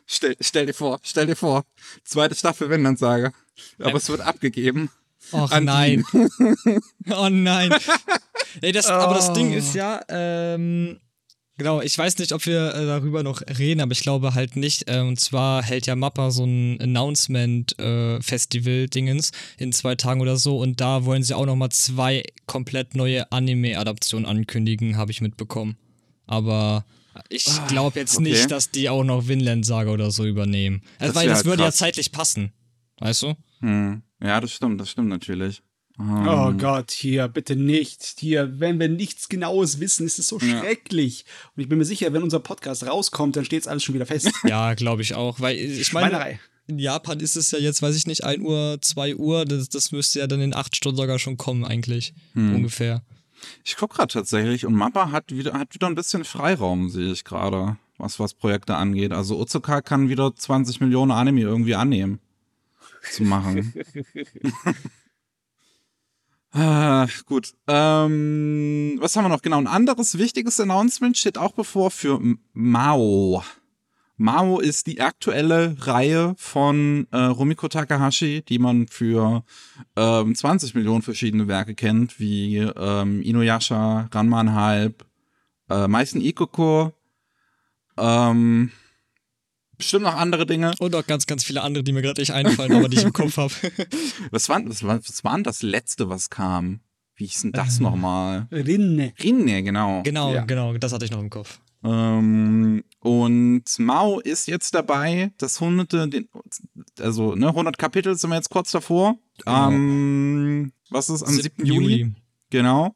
stell, 0.07 0.35
stell 0.41 0.65
dir 0.65 0.73
vor, 0.73 0.99
stell 1.03 1.27
dir 1.27 1.35
vor, 1.35 1.63
zweite 2.03 2.33
Staffel 2.33 2.71
Wendansager. 2.71 3.31
Aber 3.79 3.95
es 3.97 4.09
wird 4.09 4.21
abgegeben. 4.21 4.89
Och 5.31 5.51
nein. 5.61 6.03
oh 7.11 7.29
nein. 7.29 7.71
Nee, 8.63 8.71
das, 8.71 8.87
Aber 8.87 9.13
das 9.13 9.31
Ding 9.33 9.51
Oh. 9.51 9.55
ist 9.55 9.75
ja, 9.75 10.01
ähm, 10.09 10.99
genau, 11.61 11.81
ich 11.81 11.97
weiß 11.97 12.17
nicht, 12.17 12.33
ob 12.33 12.45
wir 12.45 12.73
äh, 12.73 12.85
darüber 12.85 13.23
noch 13.23 13.41
reden, 13.41 13.79
aber 13.81 13.93
ich 13.93 14.01
glaube 14.01 14.33
halt 14.33 14.55
nicht. 14.55 14.89
Äh, 14.89 15.01
und 15.01 15.19
zwar 15.19 15.61
hält 15.63 15.87
ja 15.87 15.95
Mappa 15.95 16.31
so 16.31 16.45
ein 16.45 16.79
Announcement-Festival-Dingens 16.81 19.31
in 19.57 19.71
zwei 19.71 19.95
Tagen 19.95 20.21
oder 20.21 20.37
so. 20.37 20.57
Und 20.57 20.81
da 20.81 21.05
wollen 21.05 21.23
sie 21.23 21.35
auch 21.35 21.45
noch 21.45 21.55
mal 21.55 21.69
zwei 21.69 22.23
komplett 22.47 22.95
neue 22.95 23.31
Anime-Adaptionen 23.31 24.25
ankündigen, 24.25 24.97
habe 24.97 25.11
ich 25.11 25.21
mitbekommen. 25.21 25.77
Aber 26.27 26.85
ich 27.29 27.45
glaube 27.67 27.99
jetzt 27.99 28.17
okay. 28.17 28.23
nicht, 28.23 28.49
dass 28.51 28.71
die 28.71 28.89
auch 28.89 29.03
noch 29.03 29.27
Vinland 29.27 29.65
Saga 29.65 29.91
oder 29.91 30.11
so 30.11 30.25
übernehmen. 30.25 30.81
Also, 30.99 31.15
weil 31.15 31.27
das 31.27 31.37
halt 31.37 31.45
würde 31.45 31.63
ja 31.63 31.69
krass. 31.69 31.77
zeitlich 31.77 32.11
passen. 32.11 32.51
Weißt 32.99 33.23
du? 33.23 33.33
Hm. 33.59 34.03
Ja, 34.23 34.39
das 34.39 34.53
stimmt, 34.53 34.79
das 34.79 34.91
stimmt 34.91 35.09
natürlich. 35.09 35.63
Ähm, 36.01 36.27
Oh 36.27 36.51
Gott, 36.53 36.91
hier, 36.91 37.27
bitte 37.27 37.55
nicht. 37.55 38.15
Hier, 38.19 38.59
wenn 38.59 38.79
wir 38.79 38.89
nichts 38.89 39.29
Genaues 39.29 39.79
wissen, 39.79 40.05
ist 40.05 40.19
es 40.19 40.27
so 40.27 40.39
Ja. 40.39 40.59
schrecklich. 40.59 41.25
Und 41.55 41.61
ich 41.63 41.69
bin 41.69 41.77
mir 41.77 41.85
sicher, 41.85 42.11
wenn 42.13 42.23
unser 42.23 42.39
Podcast 42.39 42.85
rauskommt, 42.85 43.35
dann 43.35 43.45
steht 43.45 43.61
es 43.61 43.67
alles 43.67 43.83
schon 43.83 43.95
wieder 43.95 44.05
fest. 44.05 44.31
Ja, 44.45 44.73
glaube 44.73 45.01
ich 45.01 45.13
auch. 45.15 45.39
Weil 45.39 45.55
ich 45.57 45.93
meine, 45.93 46.39
in 46.67 46.79
Japan 46.79 47.19
ist 47.19 47.35
es 47.35 47.51
ja 47.51 47.59
jetzt, 47.59 47.81
weiß 47.81 47.95
ich 47.95 48.07
nicht, 48.07 48.23
1 48.23 48.41
Uhr, 48.43 48.77
2 48.81 49.15
Uhr. 49.15 49.45
Das, 49.45 49.69
das 49.69 49.91
müsste 49.91 50.19
ja 50.19 50.27
dann 50.27 50.41
in 50.41 50.53
8 50.53 50.75
Stunden 50.75 50.97
sogar 50.97 51.19
schon 51.19 51.37
kommen, 51.37 51.65
eigentlich. 51.65 52.13
Hm. 52.33 52.55
Ungefähr. 52.55 53.01
Ich 53.63 53.75
guck 53.75 53.95
gerade 53.95 54.13
tatsächlich 54.13 54.65
und 54.65 54.75
Mappa 54.75 55.11
hat 55.11 55.31
wieder, 55.31 55.53
hat 55.53 55.73
wieder 55.73 55.87
ein 55.87 55.95
bisschen 55.95 56.23
Freiraum, 56.23 56.89
sehe 56.89 57.11
ich 57.11 57.23
gerade, 57.23 57.77
was, 57.97 58.19
was 58.19 58.35
Projekte 58.35 58.75
angeht. 58.75 59.11
Also 59.13 59.39
Otsuka 59.39 59.81
kann 59.81 60.09
wieder 60.09 60.35
20 60.35 60.79
Millionen 60.79 61.11
Anime 61.11 61.41
irgendwie 61.41 61.73
annehmen. 61.75 62.19
Zu 63.11 63.23
machen. 63.23 63.73
ah, 66.53 67.07
gut. 67.25 67.53
Ähm, 67.67 68.97
was 68.99 69.15
haben 69.15 69.25
wir 69.25 69.29
noch? 69.29 69.41
Genau, 69.41 69.57
ein 69.57 69.67
anderes 69.67 70.17
wichtiges 70.17 70.59
Announcement 70.59 71.17
steht 71.17 71.37
auch 71.37 71.53
bevor 71.53 71.91
für 71.91 72.19
Mao. 72.53 73.43
Mao 74.17 74.59
ist 74.59 74.85
die 74.85 75.01
aktuelle 75.01 75.75
Reihe 75.79 76.35
von 76.37 77.07
äh, 77.11 77.17
Rumiko 77.17 77.67
Takahashi, 77.67 78.43
die 78.47 78.59
man 78.59 78.87
für 78.87 79.43
ähm, 79.95 80.35
20 80.35 80.75
Millionen 80.75 81.01
verschiedene 81.01 81.47
Werke 81.47 81.73
kennt, 81.73 82.19
wie 82.19 82.57
ähm, 82.57 83.23
Inuyasha, 83.23 84.09
Ranman 84.11 84.53
Halb, 84.53 85.05
äh, 85.69 85.87
Meisten 85.87 86.21
Ikoko, 86.21 86.93
ähm, 87.97 88.71
bestimmt 89.81 90.03
noch 90.03 90.15
andere 90.15 90.45
Dinge. 90.45 90.73
Und 90.79 90.95
auch 90.95 91.05
ganz, 91.05 91.25
ganz 91.27 91.43
viele 91.43 91.61
andere, 91.61 91.83
die 91.83 91.91
mir 91.91 92.01
gerade 92.01 92.21
nicht 92.21 92.31
einfallen, 92.33 92.71
aber 92.73 92.87
die 92.89 92.97
ich 92.97 93.03
im 93.03 93.13
Kopf 93.21 93.37
habe. 93.37 93.53
Was 94.31 94.47
war, 94.49 94.61
was, 94.67 94.83
war, 94.83 94.97
was 94.97 95.23
war 95.23 95.33
denn 95.35 95.43
das 95.43 95.61
letzte, 95.63 96.09
was 96.09 96.29
kam? 96.29 96.79
Wie 97.15 97.25
hieß 97.25 97.41
denn 97.43 97.51
das 97.51 97.77
Ähm. 97.77 97.83
nochmal? 97.83 98.47
Rinne. 98.51 99.13
Rinne, 99.21 99.63
genau. 99.63 100.01
genau, 100.03 100.33
Ja. 100.33 100.45
genau, 100.45 100.73
das 100.77 100.93
hatte 100.93 101.05
ich 101.05 101.11
noch 101.11 101.19
im 101.19 101.29
Kopf. 101.29 101.59
Ähm, 101.83 102.83
und 102.99 103.63
Mao 103.79 104.19
ist 104.19 104.47
jetzt 104.47 104.73
dabei, 104.75 105.31
das 105.39 105.59
hunderte, 105.59 106.07
den, 106.07 106.29
also 106.99 107.35
ne, 107.35 107.47
100 107.49 107.77
Kapitel 107.77 108.15
sind 108.15 108.29
wir 108.29 108.35
jetzt 108.37 108.49
kurz 108.51 108.71
davor. 108.71 109.15
Ähm, 109.47 110.71
was 110.89 111.09
ist 111.09 111.23
am 111.23 111.33
7. 111.33 111.65
Juli? 111.65 112.13
Genau. 112.51 112.95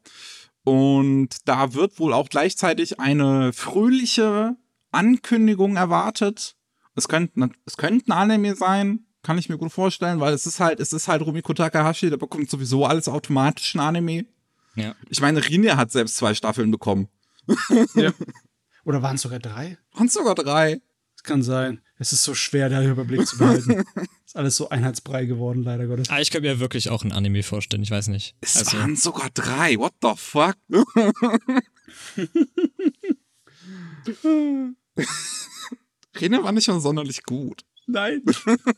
Und 0.64 1.36
da 1.44 1.74
wird 1.74 1.98
wohl 1.98 2.12
auch 2.12 2.28
gleichzeitig 2.28 2.98
eine 3.00 3.52
fröhliche 3.52 4.56
Ankündigung 4.92 5.76
erwartet. 5.76 6.55
Es 6.96 7.06
könnte, 7.08 7.50
es 7.64 7.76
könnte 7.76 8.08
ein 8.08 8.12
Anime 8.12 8.54
sein, 8.56 9.06
kann 9.22 9.38
ich 9.38 9.48
mir 9.48 9.58
gut 9.58 9.72
vorstellen, 9.72 10.20
weil 10.20 10.34
es 10.34 10.46
ist 10.46 10.60
halt, 10.60 10.78
es 10.80 10.92
ist 10.92 11.08
halt 11.08 11.22
Rumiko 11.22 11.52
Takahashi, 11.52 12.10
der 12.10 12.16
bekommt 12.16 12.48
sowieso 12.50 12.86
alles 12.86 13.08
automatisch 13.08 13.74
ein 13.74 13.80
Anime. 13.80 14.26
Ja. 14.76 14.94
Ich 15.08 15.20
meine, 15.20 15.44
Rinne 15.46 15.76
hat 15.76 15.90
selbst 15.92 16.16
zwei 16.16 16.34
Staffeln 16.34 16.70
bekommen. 16.70 17.08
Ja. 17.94 18.12
Oder 18.84 19.02
waren 19.02 19.16
es 19.16 19.22
sogar 19.22 19.40
drei? 19.40 19.78
Und 19.94 20.12
sogar 20.12 20.36
drei. 20.36 20.80
Das 21.16 21.24
kann 21.24 21.42
sein. 21.42 21.80
Es 21.98 22.12
ist 22.12 22.22
so 22.22 22.34
schwer, 22.34 22.68
da 22.68 22.82
Überblick 22.82 23.26
zu 23.26 23.38
behalten. 23.38 23.84
ist 24.26 24.36
alles 24.36 24.56
so 24.56 24.68
einheitsbrei 24.68 25.24
geworden, 25.24 25.64
leider 25.64 25.86
Gottes. 25.86 26.10
Ah, 26.10 26.20
ich 26.20 26.30
könnte 26.30 26.48
mir 26.48 26.60
wirklich 26.60 26.90
auch 26.90 27.02
ein 27.02 27.12
Anime 27.12 27.42
vorstellen, 27.42 27.82
ich 27.82 27.90
weiß 27.90 28.08
nicht. 28.08 28.36
Es 28.40 28.56
Also, 28.56 28.78
waren 28.78 28.96
sogar 28.96 29.30
drei. 29.30 29.76
What 29.78 29.94
the 30.02 30.12
fuck? 30.16 30.56
Rinne 36.20 36.42
war 36.42 36.52
nicht 36.52 36.64
schon 36.64 36.80
sonderlich 36.80 37.22
gut. 37.22 37.62
Nein. 37.86 38.22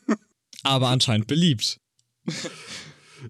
aber 0.63 0.89
anscheinend 0.89 1.27
beliebt. 1.27 1.79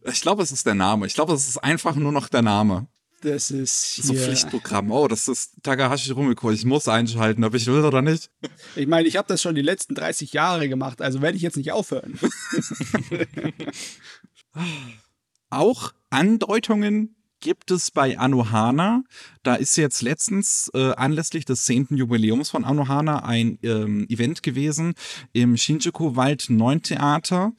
Ich 0.06 0.22
glaube, 0.22 0.44
es 0.44 0.52
ist 0.52 0.66
der 0.66 0.76
Name. 0.76 1.08
Ich 1.08 1.14
glaube, 1.14 1.34
es 1.34 1.48
ist 1.48 1.58
einfach 1.58 1.96
nur 1.96 2.12
noch 2.12 2.28
der 2.30 2.42
Name. 2.42 2.88
Das 3.22 3.52
ist 3.52 3.96
So 3.98 4.14
hier. 4.14 4.22
Pflichtprogramm. 4.24 4.92
Oh, 4.92 5.08
das 5.08 5.28
ist 5.28 5.62
Takahashi 5.62 6.12
Rumiko. 6.12 6.52
Ich 6.52 6.64
muss 6.64 6.88
einschalten, 6.88 7.44
ob 7.44 7.54
ich 7.54 7.68
will 7.68 7.84
oder 7.84 8.02
nicht. 8.02 8.30
Ich 8.76 8.88
meine, 8.88 9.08
ich 9.08 9.18
habe 9.18 9.28
das 9.28 9.42
schon 9.42 9.56
die 9.56 9.62
letzten 9.62 9.94
30 9.96 10.32
Jahre 10.32 10.70
gemacht, 10.70 11.02
also 11.02 11.22
werde 11.22 11.36
ich 11.36 11.44
jetzt 11.44 11.58
nicht 11.58 11.72
aufhören. 11.74 12.18
Auch 15.50 15.94
Andeutungen 16.10 17.16
gibt 17.40 17.72
es 17.72 17.92
bei 17.92 18.18
Anohana. 18.18 19.04
Da 19.44 19.56
ist 19.56 19.76
jetzt 19.78 20.02
letztens 20.02 20.70
äh, 20.74 20.92
anlässlich 20.94 21.46
des 21.46 21.66
10. 21.66 21.88
Jubiläums 21.92 22.50
von 22.50 22.66
Anohana 22.66 23.24
ein 23.24 23.60
ähm, 23.64 24.06
Event 24.10 24.44
gewesen 24.44 24.94
im 25.34 25.58
Shinjuku 25.58 26.16
Wald 26.16 26.48
9 26.50 26.82
Theater. 26.84 27.54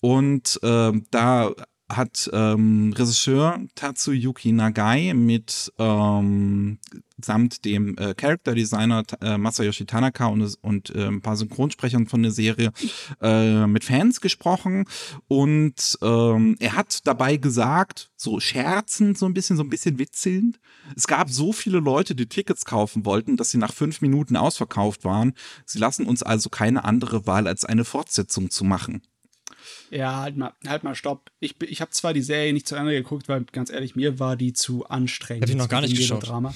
Und 0.00 0.58
ähm, 0.62 1.06
da 1.10 1.52
hat 1.88 2.30
ähm, 2.32 2.94
Regisseur 2.96 3.60
Tatsuyuki 3.74 4.52
Nagai 4.52 5.12
mit 5.14 5.72
ähm, 5.78 6.78
samt 7.22 7.64
dem 7.64 7.96
äh, 7.98 8.14
Character 8.14 8.54
Designer 8.54 9.02
äh, 9.20 9.36
Masayoshi 9.36 9.84
Tanaka 9.84 10.26
und, 10.26 10.56
und 10.62 10.90
äh, 10.94 11.06
ein 11.06 11.20
paar 11.20 11.36
Synchronsprechern 11.36 12.06
von 12.06 12.22
der 12.22 12.32
Serie 12.32 12.72
äh, 13.20 13.66
mit 13.66 13.84
Fans 13.84 14.20
gesprochen 14.20 14.86
und 15.28 15.98
ähm, 16.02 16.56
er 16.58 16.74
hat 16.74 17.06
dabei 17.06 17.36
gesagt, 17.36 18.10
so 18.16 18.40
scherzend, 18.40 19.18
so 19.18 19.26
ein 19.26 19.34
bisschen, 19.34 19.56
so 19.56 19.62
ein 19.62 19.70
bisschen 19.70 19.98
witzelnd, 19.98 20.58
es 20.96 21.06
gab 21.06 21.30
so 21.30 21.52
viele 21.52 21.80
Leute, 21.80 22.14
die 22.14 22.26
Tickets 22.26 22.64
kaufen 22.64 23.04
wollten, 23.04 23.36
dass 23.36 23.50
sie 23.50 23.58
nach 23.58 23.72
fünf 23.72 24.00
Minuten 24.00 24.36
ausverkauft 24.36 25.04
waren. 25.04 25.34
Sie 25.66 25.78
lassen 25.78 26.06
uns 26.06 26.22
also 26.22 26.48
keine 26.48 26.84
andere 26.84 27.26
Wahl, 27.26 27.46
als 27.46 27.64
eine 27.64 27.84
Fortsetzung 27.84 28.50
zu 28.50 28.64
machen. 28.64 29.02
Ja, 29.90 30.20
halt 30.20 30.36
mal, 30.36 30.52
halt 30.66 30.82
mal, 30.84 30.94
stopp. 30.94 31.30
Ich, 31.40 31.56
bin- 31.56 31.68
ich 31.70 31.80
habe 31.80 31.90
zwar 31.90 32.14
die 32.14 32.22
Serie 32.22 32.52
nicht 32.52 32.66
zu 32.66 32.74
Ende 32.74 32.92
geguckt, 32.92 33.28
weil 33.28 33.44
ganz 33.52 33.70
ehrlich, 33.70 33.94
mir 33.96 34.18
war 34.18 34.36
die 34.36 34.52
zu 34.52 34.86
anstrengend. 34.86 35.42
Hab 35.44 35.50
ich 35.50 35.56
noch 35.56 35.68
gar 35.68 35.80
nicht 35.82 35.96
geschaut. 35.96 36.26
Drama. 36.26 36.54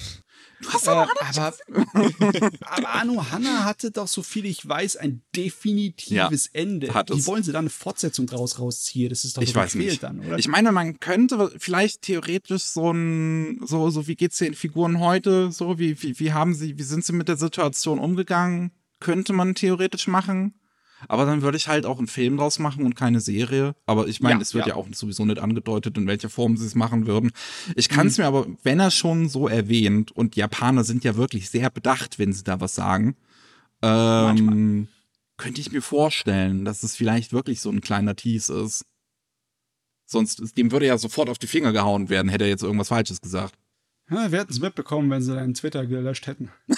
Du 0.61 0.69
hast 0.73 0.87
Äh, 0.87 0.89
aber 0.91 1.09
aber, 1.35 1.53
aber 2.65 2.89
Anu 2.95 3.23
Hanna 3.31 3.63
hatte 3.63 3.91
doch, 3.91 4.07
so 4.07 4.23
viel 4.23 4.45
ich 4.45 4.67
weiß, 4.67 4.97
ein 4.97 5.21
definitives 5.35 6.47
Ende. 6.47 6.93
hat 6.93 7.09
Wie 7.09 7.17
es. 7.19 7.27
wollen 7.27 7.43
sie 7.43 7.51
da 7.51 7.59
eine 7.59 7.69
Fortsetzung 7.69 8.25
draus 8.27 8.59
rausziehen? 8.59 9.09
Das 9.09 9.23
ist 9.25 9.37
doch 9.37 9.41
ich 9.41 9.53
weiß 9.55 9.75
nicht. 9.75 10.03
dann, 10.03 10.19
oder? 10.19 10.37
Ich 10.37 10.47
meine, 10.47 10.71
man 10.71 10.99
könnte 10.99 11.51
vielleicht 11.57 12.01
theoretisch 12.01 12.63
so 12.63 12.91
ein, 12.91 13.59
so, 13.65 13.89
so 13.89 14.07
wie 14.07 14.15
geht's 14.15 14.37
den 14.37 14.53
Figuren 14.53 14.99
heute, 14.99 15.51
so 15.51 15.79
wie, 15.79 16.01
wie, 16.01 16.19
wie 16.19 16.33
haben 16.33 16.53
sie, 16.53 16.77
wie 16.77 16.83
sind 16.83 17.05
sie 17.05 17.13
mit 17.13 17.27
der 17.27 17.37
Situation 17.37 17.99
umgegangen? 17.99 18.71
Könnte 18.99 19.31
man 19.33 19.55
theoretisch 19.55 20.07
machen. 20.07 20.55
Aber 21.07 21.25
dann 21.25 21.41
würde 21.41 21.57
ich 21.57 21.67
halt 21.67 21.85
auch 21.85 21.97
einen 21.97 22.07
Film 22.07 22.37
draus 22.37 22.59
machen 22.59 22.85
und 22.85 22.95
keine 22.95 23.21
Serie. 23.21 23.75
Aber 23.85 24.07
ich 24.07 24.19
meine, 24.21 24.35
Ja, 24.35 24.41
es 24.41 24.53
wird 24.53 24.67
ja. 24.67 24.73
ja. 24.73 24.75
auch 24.75 24.87
sowieso 24.93 25.25
nicht 25.25 25.39
angedeutet, 25.39 25.97
in 25.97 26.07
welcher 26.07 26.29
Form 26.29 26.57
sie 26.57 26.65
es 26.65 26.75
machen 26.75 27.07
würden. 27.07 27.31
Ich 27.75 27.87
kann 27.89 28.05
Mhm. 28.05 28.09
es 28.11 28.17
mir 28.17 28.25
aber, 28.25 28.47
wenn 28.63 28.79
er 28.79 28.91
schon 28.91 29.29
so 29.29 29.47
erwähnt, 29.47 30.11
und 30.11 30.35
Japaner 30.35 30.83
sind 30.83 31.03
ja 31.03 31.15
wirklich 31.15 31.49
sehr 31.49 31.69
bedacht, 31.69 32.19
wenn 32.19 32.33
sie 32.33 32.43
da 32.43 32.59
was 32.59 32.75
sagen, 32.75 33.15
ähm, 33.81 34.89
könnte 35.37 35.61
ich 35.61 35.71
mir 35.71 35.81
vorstellen, 35.81 36.65
dass 36.65 36.83
es 36.83 36.95
vielleicht 36.97 37.31
wirklich 37.31 37.61
so 37.61 37.69
ein 37.69 37.79
kleiner 37.81 38.15
Tease 38.15 38.59
ist. 38.61 38.85
Sonst, 40.05 40.57
dem 40.57 40.71
würde 40.71 40.87
ja 40.87 40.97
sofort 40.97 41.29
auf 41.29 41.37
die 41.37 41.47
Finger 41.47 41.71
gehauen 41.71 42.09
werden, 42.09 42.29
hätte 42.29 42.43
er 42.43 42.49
jetzt 42.49 42.63
irgendwas 42.63 42.89
Falsches 42.89 43.21
gesagt. 43.21 43.53
ja, 44.09 44.31
wir 44.31 44.39
hätten 44.39 44.51
es 44.51 44.59
mitbekommen, 44.59 45.09
wenn 45.11 45.21
sie 45.21 45.33
deinen 45.35 45.53
Twitter 45.53 45.85
gelöscht 45.85 46.27
hätten. 46.27 46.49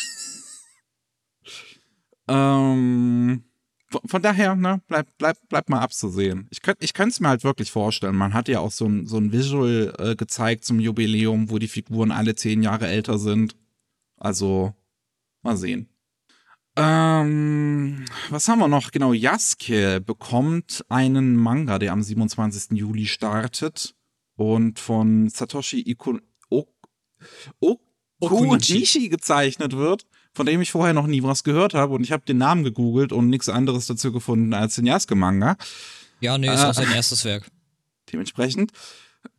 Ähm, 2.28 3.43
von 4.05 4.21
daher, 4.21 4.55
ne, 4.55 4.81
bleibt 4.87 5.17
bleib, 5.17 5.37
bleib 5.49 5.69
mal 5.69 5.79
abzusehen. 5.79 6.47
Ich 6.49 6.61
könnte 6.61 6.83
ich 6.83 6.93
es 6.97 7.19
mir 7.19 7.29
halt 7.29 7.43
wirklich 7.43 7.71
vorstellen. 7.71 8.15
Man 8.15 8.33
hat 8.33 8.47
ja 8.47 8.59
auch 8.59 8.71
so 8.71 8.85
ein, 8.85 9.07
so 9.07 9.17
ein 9.17 9.31
Visual 9.31 9.93
äh, 9.99 10.15
gezeigt 10.15 10.65
zum 10.65 10.79
Jubiläum, 10.79 11.49
wo 11.49 11.57
die 11.57 11.67
Figuren 11.67 12.11
alle 12.11 12.35
zehn 12.35 12.63
Jahre 12.63 12.87
älter 12.87 13.17
sind. 13.17 13.55
Also, 14.17 14.73
mal 15.41 15.57
sehen. 15.57 15.89
Ähm, 16.77 18.05
was 18.29 18.47
haben 18.47 18.59
wir 18.59 18.67
noch? 18.67 18.91
Genau, 18.91 19.13
Yasuke 19.13 19.99
bekommt 19.99 20.85
einen 20.87 21.35
Manga, 21.35 21.79
der 21.79 21.91
am 21.91 22.01
27. 22.01 22.77
Juli 22.77 23.07
startet 23.07 23.95
und 24.35 24.79
von 24.79 25.29
Satoshi 25.29 25.83
Ikun 25.85 26.21
Okunishi 28.19 29.09
gezeichnet 29.09 29.75
wird 29.75 30.05
von 30.34 30.45
dem 30.45 30.61
ich 30.61 30.71
vorher 30.71 30.93
noch 30.93 31.07
nie 31.07 31.23
was 31.23 31.43
gehört 31.43 31.73
habe 31.73 31.93
und 31.93 32.03
ich 32.03 32.11
habe 32.11 32.23
den 32.25 32.38
Namen 32.38 32.63
gegoogelt 32.63 33.11
und 33.11 33.29
nichts 33.29 33.49
anderes 33.49 33.88
dazu 33.88 34.11
gefunden 34.11 34.53
als 34.53 34.75
den 34.75 34.86
Yasuke-Manga. 34.86 35.57
Ja, 36.19 36.38
nee, 36.38 36.47
ist 36.47 36.61
äh, 36.61 36.65
auch 36.65 36.73
sein 36.73 36.91
erstes 36.91 37.25
Werk. 37.25 37.49
Dementsprechend. 38.11 38.71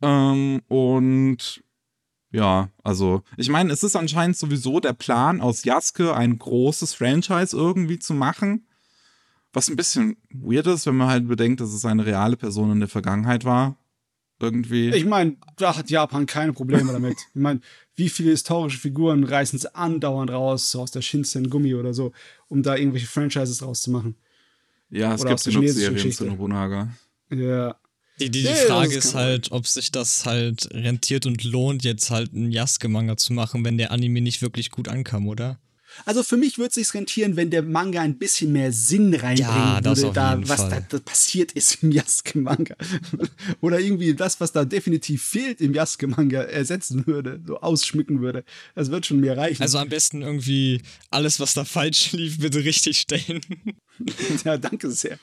Ähm, 0.01 0.61
und 0.67 1.63
ja, 2.31 2.69
also 2.83 3.21
ich 3.37 3.49
meine, 3.49 3.71
es 3.71 3.83
ist 3.83 3.95
anscheinend 3.95 4.37
sowieso 4.37 4.79
der 4.79 4.93
Plan, 4.93 5.41
aus 5.41 5.65
Yasuke 5.65 6.15
ein 6.15 6.37
großes 6.37 6.93
Franchise 6.93 7.55
irgendwie 7.55 7.99
zu 7.99 8.13
machen. 8.13 8.67
Was 9.51 9.69
ein 9.69 9.75
bisschen 9.75 10.17
weird 10.31 10.65
ist, 10.65 10.87
wenn 10.87 10.95
man 10.95 11.09
halt 11.09 11.27
bedenkt, 11.27 11.61
dass 11.61 11.73
es 11.73 11.85
eine 11.85 12.05
reale 12.05 12.35
Person 12.35 12.71
in 12.71 12.79
der 12.79 12.89
Vergangenheit 12.89 13.45
war. 13.45 13.77
Irgendwie. 14.39 14.89
Ich 14.89 15.05
meine, 15.05 15.37
da 15.57 15.77
hat 15.77 15.91
Japan 15.91 16.25
keine 16.25 16.53
Probleme 16.53 16.91
damit. 16.91 17.17
Ich 17.33 17.41
meine, 17.41 17.61
wie 17.95 18.09
viele 18.09 18.31
historische 18.31 18.79
Figuren 18.79 19.23
reißen 19.23 19.59
sie 19.59 19.75
andauernd 19.75 20.31
raus, 20.31 20.71
so 20.71 20.81
aus 20.81 20.91
der 20.91 21.01
Shinsen 21.01 21.49
Gummi 21.49 21.75
oder 21.75 21.93
so, 21.93 22.11
um 22.47 22.63
da 22.63 22.75
irgendwelche 22.75 23.07
Franchises 23.07 23.61
rauszumachen. 23.61 24.15
Ja, 24.89 25.15
es 25.15 25.21
oder 25.21 25.31
gibt 25.31 25.43
genug 25.43 25.69
Serien 25.69 26.11
zu 26.11 26.25
Nobunaga. 26.25 26.89
Ja. 27.29 27.75
Die, 28.19 28.29
die, 28.29 28.43
die 28.43 28.47
ja, 28.47 28.53
Frage 28.53 28.95
ist 28.95 29.15
halt, 29.15 29.51
ob 29.51 29.65
sich 29.65 29.91
das 29.91 30.25
halt 30.25 30.69
rentiert 30.71 31.25
und 31.25 31.43
lohnt, 31.43 31.83
jetzt 31.83 32.11
halt 32.11 32.33
einen 32.33 32.51
Yasuke-Manga 32.51 33.17
zu 33.17 33.33
machen, 33.33 33.65
wenn 33.65 33.77
der 33.77 33.91
Anime 33.91 34.21
nicht 34.21 34.43
wirklich 34.43 34.69
gut 34.69 34.87
ankam, 34.87 35.27
oder? 35.27 35.59
Also 36.05 36.23
für 36.23 36.37
mich 36.37 36.57
würde 36.57 36.69
es 36.69 36.75
sich 36.75 36.93
rentieren, 36.93 37.35
wenn 37.35 37.49
der 37.49 37.63
Manga 37.63 38.01
ein 38.01 38.17
bisschen 38.17 38.51
mehr 38.51 38.71
Sinn 38.71 39.13
reinbringen 39.13 39.37
ja, 39.37 39.83
würde, 39.83 40.11
da, 40.13 40.39
was 40.47 40.69
da, 40.69 40.79
da, 40.79 40.99
passiert 40.99 41.51
ist 41.53 41.83
im 41.83 41.91
Yasuke-Manga. 41.93 42.75
Oder 43.61 43.79
irgendwie 43.79 44.13
das, 44.13 44.39
was 44.39 44.51
da 44.51 44.65
definitiv 44.65 45.23
fehlt 45.23 45.61
im 45.61 45.73
Yasuke-Manga, 45.73 46.41
ersetzen 46.41 47.05
würde, 47.07 47.41
so 47.45 47.59
ausschmücken 47.59 48.21
würde. 48.21 48.43
Das 48.75 48.91
wird 48.91 49.05
schon 49.05 49.19
mehr 49.19 49.37
reichen. 49.37 49.61
Also 49.61 49.77
am 49.77 49.89
besten 49.89 50.21
irgendwie 50.21 50.81
alles, 51.09 51.39
was 51.39 51.53
da 51.53 51.63
falsch 51.65 52.11
lief, 52.13 52.39
bitte 52.39 52.63
richtig 52.63 52.97
stellen. 52.97 53.41
ja, 54.43 54.57
danke 54.57 54.89
sehr. 54.91 55.19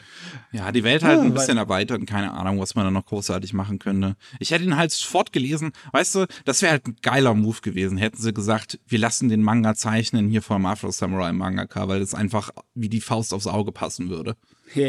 Ja, 0.53 0.71
die 0.73 0.85
Welt 0.85 1.03
halt 1.03 1.19
ja, 1.19 1.25
ein 1.25 1.35
bisschen 1.35 1.59
erweitert 1.59 2.01
und 2.01 2.07
keine 2.07 2.33
Ahnung, 2.33 2.61
was 2.61 2.75
man 2.75 2.85
da 2.85 2.91
noch 2.91 3.07
großartig 3.07 3.53
machen 3.53 3.79
könnte. 3.79 4.17
Ich 4.39 4.51
hätte 4.53 4.65
ihn 4.65 4.77
halt 4.77 4.93
sofort 4.93 5.33
gelesen. 5.33 5.73
Weißt 5.93 6.15
du, 6.15 6.27
das 6.45 6.63
wäre 6.63 6.73
halt 6.73 6.87
ein 6.87 6.97
geiler 7.03 7.35
Move 7.35 7.61
gewesen. 7.63 7.99
Hätten 7.99 8.21
sie 8.21 8.33
gesagt, 8.33 8.79
wir 8.87 8.99
lassen 8.99 9.29
den 9.29 9.43
Manga 9.43 9.75
zeichnen 9.75 10.29
hier 10.29 10.43
vom 10.43 10.60
Afro 10.67 10.91
Samurai 10.91 11.33
Mangaka, 11.33 11.89
weil 11.89 12.03
es 12.03 12.15
einfach 12.15 12.51
wie 12.75 12.89
die 12.89 13.01
Faust 13.01 13.33
aufs 13.35 13.47
Auge 13.47 13.73
passen 13.73 14.11
würde. 14.11 14.37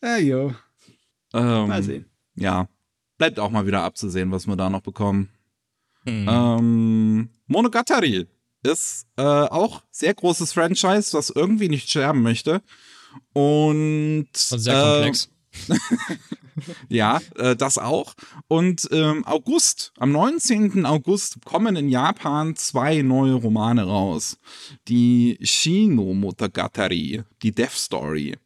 ah, 0.00 0.16
jo. 0.18 0.54
Ähm, 1.34 1.68
mal 1.68 1.82
sehen. 1.82 2.06
Ja, 2.34 2.68
bleibt 3.18 3.38
auch 3.38 3.50
mal 3.50 3.66
wieder 3.66 3.82
abzusehen, 3.82 4.30
was 4.30 4.46
wir 4.46 4.56
da 4.56 4.70
noch 4.70 4.82
bekommen. 4.82 5.28
Mhm. 6.04 6.28
Ähm, 6.28 7.28
Monogatari 7.46 8.26
ist 8.62 9.06
äh, 9.16 9.22
auch 9.22 9.82
sehr 9.90 10.14
großes 10.14 10.52
Franchise, 10.52 11.16
was 11.16 11.30
irgendwie 11.30 11.68
nicht 11.68 11.88
sterben 11.88 12.22
möchte. 12.22 12.62
Und, 13.32 14.28
und 14.28 14.36
sehr 14.36 14.74
äh, 14.74 14.92
komplex. 14.92 15.31
ja, 16.88 17.20
äh, 17.36 17.56
das 17.56 17.78
auch. 17.78 18.14
Und 18.48 18.88
ähm, 18.90 19.24
August, 19.24 19.92
am 19.98 20.12
19. 20.12 20.86
August 20.86 21.44
kommen 21.44 21.76
in 21.76 21.88
Japan 21.88 22.56
zwei 22.56 23.02
neue 23.02 23.34
Romane 23.34 23.84
raus. 23.84 24.38
Die 24.88 25.38
Shino 25.42 26.14
Motogatari, 26.14 27.22
die 27.42 27.52
Death 27.52 27.72
Story. 27.72 28.36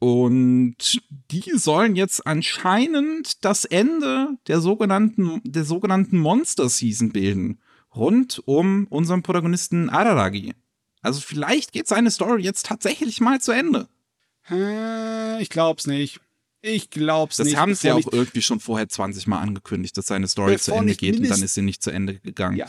Und 0.00 1.00
die 1.30 1.52
sollen 1.54 1.96
jetzt 1.96 2.26
anscheinend 2.26 3.44
das 3.44 3.64
Ende 3.64 4.38
der 4.46 4.60
sogenannten, 4.60 5.40
der 5.44 5.64
sogenannten 5.64 6.18
Monster 6.18 6.68
Season 6.68 7.10
bilden 7.10 7.58
rund 7.94 8.40
um 8.44 8.86
unseren 8.90 9.22
Protagonisten 9.22 9.90
Araragi. 9.90 10.54
Also 11.02 11.20
vielleicht 11.20 11.72
geht 11.72 11.88
seine 11.88 12.10
Story 12.10 12.42
jetzt 12.42 12.66
tatsächlich 12.66 13.20
mal 13.20 13.40
zu 13.40 13.52
Ende. 13.52 13.88
Ich 15.40 15.50
glaub's 15.50 15.86
nicht. 15.86 16.20
Ich 16.60 16.90
glaub's 16.90 17.36
das 17.36 17.44
nicht. 17.44 17.54
Das 17.54 17.60
haben 17.60 17.74
sie 17.74 17.86
ja 17.86 17.94
auch 17.94 18.12
irgendwie 18.12 18.42
schon 18.42 18.58
vorher 18.58 18.88
20 18.88 19.26
Mal 19.28 19.38
angekündigt, 19.38 19.96
dass 19.96 20.06
seine 20.06 20.26
Story 20.26 20.58
zu 20.58 20.72
Ende 20.72 20.94
geht 20.96 21.18
und 21.20 21.28
dann 21.28 21.42
ist 21.42 21.54
sie 21.54 21.62
nicht 21.62 21.82
zu 21.82 21.90
Ende 21.90 22.18
gegangen. 22.18 22.56
Ja. 22.56 22.68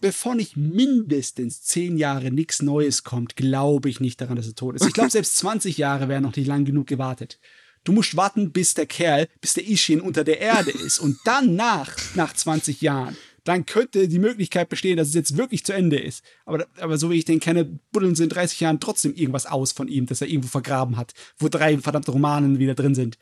bevor 0.00 0.34
nicht 0.34 0.56
mindestens 0.56 1.62
10 1.62 1.98
Jahre 1.98 2.30
nichts 2.30 2.62
Neues 2.62 3.04
kommt, 3.04 3.36
glaube 3.36 3.90
ich 3.90 4.00
nicht 4.00 4.20
daran, 4.20 4.36
dass 4.36 4.46
er 4.46 4.54
tot 4.54 4.76
ist. 4.76 4.86
Ich 4.86 4.94
glaube, 4.94 5.10
selbst 5.12 5.36
20 5.36 5.76
Jahre 5.76 6.08
wären 6.08 6.22
noch 6.22 6.34
nicht 6.34 6.46
lang 6.46 6.64
genug 6.64 6.86
gewartet. 6.86 7.38
Du 7.84 7.92
musst 7.92 8.16
warten, 8.16 8.52
bis 8.52 8.74
der 8.74 8.86
Kerl, 8.86 9.28
bis 9.40 9.54
der 9.54 9.66
Ishin 9.66 10.00
unter 10.00 10.22
der 10.22 10.40
Erde 10.40 10.70
ist 10.70 11.00
und 11.00 11.18
danach, 11.24 11.92
nach 12.14 12.32
20 12.32 12.80
Jahren, 12.80 13.16
dann 13.44 13.66
könnte 13.66 14.08
die 14.08 14.18
Möglichkeit 14.18 14.68
bestehen, 14.68 14.96
dass 14.96 15.08
es 15.08 15.14
jetzt 15.14 15.36
wirklich 15.36 15.64
zu 15.64 15.72
Ende 15.72 15.98
ist. 15.98 16.24
Aber, 16.44 16.66
aber 16.78 16.98
so 16.98 17.10
wie 17.10 17.18
ich 17.18 17.24
den 17.24 17.40
kenne, 17.40 17.64
buddeln 17.92 18.14
sie 18.14 18.24
in 18.24 18.28
30 18.28 18.60
Jahren 18.60 18.80
trotzdem 18.80 19.14
irgendwas 19.14 19.46
aus 19.46 19.72
von 19.72 19.88
ihm, 19.88 20.06
das 20.06 20.20
er 20.20 20.28
irgendwo 20.28 20.48
vergraben 20.48 20.96
hat, 20.96 21.12
wo 21.38 21.48
drei 21.48 21.78
verdammte 21.78 22.12
Romanen 22.12 22.58
wieder 22.58 22.74
drin 22.74 22.94
sind. 22.94 23.18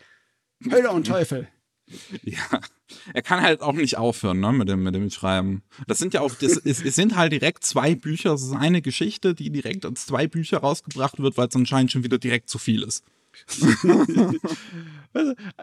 Hölle 0.71 0.91
und 0.91 1.07
Teufel. 1.07 1.49
Ja, 2.23 2.61
er 3.13 3.23
kann 3.23 3.43
halt 3.43 3.63
auch 3.63 3.73
nicht 3.73 3.97
aufhören, 3.97 4.39
ne, 4.41 4.53
mit 4.53 4.69
dem, 4.69 4.83
mit 4.83 4.95
dem 4.95 5.11
Schreiben. 5.11 5.63
Das 5.87 5.99
sind 5.99 6.15
ja 6.15 6.21
auch, 6.21 6.33
das, 6.35 6.57
es, 6.57 6.85
es 6.85 6.95
sind 6.95 7.17
halt 7.17 7.33
direkt 7.33 7.65
zwei 7.65 7.97
Bücher, 7.97 8.33
es 8.35 8.43
ist 8.43 8.53
eine 8.53 8.81
Geschichte, 8.83 9.35
die 9.35 9.51
direkt 9.51 9.85
als 9.85 10.07
zwei 10.07 10.29
Bücher 10.29 10.59
rausgebracht 10.59 11.19
wird, 11.19 11.37
weil 11.37 11.49
es 11.49 11.57
anscheinend 11.57 11.91
schon 11.91 12.05
wieder 12.05 12.19
direkt 12.19 12.49
zu 12.49 12.59
viel 12.59 12.83
ist. 12.85 13.05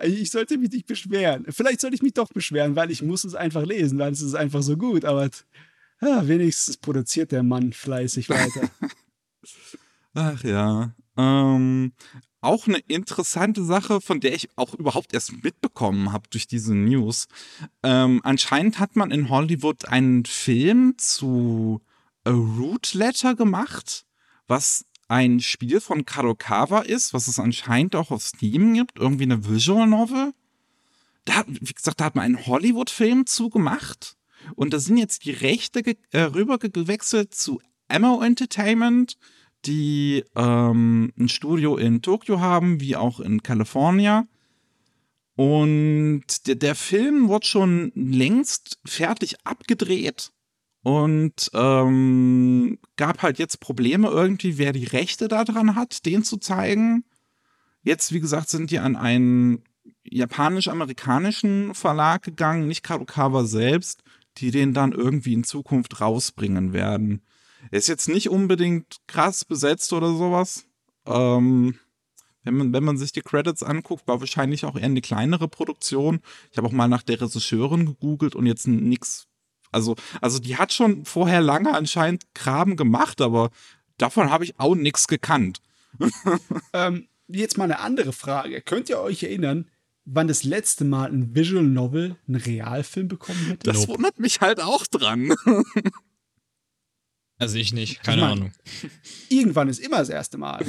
Ich 0.04 0.32
sollte 0.32 0.58
mich 0.58 0.72
nicht 0.72 0.88
beschweren. 0.88 1.45
Vielleicht 1.50 1.82
sollte 1.82 1.95
ich 1.95 2.02
mich 2.02 2.14
doch 2.14 2.30
beschweren, 2.30 2.76
weil 2.76 2.91
ich 2.91 3.02
muss 3.02 3.24
es 3.24 3.36
einfach 3.36 3.66
lesen, 3.66 3.98
weil 4.00 4.12
es 4.12 4.22
ist 4.22 4.36
einfach 4.36 4.62
so 4.62 4.78
gut. 4.78 5.06
Aber 5.06 5.30
ja, 6.02 6.28
wenigstens 6.28 6.78
produziert 6.78 7.32
der 7.32 7.43
Mann 7.43 7.74
fleißig 7.74 8.30
weiter. 8.30 8.70
Ach 10.14 10.43
ja. 10.43 10.93
Ähm, 11.18 11.93
auch 12.41 12.68
eine 12.68 12.78
interessante 12.88 13.64
Sache, 13.64 14.02
von 14.02 14.20
der 14.20 14.34
ich 14.34 14.50
auch 14.56 14.74
überhaupt 14.74 15.14
erst 15.14 15.43
mitbekommen 15.43 16.12
habe 16.12 16.30
durch 16.30 16.48
diese 16.48 16.76
News. 16.76 17.28
Ähm, 17.84 18.22
anscheinend 18.24 18.80
hat 18.80 18.95
man 18.95 19.12
in 19.12 19.30
Hollywood 19.30 19.86
einen 19.88 20.26
Film 20.26 20.95
zu 20.98 21.82
A 22.24 22.32
Root 22.32 22.93
Letter 22.93 23.36
gemacht, 23.36 24.06
was 24.48 24.86
ein 25.08 25.39
Spiel 25.39 25.80
von 25.80 26.05
Kadokawa 26.05 26.82
ist, 26.82 27.14
was 27.14 27.28
es 27.28 27.39
anscheinend 27.39 27.95
auch 27.95 28.12
auf 28.12 28.24
Steam 28.24 28.74
gibt, 28.74 28.97
irgendwie 28.99 29.24
eine 29.24 29.47
Visual 29.47 29.88
Novel. 29.88 30.34
Da, 31.26 31.43
wie 31.47 31.74
gesagt, 31.74 31.99
da 31.99 32.05
hat 32.05 32.16
man 32.16 32.26
einen 32.26 32.45
Hollywood-Film 32.45 33.26
zugemacht. 33.26 34.18
Und 34.55 34.74
da 34.74 34.80
sind 34.80 34.97
jetzt 34.97 35.26
die 35.26 35.32
Rechte 35.32 35.82
äh, 36.12 36.22
rübergewechselt 36.22 37.34
zu 37.34 37.62
Ammo 37.88 38.22
Entertainment, 38.22 39.18
die 39.66 40.24
ähm, 40.36 41.12
ein 41.18 41.30
Studio 41.30 41.78
in 41.78 42.01
Tokio 42.01 42.39
haben, 42.39 42.80
wie 42.80 42.95
auch 42.95 43.20
in 43.20 43.43
Kalifornien. 43.43 44.28
Und 45.36 46.47
der, 46.47 46.55
der 46.55 46.76
Film 46.76 47.30
wird 47.30 47.45
schon 47.45 47.91
längst 47.95 48.80
fertig 48.86 49.36
abgedreht 49.45 50.32
und 50.88 51.51
ähm, 51.53 52.79
gab 52.95 53.21
halt 53.21 53.39
jetzt 53.39 53.59
Probleme 53.59 54.07
irgendwie, 54.07 54.57
wer 54.57 54.71
die 54.71 54.85
Rechte 54.85 55.27
daran 55.27 55.75
hat, 55.75 56.05
den 56.05 56.23
zu 56.23 56.38
zeigen. 56.38 57.03
Jetzt, 57.83 58.13
wie 58.13 58.21
gesagt, 58.21 58.47
sind 58.47 58.71
die 58.71 58.79
an 58.79 58.95
einen 58.95 59.65
japanisch-amerikanischen 60.05 61.73
Verlag 61.73 62.21
gegangen, 62.21 62.69
nicht 62.69 62.83
Kadokawa 62.83 63.43
selbst, 63.43 64.01
die 64.38 64.49
den 64.49 64.73
dann 64.73 64.93
irgendwie 64.93 65.33
in 65.33 65.43
Zukunft 65.43 65.99
rausbringen 65.99 66.71
werden. 66.71 67.21
Er 67.69 67.79
ist 67.79 67.89
jetzt 67.89 68.07
nicht 68.07 68.29
unbedingt 68.29 68.95
krass 69.07 69.43
besetzt 69.43 69.91
oder 69.91 70.13
sowas. 70.13 70.67
Ähm, 71.05 71.77
wenn 72.43 72.55
man, 72.55 72.71
wenn 72.71 72.85
man 72.85 72.97
sich 72.97 73.11
die 73.11 73.19
Credits 73.19 73.61
anguckt, 73.61 74.07
war 74.07 74.21
wahrscheinlich 74.21 74.63
auch 74.63 74.77
eher 74.77 74.85
eine 74.85 75.01
kleinere 75.01 75.49
Produktion. 75.49 76.21
Ich 76.49 76.57
habe 76.57 76.67
auch 76.67 76.71
mal 76.71 76.88
nach 76.88 77.03
der 77.03 77.19
Regisseurin 77.19 77.85
gegoogelt 77.85 78.38
und 78.38 78.45
jetzt 78.45 78.69
nichts 78.69 79.26
also, 79.72 79.95
also 80.22 80.39
die 80.39 80.57
hat 80.57 80.74
schon 80.74 81.05
vorher 81.05 81.41
lange 81.41 81.74
anscheinend 81.74 82.24
Graben 82.34 82.76
gemacht, 82.76 83.22
aber 83.22 83.49
davon 83.97 84.32
habe 84.32 84.43
ich 84.43 84.59
auch 84.59 84.76
nichts 84.76 85.07
gekannt. 85.07 85.61
ähm, 86.74 87.07
jetzt 87.28 87.57
mal 87.57 87.65
eine 87.65 87.80
andere 87.80 88.13
Frage. 88.13 88.61
Könnt 88.61 88.89
ihr 88.89 88.99
euch 88.99 89.24
erinnern, 89.24 89.70
wann 90.05 90.28
das 90.28 90.43
letzte 90.43 90.86
Mal 90.86 91.11
ein 91.11 91.36
Visual 91.36 91.63
Novel 91.63 92.18
einen 92.28 92.41
Realfilm 92.41 93.07
bekommen 93.07 93.45
hätte? 93.47 93.72
Das 93.72 93.88
wundert 93.88 94.20
mich 94.20 94.41
halt 94.41 94.61
auch 94.61 94.86
dran. 94.88 95.34
Also 97.39 97.57
ich 97.57 97.72
nicht, 97.72 98.01
keine 98.01 98.18
ich 98.18 98.24
mein, 98.24 98.32
Ahnung. 98.32 98.51
Irgendwann 99.30 99.70
ist 99.70 99.80
immer 99.80 99.97
das 99.97 100.09
erste 100.09 100.39
Mal. 100.39 100.65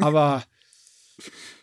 Aber 0.00 0.44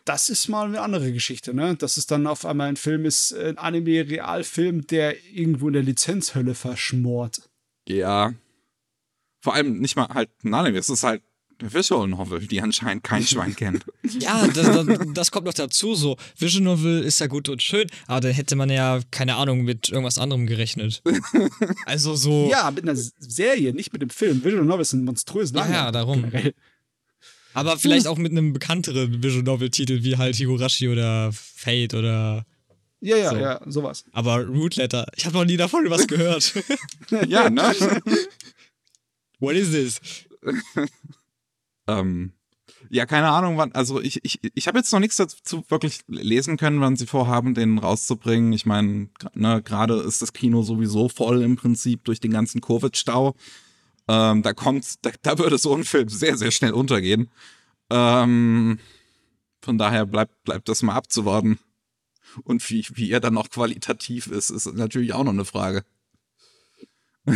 das 0.06 0.30
ist 0.30 0.48
mal 0.48 0.66
eine 0.66 0.82
andere 0.82 1.12
Geschichte, 1.12 1.54
ne? 1.54 1.76
Dass 1.76 1.98
es 1.98 2.08
dann 2.08 2.28
auf 2.28 2.46
einmal 2.46 2.70
ein 2.70 2.78
Film 2.78 3.06
ist, 3.06 3.34
ein 3.34 3.58
Anime-Realfilm, 3.58 4.88
der 4.88 5.16
irgendwo 5.34 5.68
in 5.68 5.74
der 5.74 5.84
Lizenzhölle 5.84 6.56
verschmort. 6.56 7.50
Ja. 7.88 8.34
Vor 9.42 9.54
allem 9.54 9.80
nicht 9.80 9.96
mal 9.96 10.08
halt 10.10 10.30
ein 10.44 10.54
Anime, 10.54 10.78
es 10.78 10.90
ist 10.90 11.04
halt 11.04 11.22
Visual 11.62 12.08
Novel, 12.08 12.48
die 12.48 12.62
anscheinend 12.62 13.04
kein 13.04 13.24
Schwein 13.28 13.56
kennt. 13.56 13.86
Ja, 14.04 14.48
das, 14.48 14.72
das, 14.72 14.98
das, 15.14 15.32
kommt 15.32 15.46
noch 15.46 15.54
dazu. 15.54 15.96
So, 15.96 16.18
Visual 16.38 16.64
Novel 16.64 17.04
ist 17.04 17.20
ja 17.20 17.28
gut 17.28 17.50
und 17.50 17.62
schön, 17.62 17.88
aber 18.08 18.22
da 18.22 18.28
hätte 18.30 18.56
man 18.56 18.70
ja, 18.70 19.02
keine 19.12 19.36
Ahnung, 19.36 19.64
mit 19.64 19.90
irgendwas 19.90 20.18
anderem 20.18 20.46
gerechnet. 20.48 21.02
Also 21.86 22.16
so. 22.16 22.50
Ja, 22.50 22.70
mit 22.72 22.84
einer 22.84 22.96
Serie, 22.96 23.74
nicht 23.74 23.92
mit 23.94 24.02
dem 24.02 24.10
Film. 24.10 24.44
Visual 24.44 24.64
Novel 24.64 24.82
ist 24.82 24.94
ein 24.94 25.04
monströses 25.04 25.54
Lange. 25.54 25.74
Ja, 25.74 25.92
darum. 25.92 26.22
Generell. 26.22 26.54
Aber 27.60 27.78
vielleicht 27.78 28.08
auch 28.08 28.18
mit 28.18 28.32
einem 28.32 28.54
bekannteren 28.54 29.22
Visual 29.24 29.44
Novel-Titel 29.44 30.04
wie 30.04 30.18
halt 30.18 30.36
Higurashi 30.36 30.88
oder 30.90 31.32
Fate 31.34 31.94
oder. 31.94 32.46
Ja, 33.02 33.18
ja, 33.18 33.30
so. 33.30 33.38
ja, 33.38 33.62
sowas. 33.66 34.06
Aber 34.12 34.46
Root 34.46 34.76
Letter, 34.76 35.08
ich 35.16 35.26
habe 35.26 35.38
noch 35.38 35.46
nie 35.46 35.58
davon 35.58 35.90
was 35.90 36.08
gehört. 36.08 36.54
ja, 37.28 37.50
ne? 37.50 37.74
What 39.40 39.56
is 39.56 39.72
this? 39.72 40.02
ähm, 41.88 42.34
ja, 42.90 43.06
keine 43.06 43.30
Ahnung, 43.30 43.58
wann, 43.58 43.72
also 43.74 44.02
ich, 44.02 44.24
ich, 44.24 44.40
ich 44.54 44.68
habe 44.68 44.80
jetzt 44.80 44.92
noch 44.92 45.00
nichts 45.00 45.18
dazu 45.18 45.64
wirklich 45.70 46.00
lesen 46.08 46.58
können, 46.58 46.82
wann 46.82 46.96
sie 46.96 47.06
vorhaben, 47.06 47.54
den 47.54 47.78
rauszubringen. 47.78 48.52
Ich 48.52 48.66
meine, 48.66 49.10
ne, 49.34 49.62
gerade 49.62 49.96
ist 49.96 50.22
das 50.22 50.34
Kino 50.34 50.64
sowieso 50.64 51.08
voll 51.08 51.42
im 51.44 51.56
Prinzip 51.56 52.04
durch 52.06 52.20
den 52.20 52.32
ganzen 52.32 52.62
Covid-Stau. 52.62 53.36
Ähm, 54.10 54.42
da 54.42 54.54
kommt, 54.54 55.06
da, 55.06 55.12
da, 55.22 55.38
würde 55.38 55.60
so 55.60 55.76
ein 55.76 55.84
Film 55.84 56.10
sehr, 56.10 56.36
sehr 56.36 56.50
schnell 56.50 56.72
untergehen. 56.72 57.30
Ähm, 57.92 58.80
von 59.62 59.78
daher 59.78 60.08
bleibt, 60.08 60.44
bleibt 60.44 60.68
das 60.68 60.82
mal 60.82 60.96
abzuwarten. 60.96 61.60
Und 62.44 62.68
wie, 62.72 62.88
wie 62.94 63.12
er 63.12 63.20
dann 63.20 63.36
noch 63.36 63.52
qualitativ 63.52 64.26
ist, 64.26 64.50
ist 64.50 64.66
natürlich 64.74 65.14
auch 65.14 65.24
noch 65.24 65.32
eine 65.32 65.46
Frage. 65.46 65.84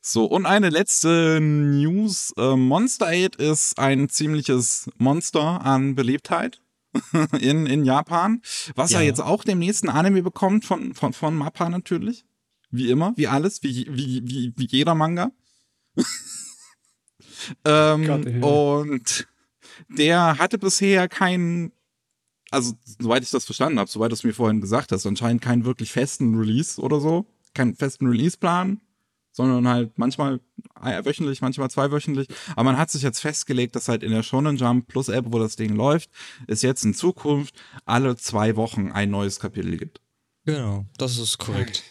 so, 0.00 0.24
und 0.24 0.46
eine 0.46 0.70
letzte 0.70 1.38
News. 1.40 2.32
Äh, 2.36 2.56
Monster 2.56 3.06
8 3.06 3.36
ist 3.36 3.78
ein 3.78 4.08
ziemliches 4.08 4.90
Monster 4.98 5.64
an 5.64 5.94
Beliebtheit 5.94 6.60
in, 7.38 7.66
in 7.66 7.84
Japan. 7.84 8.42
Was 8.74 8.90
ja. 8.90 8.98
er 8.98 9.04
jetzt 9.04 9.20
auch 9.20 9.44
dem 9.44 9.60
nächsten 9.60 9.88
Anime 9.88 10.22
bekommt 10.22 10.64
von, 10.64 10.92
von, 10.94 11.12
von 11.12 11.36
Mappa 11.36 11.68
natürlich. 11.68 12.24
Wie 12.72 12.90
immer, 12.90 13.12
wie 13.16 13.28
alles, 13.28 13.62
wie, 13.62 13.86
wie, 13.90 14.22
wie, 14.24 14.52
wie 14.56 14.66
jeder 14.66 14.94
Manga. 14.94 15.30
ähm, 17.66 18.06
Gott. 18.06 18.26
Und 18.42 19.28
der 19.88 20.38
hatte 20.38 20.56
bisher 20.56 21.06
keinen, 21.06 21.72
also 22.50 22.72
soweit 22.98 23.22
ich 23.22 23.30
das 23.30 23.44
verstanden 23.44 23.78
habe, 23.78 23.90
soweit 23.90 24.10
du 24.10 24.14
es 24.14 24.24
mir 24.24 24.32
vorhin 24.32 24.62
gesagt 24.62 24.90
hast, 24.90 25.04
anscheinend 25.04 25.42
keinen 25.42 25.66
wirklich 25.66 25.92
festen 25.92 26.34
Release 26.34 26.80
oder 26.80 26.98
so, 26.98 27.26
keinen 27.52 27.76
festen 27.76 28.06
Release-Plan, 28.06 28.80
sondern 29.32 29.68
halt 29.68 29.98
manchmal 29.98 30.40
wöchentlich, 30.80 31.42
manchmal 31.42 31.70
zweiwöchentlich. 31.70 32.28
Aber 32.52 32.64
man 32.64 32.78
hat 32.78 32.90
sich 32.90 33.02
jetzt 33.02 33.20
festgelegt, 33.20 33.76
dass 33.76 33.88
halt 33.88 34.02
in 34.02 34.12
der 34.12 34.22
Shonen 34.22 34.56
Jump 34.56 34.88
Plus 34.88 35.10
App, 35.10 35.26
wo 35.28 35.38
das 35.38 35.56
Ding 35.56 35.76
läuft, 35.76 36.08
es 36.46 36.62
jetzt 36.62 36.86
in 36.86 36.94
Zukunft 36.94 37.54
alle 37.84 38.16
zwei 38.16 38.56
Wochen 38.56 38.92
ein 38.92 39.10
neues 39.10 39.40
Kapitel 39.40 39.76
gibt. 39.76 40.00
Genau, 40.46 40.86
das 40.96 41.18
ist 41.18 41.36
korrekt 41.36 41.84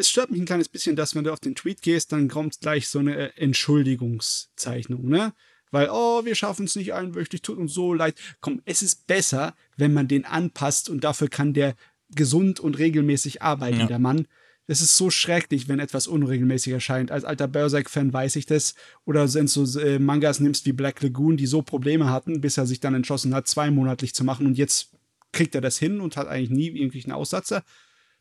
es 0.00 0.08
stört 0.08 0.30
mich 0.30 0.40
ein 0.40 0.46
kleines 0.46 0.68
bisschen, 0.68 0.96
dass 0.96 1.14
wenn 1.14 1.24
du 1.24 1.32
auf 1.32 1.40
den 1.40 1.54
Tweet 1.54 1.82
gehst, 1.82 2.12
dann 2.12 2.28
kommt 2.28 2.60
gleich 2.60 2.88
so 2.88 2.98
eine 2.98 3.16
äh, 3.16 3.30
Entschuldigungszeichnung, 3.36 5.08
ne? 5.08 5.32
Weil, 5.70 5.88
oh, 5.92 6.24
wir 6.24 6.34
schaffen 6.34 6.64
es 6.64 6.74
nicht 6.74 6.94
einwöchentlich, 6.94 7.42
tut 7.42 7.58
uns 7.58 7.72
so 7.72 7.94
leid. 7.94 8.16
Komm, 8.40 8.60
es 8.64 8.82
ist 8.82 9.06
besser, 9.06 9.54
wenn 9.76 9.92
man 9.92 10.08
den 10.08 10.24
anpasst 10.24 10.88
und 10.88 11.04
dafür 11.04 11.28
kann 11.28 11.54
der 11.54 11.76
gesund 12.12 12.58
und 12.58 12.78
regelmäßig 12.78 13.42
arbeiten, 13.42 13.80
ja. 13.80 13.86
der 13.86 14.00
Mann. 14.00 14.26
Es 14.66 14.80
ist 14.80 14.96
so 14.96 15.10
schrecklich, 15.10 15.68
wenn 15.68 15.78
etwas 15.78 16.08
unregelmäßig 16.08 16.72
erscheint. 16.72 17.12
Als 17.12 17.24
alter 17.24 17.46
Berserk-Fan 17.46 18.12
weiß 18.12 18.34
ich 18.34 18.46
das. 18.46 18.74
Oder 19.04 19.32
wenn 19.32 19.46
du 19.46 19.64
so 19.64 19.78
äh, 19.78 20.00
Mangas 20.00 20.40
nimmst 20.40 20.66
wie 20.66 20.72
Black 20.72 21.02
Lagoon, 21.02 21.36
die 21.36 21.46
so 21.46 21.62
Probleme 21.62 22.10
hatten, 22.10 22.40
bis 22.40 22.56
er 22.56 22.66
sich 22.66 22.80
dann 22.80 22.94
entschlossen 22.94 23.32
hat, 23.32 23.46
zweimonatlich 23.46 24.12
zu 24.12 24.24
machen 24.24 24.46
und 24.46 24.58
jetzt 24.58 24.90
kriegt 25.30 25.54
er 25.54 25.60
das 25.60 25.78
hin 25.78 26.00
und 26.00 26.16
hat 26.16 26.26
eigentlich 26.26 26.50
nie 26.50 26.66
irgendwelchen 26.66 27.12
Aussatzer. 27.12 27.62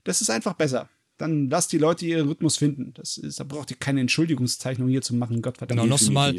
Das 0.04 0.22
ist 0.22 0.30
einfach 0.30 0.54
besser 0.54 0.88
dann 1.20 1.50
lasst 1.50 1.72
die 1.74 1.78
Leute 1.78 2.06
ihren 2.06 2.28
Rhythmus 2.28 2.58
finden. 2.58 2.94
Das 2.96 3.18
ist, 3.18 3.40
da 3.40 3.44
braucht 3.44 3.70
ihr 3.70 3.78
keine 3.78 4.00
Entschuldigungszeichnung 4.02 4.88
hier 4.88 5.02
zu 5.02 5.14
machen, 5.14 5.42
Gottverdammt. 5.42 5.82
Genau, 5.82 5.86
noch 5.86 6.10
mal, 6.10 6.36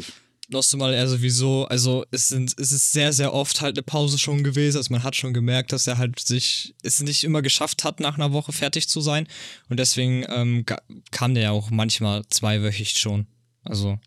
noch 0.49 0.73
mal, 0.73 0.93
er 0.93 1.07
sowieso, 1.07 1.65
also 1.65 2.03
es, 2.09 2.29
sind, 2.29 2.55
es 2.59 2.71
ist 2.71 2.91
sehr, 2.91 3.13
sehr 3.13 3.31
oft 3.33 3.61
halt 3.61 3.77
eine 3.77 3.83
Pause 3.83 4.17
schon 4.17 4.43
gewesen. 4.43 4.77
Also 4.77 4.91
man 4.91 5.03
hat 5.03 5.15
schon 5.15 5.33
gemerkt, 5.33 5.71
dass 5.71 5.85
er 5.85 5.99
halt 5.99 6.19
sich 6.19 6.73
es 6.81 6.99
nicht 6.99 7.23
immer 7.23 7.43
geschafft 7.43 7.83
hat, 7.83 7.99
nach 7.99 8.15
einer 8.15 8.33
Woche 8.33 8.51
fertig 8.53 8.89
zu 8.89 9.01
sein. 9.01 9.27
Und 9.69 9.79
deswegen 9.79 10.25
ähm, 10.29 10.65
kam 11.11 11.35
der 11.35 11.43
ja 11.43 11.51
auch 11.51 11.69
manchmal 11.69 12.23
zweiwöchig 12.29 12.97
schon. 12.97 13.27
Also 13.63 13.99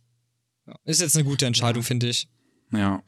ist 0.84 1.00
jetzt 1.00 1.14
eine 1.14 1.24
gute 1.24 1.46
Entscheidung, 1.46 1.82
ja. 1.82 1.86
finde 1.86 2.08
ich. 2.08 2.28
Ja, 2.72 3.04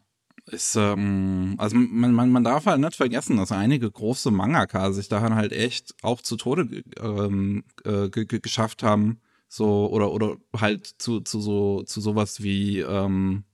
ist, 0.47 0.77
ähm, 0.77 1.55
also 1.59 1.77
man, 1.77 2.13
man, 2.13 2.31
man 2.31 2.45
darf 2.45 2.67
halt 2.67 2.81
nicht 2.81 2.97
vergessen, 2.97 3.37
dass 3.37 3.53
einige 3.53 3.91
große 3.91 4.31
Mangaka 4.31 4.93
sich 4.93 5.09
daran 5.09 5.35
halt 5.35 5.53
echt 5.53 5.95
auch 6.03 6.21
zu 6.21 6.37
Tode 6.37 6.85
ähm, 7.01 7.65
äh, 7.85 8.09
geschafft 8.09 8.83
haben. 8.83 9.21
So, 9.49 9.89
oder, 9.91 10.13
oder 10.13 10.37
halt 10.57 10.87
zu, 10.99 11.21
zu 11.21 11.41
so, 11.41 11.83
zu 11.83 12.01
sowas 12.01 12.43
wie, 12.43 12.81
ähm, 12.81 13.45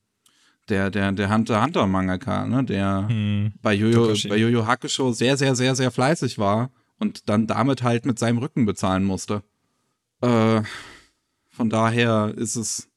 der, 0.69 0.91
der, 0.91 1.13
der 1.13 1.33
Hunter 1.33 1.63
Hunter 1.63 1.87
Mangaka, 1.87 2.47
ne, 2.47 2.65
der 2.65 3.07
hm, 3.09 3.53
bei 3.63 3.75
Jojo, 3.75 4.15
bei 4.29 4.37
Jojo 4.37 4.67
Hakusho 4.67 5.13
sehr, 5.13 5.37
sehr, 5.37 5.55
sehr, 5.55 5.75
sehr 5.75 5.91
fleißig 5.91 6.39
war 6.39 6.71
und 6.99 7.29
dann 7.29 7.47
damit 7.47 7.83
halt 7.83 8.07
mit 8.07 8.19
seinem 8.19 8.39
Rücken 8.39 8.65
bezahlen 8.65 9.05
musste. 9.05 9.43
Äh, 10.21 10.63
von 11.51 11.69
daher 11.69 12.33
ist 12.37 12.57
es, 12.57 12.89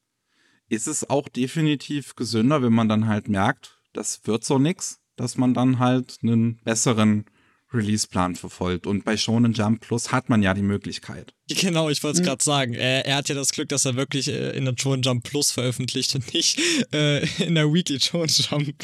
ist 0.68 0.86
es 0.86 1.10
auch 1.10 1.28
definitiv 1.28 2.14
gesünder, 2.14 2.62
wenn 2.62 2.72
man 2.72 2.88
dann 2.88 3.08
halt 3.08 3.28
merkt, 3.28 3.75
das 3.96 4.20
wird 4.24 4.44
so 4.44 4.58
nix, 4.58 5.00
dass 5.16 5.36
man 5.36 5.54
dann 5.54 5.78
halt 5.78 6.18
einen 6.22 6.58
besseren 6.64 7.24
Release-Plan 7.72 8.36
verfolgt. 8.36 8.86
Und 8.86 9.04
bei 9.04 9.16
Shonen 9.16 9.52
Jump 9.52 9.80
Plus 9.80 10.12
hat 10.12 10.28
man 10.28 10.42
ja 10.42 10.54
die 10.54 10.62
Möglichkeit. 10.62 11.34
Genau, 11.48 11.88
ich 11.90 12.02
wollte 12.02 12.16
es 12.16 12.22
mhm. 12.22 12.26
gerade 12.26 12.44
sagen. 12.44 12.74
Er, 12.74 13.06
er, 13.06 13.16
hat 13.16 13.28
ja 13.28 13.34
das 13.34 13.52
Glück, 13.52 13.68
dass 13.68 13.84
er 13.84 13.94
wirklich 13.94 14.28
äh, 14.28 14.56
in 14.56 14.64
der 14.64 14.74
Shonen 14.76 15.02
Jump 15.02 15.22
Plus 15.22 15.52
veröffentlicht 15.52 16.14
und 16.14 16.34
nicht 16.34 16.60
äh, 16.92 17.24
in 17.42 17.54
der 17.54 17.72
Weekly 17.72 18.00
Shonen 18.00 18.28
Jump. 18.28 18.74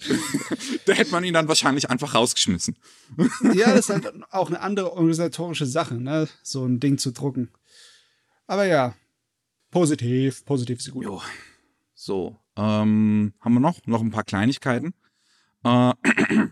da 0.86 0.92
hätte 0.92 1.10
man 1.10 1.24
ihn 1.24 1.34
dann 1.34 1.48
wahrscheinlich 1.48 1.90
einfach 1.90 2.14
rausgeschmissen. 2.14 2.76
ja, 3.54 3.74
das 3.74 3.88
ist 3.88 3.90
halt 3.90 4.12
auch 4.30 4.48
eine 4.48 4.60
andere 4.60 4.92
organisatorische 4.92 5.66
Sache, 5.66 5.94
ne? 5.94 6.28
so 6.42 6.64
ein 6.64 6.80
Ding 6.80 6.98
zu 6.98 7.12
drucken. 7.12 7.50
Aber 8.46 8.66
ja, 8.66 8.94
positiv, 9.70 10.44
positiv 10.44 10.78
ist 10.78 10.90
gut. 10.90 11.04
Jo. 11.04 11.22
So, 11.94 12.36
ähm, 12.56 13.34
haben 13.40 13.54
wir 13.54 13.60
noch? 13.60 13.78
Noch 13.86 14.00
ein 14.00 14.10
paar 14.10 14.24
Kleinigkeiten. 14.24 14.94
Äh, 15.64 15.92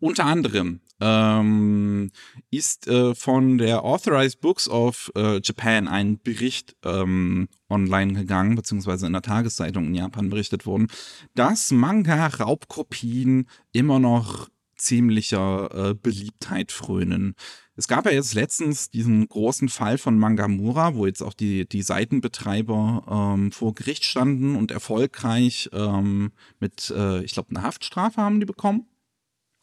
unter 0.00 0.24
anderem 0.24 0.80
ähm, 1.00 2.10
ist 2.50 2.86
äh, 2.88 3.14
von 3.14 3.58
der 3.58 3.84
Authorized 3.84 4.40
Books 4.40 4.68
of 4.68 5.12
äh, 5.14 5.40
Japan 5.42 5.88
ein 5.88 6.18
Bericht 6.22 6.76
ähm, 6.84 7.48
online 7.68 8.14
gegangen, 8.14 8.56
beziehungsweise 8.56 9.06
in 9.06 9.12
der 9.12 9.22
Tageszeitung 9.22 9.86
in 9.86 9.94
Japan 9.94 10.30
berichtet 10.30 10.64
worden, 10.64 10.88
dass 11.34 11.70
Manga-Raubkopien 11.70 13.48
immer 13.72 13.98
noch 13.98 14.48
ziemlicher 14.76 15.90
äh, 15.90 15.94
Beliebtheit 15.94 16.72
frönen. 16.72 17.34
Es 17.76 17.88
gab 17.88 18.06
ja 18.06 18.12
jetzt 18.12 18.34
letztens 18.34 18.90
diesen 18.90 19.28
großen 19.28 19.68
Fall 19.68 19.98
von 19.98 20.18
Mangamura, 20.18 20.94
wo 20.94 21.06
jetzt 21.06 21.22
auch 21.22 21.34
die, 21.34 21.68
die 21.68 21.82
Seitenbetreiber 21.82 23.34
ähm, 23.36 23.52
vor 23.52 23.74
Gericht 23.74 24.04
standen 24.04 24.56
und 24.56 24.70
erfolgreich 24.70 25.68
ähm, 25.72 26.32
mit, 26.58 26.90
äh, 26.96 27.22
ich 27.22 27.32
glaube, 27.32 27.50
einer 27.50 27.62
Haftstrafe 27.62 28.20
haben 28.20 28.40
die 28.40 28.46
bekommen. 28.46 28.86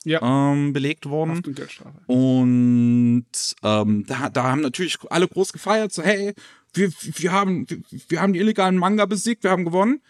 Ja. 0.05 0.21
Ähm, 0.21 0.73
belegt 0.73 1.07
worden. 1.07 1.37
Haft 1.37 1.47
und 1.47 1.55
Geldstrafe. 1.55 2.01
Und 2.07 3.55
ähm, 3.63 4.05
da, 4.05 4.29
da 4.29 4.43
haben 4.43 4.61
natürlich 4.61 4.97
alle 5.09 5.27
groß 5.27 5.53
gefeiert, 5.53 5.93
so 5.93 6.03
hey, 6.03 6.33
wir, 6.73 6.91
wir, 7.01 7.31
haben, 7.31 7.69
wir, 7.69 7.81
wir 8.09 8.21
haben 8.21 8.33
die 8.33 8.39
illegalen 8.39 8.77
Manga 8.77 9.05
besiegt, 9.05 9.43
wir 9.43 9.51
haben 9.51 9.65
gewonnen. 9.65 10.01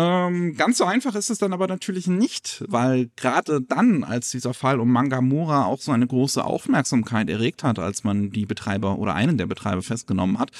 Ähm, 0.00 0.54
ganz 0.54 0.78
so 0.78 0.84
einfach 0.84 1.16
ist 1.16 1.28
es 1.28 1.38
dann 1.38 1.52
aber 1.52 1.66
natürlich 1.66 2.06
nicht, 2.06 2.62
weil 2.68 3.10
gerade 3.16 3.60
dann, 3.60 4.04
als 4.04 4.30
dieser 4.30 4.54
Fall 4.54 4.78
um 4.78 4.92
Mangamura 4.92 5.64
auch 5.64 5.80
so 5.80 5.90
eine 5.90 6.06
große 6.06 6.44
Aufmerksamkeit 6.44 7.28
erregt 7.28 7.64
hat, 7.64 7.80
als 7.80 8.04
man 8.04 8.30
die 8.30 8.46
Betreiber 8.46 8.96
oder 8.96 9.16
einen 9.16 9.38
der 9.38 9.46
Betreiber 9.46 9.82
festgenommen 9.82 10.38
hat, 10.38 10.52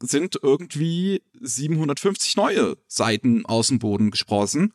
sind 0.00 0.38
irgendwie 0.40 1.22
750 1.40 2.36
neue 2.36 2.76
Seiten 2.86 3.44
aus 3.46 3.66
dem 3.66 3.80
Boden 3.80 4.12
gesprossen. 4.12 4.72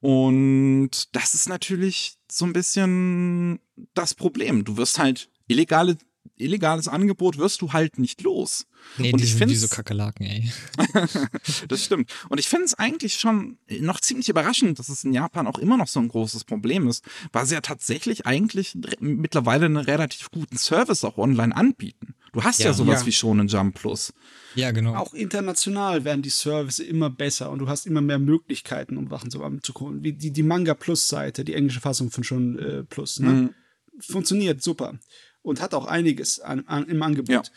Und 0.00 0.90
das 1.16 1.32
ist 1.32 1.48
natürlich 1.48 2.18
so 2.30 2.44
ein 2.44 2.52
bisschen 2.52 3.58
das 3.94 4.12
Problem. 4.12 4.64
Du 4.64 4.76
wirst 4.76 4.98
halt 4.98 5.30
illegale 5.48 5.96
illegales 6.36 6.88
Angebot 6.88 7.38
wirst 7.38 7.62
du 7.62 7.72
halt 7.72 7.98
nicht 7.98 8.22
los. 8.22 8.66
Nee, 8.98 9.12
Und 9.12 9.20
die 9.20 9.24
ich 9.24 9.34
find's- 9.34 9.60
so 9.60 9.68
Kakerlaken, 9.68 10.26
ey. 10.26 10.50
das 11.68 11.84
stimmt. 11.84 12.10
Und 12.28 12.38
ich 12.38 12.48
finde 12.48 12.66
es 12.66 12.74
eigentlich 12.74 13.14
schon 13.14 13.58
noch 13.80 14.00
ziemlich 14.00 14.28
überraschend, 14.28 14.78
dass 14.78 14.88
es 14.88 15.04
in 15.04 15.12
Japan 15.12 15.46
auch 15.46 15.58
immer 15.58 15.76
noch 15.76 15.86
so 15.88 16.00
ein 16.00 16.08
großes 16.08 16.44
Problem 16.44 16.88
ist, 16.88 17.04
weil 17.32 17.46
sie 17.46 17.54
ja 17.54 17.60
tatsächlich 17.60 18.26
eigentlich 18.26 18.76
mittlerweile 19.00 19.66
einen 19.66 19.76
relativ 19.76 20.30
guten 20.30 20.56
Service 20.58 21.04
auch 21.04 21.18
online 21.18 21.54
anbieten. 21.56 22.14
Du 22.32 22.42
hast 22.42 22.58
ja, 22.58 22.66
Ja. 22.66 22.72
sowas 22.74 23.00
Ja. 23.02 23.06
wie 23.06 23.12
Shonen 23.12 23.46
Jump 23.48 23.76
Plus. 23.76 24.12
Ja, 24.56 24.72
genau. 24.72 24.96
Auch 24.96 25.14
international 25.14 26.04
werden 26.04 26.22
die 26.22 26.30
Services 26.30 26.84
immer 26.84 27.10
besser 27.10 27.50
und 27.50 27.60
du 27.60 27.68
hast 27.68 27.86
immer 27.86 28.00
mehr 28.00 28.18
Möglichkeiten, 28.18 28.96
um 28.96 29.10
Wachen 29.10 29.30
zu, 29.30 29.38
gucken. 29.72 30.02
Wie 30.02 30.12
die, 30.12 30.32
die 30.32 30.42
Manga 30.42 30.74
Plus-Seite, 30.74 31.44
die 31.44 31.54
englische 31.54 31.80
Fassung 31.80 32.10
von 32.10 32.24
schon 32.24 32.58
äh, 32.58 32.82
Plus, 32.82 33.20
ne? 33.20 33.30
Mhm. 33.30 33.54
Funktioniert 34.00 34.60
super 34.62 34.98
und 35.44 35.60
hat 35.60 35.74
auch 35.74 35.86
einiges 35.86 36.40
an, 36.40 36.66
an, 36.66 36.88
im 36.88 37.02
Angebot. 37.02 37.52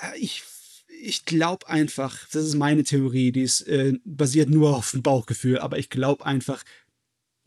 Äh, 0.00 0.18
Ich, 0.18 0.44
ich 1.00 1.24
glaube 1.24 1.68
einfach, 1.68 2.28
das 2.30 2.44
ist 2.44 2.54
meine 2.54 2.84
Theorie, 2.84 3.32
die 3.32 3.42
ist 3.42 3.62
äh, 3.62 3.94
basiert 4.04 4.50
nur 4.50 4.76
auf 4.76 4.92
dem 4.92 5.02
Bauchgefühl, 5.02 5.58
aber 5.58 5.78
ich 5.78 5.90
glaube 5.90 6.24
einfach, 6.24 6.62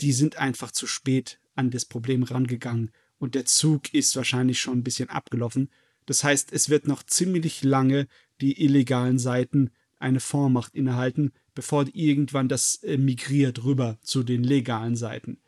die 0.02 0.12
sind 0.12 0.36
einfach 0.38 0.72
zu 0.72 0.88
spät 0.88 1.40
an 1.56 1.72
das 1.72 1.86
Problem 1.86 2.24
rangegangen 2.24 2.92
und 3.18 3.34
der 3.36 3.46
Zug 3.46 3.94
ist 3.94 4.16
wahrscheinlich 4.18 4.60
schon 4.60 4.80
ein 4.80 4.84
bisschen 4.84 5.10
abgelaufen. 5.10 5.70
Das 6.06 6.24
heißt, 6.24 6.52
es 6.52 6.70
wird 6.70 6.88
noch 6.88 7.04
ziemlich 7.04 7.64
lange 7.64 8.08
die 8.42 8.62
illegalen 8.62 9.20
Seiten 9.20 9.72
eine 9.98 10.20
Vormacht 10.20 10.76
innehalten, 10.76 11.32
bevor 11.54 11.86
irgendwann 11.94 12.50
das 12.50 12.84
äh, 12.84 12.98
migriert 12.98 13.64
rüber 13.64 13.98
zu 14.02 14.24
den 14.24 14.44
legalen 14.44 14.96
Seiten. 14.98 15.40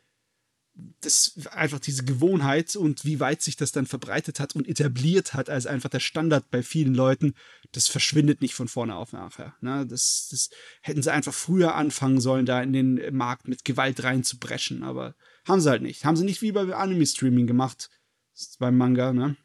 Das 1.00 1.34
einfach 1.50 1.80
diese 1.80 2.04
Gewohnheit 2.04 2.76
und 2.76 3.04
wie 3.04 3.18
weit 3.18 3.42
sich 3.42 3.56
das 3.56 3.72
dann 3.72 3.86
verbreitet 3.86 4.38
hat 4.38 4.54
und 4.54 4.68
etabliert 4.68 5.34
hat 5.34 5.50
als 5.50 5.66
einfach 5.66 5.90
der 5.90 6.00
Standard 6.00 6.50
bei 6.50 6.62
vielen 6.62 6.94
Leuten, 6.94 7.34
das 7.72 7.88
verschwindet 7.88 8.42
nicht 8.42 8.54
von 8.54 8.68
vorne 8.68 8.94
auf 8.94 9.12
nachher. 9.12 9.56
Ne? 9.60 9.86
Das, 9.86 10.28
das 10.30 10.50
hätten 10.82 11.02
sie 11.02 11.12
einfach 11.12 11.34
früher 11.34 11.74
anfangen 11.74 12.20
sollen, 12.20 12.46
da 12.46 12.62
in 12.62 12.72
den 12.72 13.14
Markt 13.14 13.48
mit 13.48 13.64
Gewalt 13.64 14.04
reinzubrechen, 14.04 14.82
aber 14.84 15.16
haben 15.46 15.60
sie 15.60 15.70
halt 15.70 15.82
nicht. 15.82 16.04
Haben 16.04 16.16
sie 16.16 16.24
nicht 16.24 16.42
wie 16.42 16.52
bei 16.52 16.72
Anime-Streaming 16.72 17.46
gemacht. 17.46 17.90
Beim 18.60 18.76
Manga, 18.76 19.12
ne? 19.12 19.36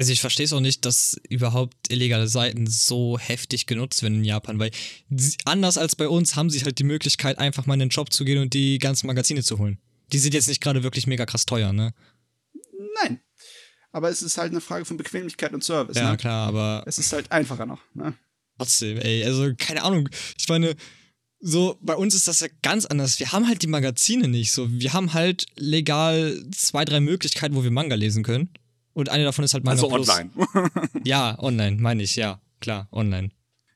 Also 0.00 0.12
ich 0.12 0.22
verstehe 0.22 0.44
es 0.44 0.54
auch 0.54 0.60
nicht, 0.60 0.86
dass 0.86 1.20
überhaupt 1.28 1.92
illegale 1.92 2.26
Seiten 2.26 2.66
so 2.66 3.18
heftig 3.18 3.66
genutzt 3.66 4.02
werden 4.02 4.20
in 4.20 4.24
Japan, 4.24 4.58
weil 4.58 4.70
anders 5.44 5.76
als 5.76 5.94
bei 5.94 6.08
uns 6.08 6.36
haben 6.36 6.48
sie 6.48 6.62
halt 6.64 6.78
die 6.78 6.84
Möglichkeit, 6.84 7.38
einfach 7.38 7.66
mal 7.66 7.74
in 7.74 7.80
den 7.80 7.88
Job 7.90 8.10
zu 8.10 8.24
gehen 8.24 8.40
und 8.40 8.54
die 8.54 8.78
ganzen 8.78 9.08
Magazine 9.08 9.42
zu 9.42 9.58
holen. 9.58 9.78
Die 10.12 10.18
sind 10.18 10.34
jetzt 10.34 10.48
nicht 10.48 10.60
gerade 10.60 10.82
wirklich 10.82 11.06
mega 11.06 11.26
krass 11.26 11.46
teuer, 11.46 11.72
ne? 11.72 11.94
Nein. 13.02 13.20
Aber 13.92 14.08
es 14.08 14.22
ist 14.22 14.38
halt 14.38 14.52
eine 14.52 14.60
Frage 14.60 14.84
von 14.84 14.96
Bequemlichkeit 14.96 15.52
und 15.52 15.64
Service. 15.64 15.96
Ja, 15.96 16.12
ne? 16.12 16.16
klar, 16.16 16.46
aber 16.48 16.84
Es 16.86 16.98
ist 16.98 17.12
halt 17.12 17.30
einfacher 17.32 17.66
noch. 17.66 17.80
Ne? 17.94 18.14
trotzdem, 18.60 18.98
ey, 18.98 19.24
also 19.24 19.50
keine 19.56 19.82
Ahnung. 19.82 20.08
Ich 20.38 20.46
meine, 20.48 20.76
so 21.40 21.78
bei 21.80 21.96
uns 21.96 22.14
ist 22.14 22.28
das 22.28 22.40
ja 22.40 22.48
ganz 22.62 22.84
anders. 22.84 23.18
Wir 23.18 23.32
haben 23.32 23.48
halt 23.48 23.62
die 23.62 23.66
Magazine 23.68 24.28
nicht. 24.28 24.52
So, 24.52 24.70
wir 24.70 24.92
haben 24.92 25.14
halt 25.14 25.46
legal 25.56 26.44
zwei, 26.54 26.84
drei 26.84 27.00
Möglichkeiten, 27.00 27.54
wo 27.54 27.64
wir 27.64 27.70
Manga 27.70 27.94
lesen 27.94 28.22
können. 28.22 28.50
Und 28.92 29.08
eine 29.08 29.24
davon 29.24 29.44
ist 29.44 29.54
halt 29.54 29.64
Manga 29.64 29.82
Also 29.82 29.88
Plus. 29.88 30.08
online. 30.10 30.30
Ja, 31.04 31.38
online, 31.38 31.78
meine 31.80 32.02
ich, 32.02 32.16
ja. 32.16 32.40
Klar, 32.60 32.86
online. 32.92 33.30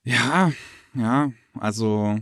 Ja, 0.05 0.53
ja, 0.95 1.33
also 1.59 2.19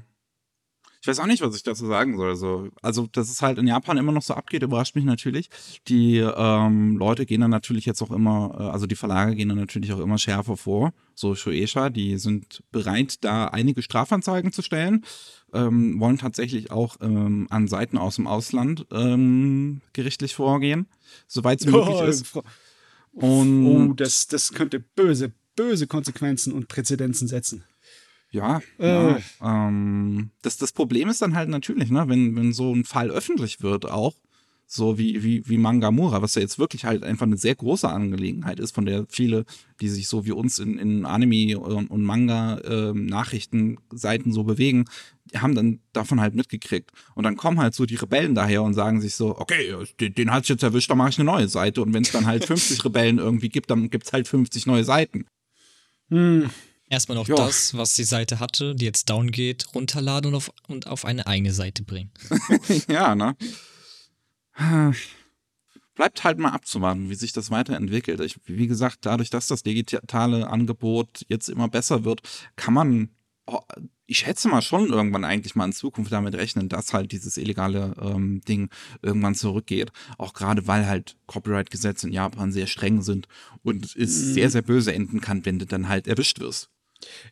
ich 1.03 1.09
weiß 1.09 1.19
auch 1.19 1.27
nicht, 1.27 1.43
was 1.43 1.57
ich 1.57 1.65
dazu 1.65 1.85
sagen 1.87 2.17
soll. 2.17 2.37
So, 2.37 2.69
also, 2.81 3.09
dass 3.09 3.29
es 3.29 3.43
halt 3.43 3.59
in 3.59 3.67
Japan 3.67 3.99
immer 3.99 4.13
noch 4.13 4.23
so 4.23 4.35
abgeht, 4.35 4.63
überrascht 4.63 4.95
mich 4.95 5.05
natürlich. 5.05 5.51
Die 5.89 6.19
ähm, 6.19 6.97
Leute 6.97 7.27
gehen 7.27 7.41
dann 7.41 7.51
natürlich 7.51 7.87
jetzt 7.87 8.03
auch 8.03 8.13
immer, 8.13 8.55
äh, 8.57 8.63
also 8.63 8.87
die 8.87 8.95
Verlage 8.95 9.35
gehen 9.35 9.49
dann 9.49 9.59
natürlich 9.59 9.93
auch 9.93 9.99
immer 9.99 10.17
schärfer 10.17 10.57
vor. 10.57 10.93
So 11.17 11.35
Shueisha, 11.35 11.91
die 11.91 12.19
sind 12.19 12.63
bereit, 12.71 13.25
da 13.25 13.47
einige 13.47 13.83
Strafanzeigen 13.83 14.53
zu 14.53 14.63
stellen, 14.63 15.05
ähm, 15.53 15.99
wollen 15.99 16.19
tatsächlich 16.19 16.71
auch 16.71 16.97
ähm, 17.01 17.49
an 17.51 17.67
Seiten 17.67 17.99
aus 17.99 18.15
dem 18.15 18.29
Ausland 18.29 18.87
ähm, 18.93 19.81
gerichtlich 19.93 20.37
vorgehen, 20.37 20.87
soweit 21.27 21.63
es 21.63 21.67
möglich 21.67 22.01
ist. 22.03 22.29
Frau- 22.29 22.45
Und 23.11 23.67
oh, 23.67 23.93
das, 23.95 24.29
das 24.29 24.53
könnte 24.53 24.79
böse, 24.79 25.33
böse 25.57 25.89
Konsequenzen 25.89 26.53
und 26.53 26.69
Präzedenzen 26.69 27.27
setzen. 27.27 27.65
Ja, 28.33 28.61
Äh. 28.79 28.89
ja 28.89 29.19
ähm, 29.43 30.31
das, 30.43 30.57
das 30.57 30.73
Problem 30.73 31.09
ist 31.09 31.23
dann 31.23 31.35
halt 31.35 31.49
natürlich, 31.49 31.91
ne, 31.91 32.09
wenn, 32.09 32.35
wenn 32.35 32.53
so 32.53 32.75
ein 32.75 32.85
Fall 32.85 33.11
öffentlich 33.11 33.63
wird, 33.63 33.91
auch 33.91 34.15
so 34.73 34.97
wie, 34.97 35.23
wie, 35.23 35.47
wie 35.47 35.59
Mangamura, 35.59 36.23
was 36.23 36.35
ja 36.35 36.41
jetzt 36.41 36.59
wirklich 36.59 36.87
halt 36.87 37.05
einfach 37.05 37.27
eine 37.27 37.37
sehr 37.37 37.55
große 37.55 37.87
Angelegenheit 37.87 38.59
ist, 38.59 38.75
von 38.75 38.87
der 38.87 39.05
viele, 39.11 39.45
die 39.83 39.91
sich 39.91 40.09
so 40.09 40.25
wie 40.25 40.33
uns 40.33 40.59
in, 40.59 40.79
in 40.79 41.05
Anime 41.05 41.59
und, 41.59 41.91
und 41.91 42.03
Manga-Nachrichtenseiten 42.03 44.33
so 44.33 44.45
bewegen, 44.45 44.87
die 45.31 45.41
haben 45.41 45.55
dann 45.55 45.81
davon 45.93 46.23
halt 46.23 46.35
mitgekriegt. 46.35 46.91
Und 47.15 47.25
dann 47.25 47.37
kommen 47.37 47.61
halt 47.61 47.75
so 47.75 47.85
die 47.85 47.97
Rebellen 47.97 48.35
daher 48.35 48.63
und 48.63 48.73
sagen 48.73 49.03
sich 49.03 49.15
so, 49.15 49.39
okay, 49.39 49.75
den, 50.01 50.15
den 50.15 50.31
hat 50.31 50.45
es 50.45 50.49
jetzt 50.49 50.63
erwischt, 50.63 50.89
dann 50.91 50.97
mache 50.97 51.11
ich 51.11 51.19
eine 51.19 51.27
neue 51.27 51.49
Seite. 51.49 51.83
Und 51.83 51.93
wenn 51.93 52.05
es 52.05 52.13
dann 52.13 52.25
halt 52.27 52.45
50 52.47 52.83
Rebellen 52.83 53.19
irgendwie 53.19 53.51
gibt, 53.51 53.71
dann 53.71 53.91
gibt 53.91 54.07
es 54.07 54.15
halt 54.15 54.27
50 54.27 54.65
neue 54.67 54.85
Seiten. 54.85 55.27
Hm. 56.09 56.49
Erstmal 56.93 57.17
noch 57.17 57.27
Ja. 57.27 57.37
das, 57.37 57.75
was 57.75 57.95
die 57.95 58.05
Seite 58.05 58.39
hatte, 58.39 58.75
die 58.75 58.85
jetzt 58.85 59.09
down 59.09 59.31
geht, 59.31 59.75
runterladen 59.75 60.29
und 60.29 60.35
auf, 60.35 60.53
und 60.69 60.87
auf 60.89 61.07
eine 61.07 61.27
eigene 61.27 61.55
Seite 61.55 61.85
bringen. 61.85 62.11
ja, 62.87 63.15
ne? 63.15 63.35
Bleibt 65.95 66.23
halt 66.23 66.39
mal 66.39 66.51
abzuwarten, 66.51 67.09
wie 67.09 67.15
sich 67.15 67.33
das 67.33 67.51
weiterentwickelt. 67.51 68.21
Ich, 68.21 68.37
wie 68.45 68.67
gesagt, 68.67 68.99
dadurch, 69.07 69.31
dass 69.31 69.47
das 69.47 69.63
digitale 69.63 70.49
Angebot 70.49 71.25
jetzt 71.29 71.49
immer 71.49 71.69
besser 71.69 72.05
wird, 72.05 72.21
kann 72.57 72.75
man, 72.75 73.09
oh, 73.47 73.61
ich 74.07 74.19
schätze 74.19 74.49
mal 74.49 74.61
schon 74.61 74.89
irgendwann 74.91 75.25
eigentlich 75.25 75.55
mal 75.55 75.65
in 75.65 75.73
Zukunft 75.73 76.13
damit 76.13 76.35
rechnen, 76.35 76.69
dass 76.69 76.93
halt 76.93 77.13
dieses 77.13 77.39
illegale 77.39 77.95
ähm, 78.03 78.43
Ding 78.47 78.69
irgendwann 79.01 79.35
zurückgeht. 79.35 79.93
Auch 80.19 80.35
gerade, 80.35 80.67
weil 80.67 80.87
halt 80.87 81.17
Copyright-Gesetze 81.27 82.09
in 82.09 82.13
Japan 82.13 82.53
sehr 82.53 82.67
streng 82.67 83.01
sind 83.01 83.29
und 83.63 83.85
es 83.87 83.95
Mhm. 83.97 84.35
sehr, 84.35 84.51
sehr 84.51 84.63
böse 84.63 84.93
enden 84.93 85.23
kann, 85.23 85.47
wenn 85.47 85.59
du 85.59 85.65
dann 85.65 85.89
halt 85.89 86.07
erwischt 86.07 86.39
wirst. 86.41 86.69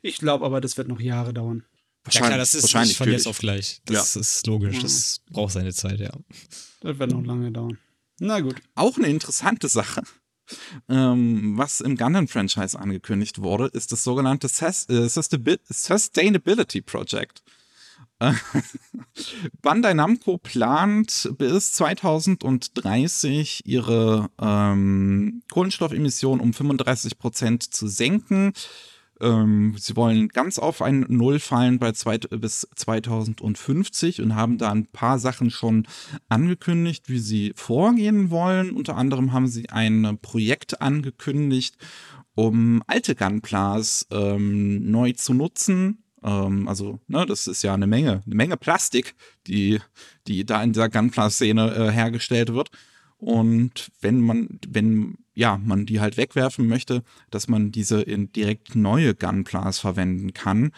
Ich 0.02 0.18
glaube 0.18 0.44
aber, 0.44 0.60
das 0.60 0.76
wird 0.76 0.88
noch 0.88 1.00
Jahre 1.00 1.32
dauern. 1.32 1.64
Ja 2.10 2.22
klar, 2.22 2.38
das 2.38 2.54
ist 2.54 2.62
wahrscheinlich 2.64 2.90
nicht 2.90 2.98
von 2.98 3.10
jetzt 3.10 3.26
auf 3.26 3.38
gleich. 3.38 3.82
Das 3.84 4.16
ist 4.16 4.46
logisch, 4.46 4.78
das 4.78 5.20
braucht 5.30 5.52
seine 5.52 5.72
Zeit, 5.72 6.00
ja. 6.00 6.12
Das 6.80 6.98
wird 6.98 7.10
noch 7.10 7.24
lange 7.24 7.52
dauern. 7.52 7.78
Na 8.18 8.40
gut. 8.40 8.56
Auch 8.74 8.96
eine 8.96 9.08
interessante 9.08 9.68
Sache, 9.68 10.02
ähm, 10.88 11.56
was 11.56 11.80
im 11.80 11.96
Gundam-Franchise 11.96 12.78
angekündigt 12.78 13.40
wurde, 13.42 13.66
ist 13.66 13.92
das 13.92 14.04
sogenannte 14.04 14.46
äh, 14.46 15.08
Sustainability 15.08 16.80
Project. 16.82 17.42
Bandai 19.62 19.94
Namco 19.94 20.36
plant 20.36 21.32
bis 21.38 21.72
2030 21.72 23.62
ihre 23.64 24.28
ähm, 24.38 25.42
Kohlenstoffemissionen 25.50 26.40
um 26.40 26.52
35 26.52 27.16
Prozent 27.18 27.62
zu 27.62 27.88
senken. 27.88 28.52
Ähm, 29.20 29.74
sie 29.78 29.96
wollen 29.96 30.28
ganz 30.28 30.58
auf 30.58 30.82
ein 30.82 31.06
Null 31.08 31.38
fallen 31.38 31.78
bei 31.78 31.92
zweit 31.92 32.28
bis 32.40 32.66
2050 32.74 34.20
und 34.22 34.34
haben 34.34 34.58
da 34.58 34.70
ein 34.70 34.86
paar 34.86 35.18
Sachen 35.18 35.50
schon 35.50 35.86
angekündigt, 36.28 37.08
wie 37.08 37.18
sie 37.18 37.52
vorgehen 37.54 38.30
wollen. 38.30 38.70
Unter 38.72 38.96
anderem 38.96 39.32
haben 39.32 39.46
sie 39.46 39.68
ein 39.70 40.18
Projekt 40.22 40.80
angekündigt, 40.80 41.76
um 42.34 42.82
alte 42.86 43.14
Gunplas 43.14 44.06
ähm, 44.10 44.90
neu 44.90 45.12
zu 45.12 45.34
nutzen. 45.34 46.02
Ähm, 46.22 46.68
also, 46.68 47.00
ne, 47.06 47.26
das 47.26 47.46
ist 47.46 47.62
ja 47.62 47.74
eine 47.74 47.86
Menge, 47.86 48.22
eine 48.24 48.34
Menge 48.34 48.56
Plastik, 48.56 49.14
die, 49.46 49.80
die 50.26 50.44
da 50.44 50.62
in 50.62 50.72
dieser 50.72 50.88
Gunpla-Szene 50.88 51.74
äh, 51.74 51.90
hergestellt 51.90 52.52
wird. 52.52 52.70
Und 53.20 53.90
wenn 54.00 54.20
man, 54.20 54.60
wenn 54.66 55.18
ja, 55.34 55.58
man 55.62 55.86
die 55.86 56.00
halt 56.00 56.16
wegwerfen 56.16 56.66
möchte, 56.66 57.02
dass 57.30 57.48
man 57.48 57.70
diese 57.70 58.02
in 58.02 58.32
direkt 58.32 58.74
neue 58.74 59.14
Gunplas 59.14 59.78
verwenden 59.78 60.32
kann. 60.32 60.72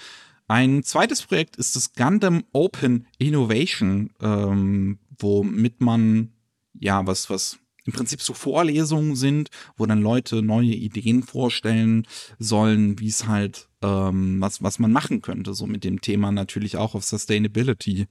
Ein 0.48 0.82
zweites 0.82 1.22
Projekt 1.22 1.56
ist 1.56 1.76
das 1.76 1.94
Gundam 1.94 2.44
Open 2.52 3.06
Innovation, 3.18 4.10
ähm, 4.20 4.98
womit 5.18 5.80
man 5.80 6.32
ja 6.78 7.06
was, 7.06 7.30
was 7.30 7.58
im 7.84 7.92
Prinzip 7.92 8.20
so 8.20 8.34
Vorlesungen 8.34 9.16
sind, 9.16 9.50
wo 9.76 9.86
dann 9.86 10.02
Leute 10.02 10.42
neue 10.42 10.74
Ideen 10.74 11.22
vorstellen 11.22 12.06
sollen, 12.38 12.98
wie 13.00 13.08
es 13.08 13.26
halt, 13.26 13.68
ähm, 13.82 14.40
was, 14.40 14.62
was 14.62 14.78
man 14.78 14.92
machen 14.92 15.22
könnte, 15.22 15.54
so 15.54 15.66
mit 15.66 15.84
dem 15.84 16.00
Thema 16.00 16.30
natürlich 16.30 16.76
auch 16.76 16.94
auf 16.94 17.04
Sustainability. 17.04 18.06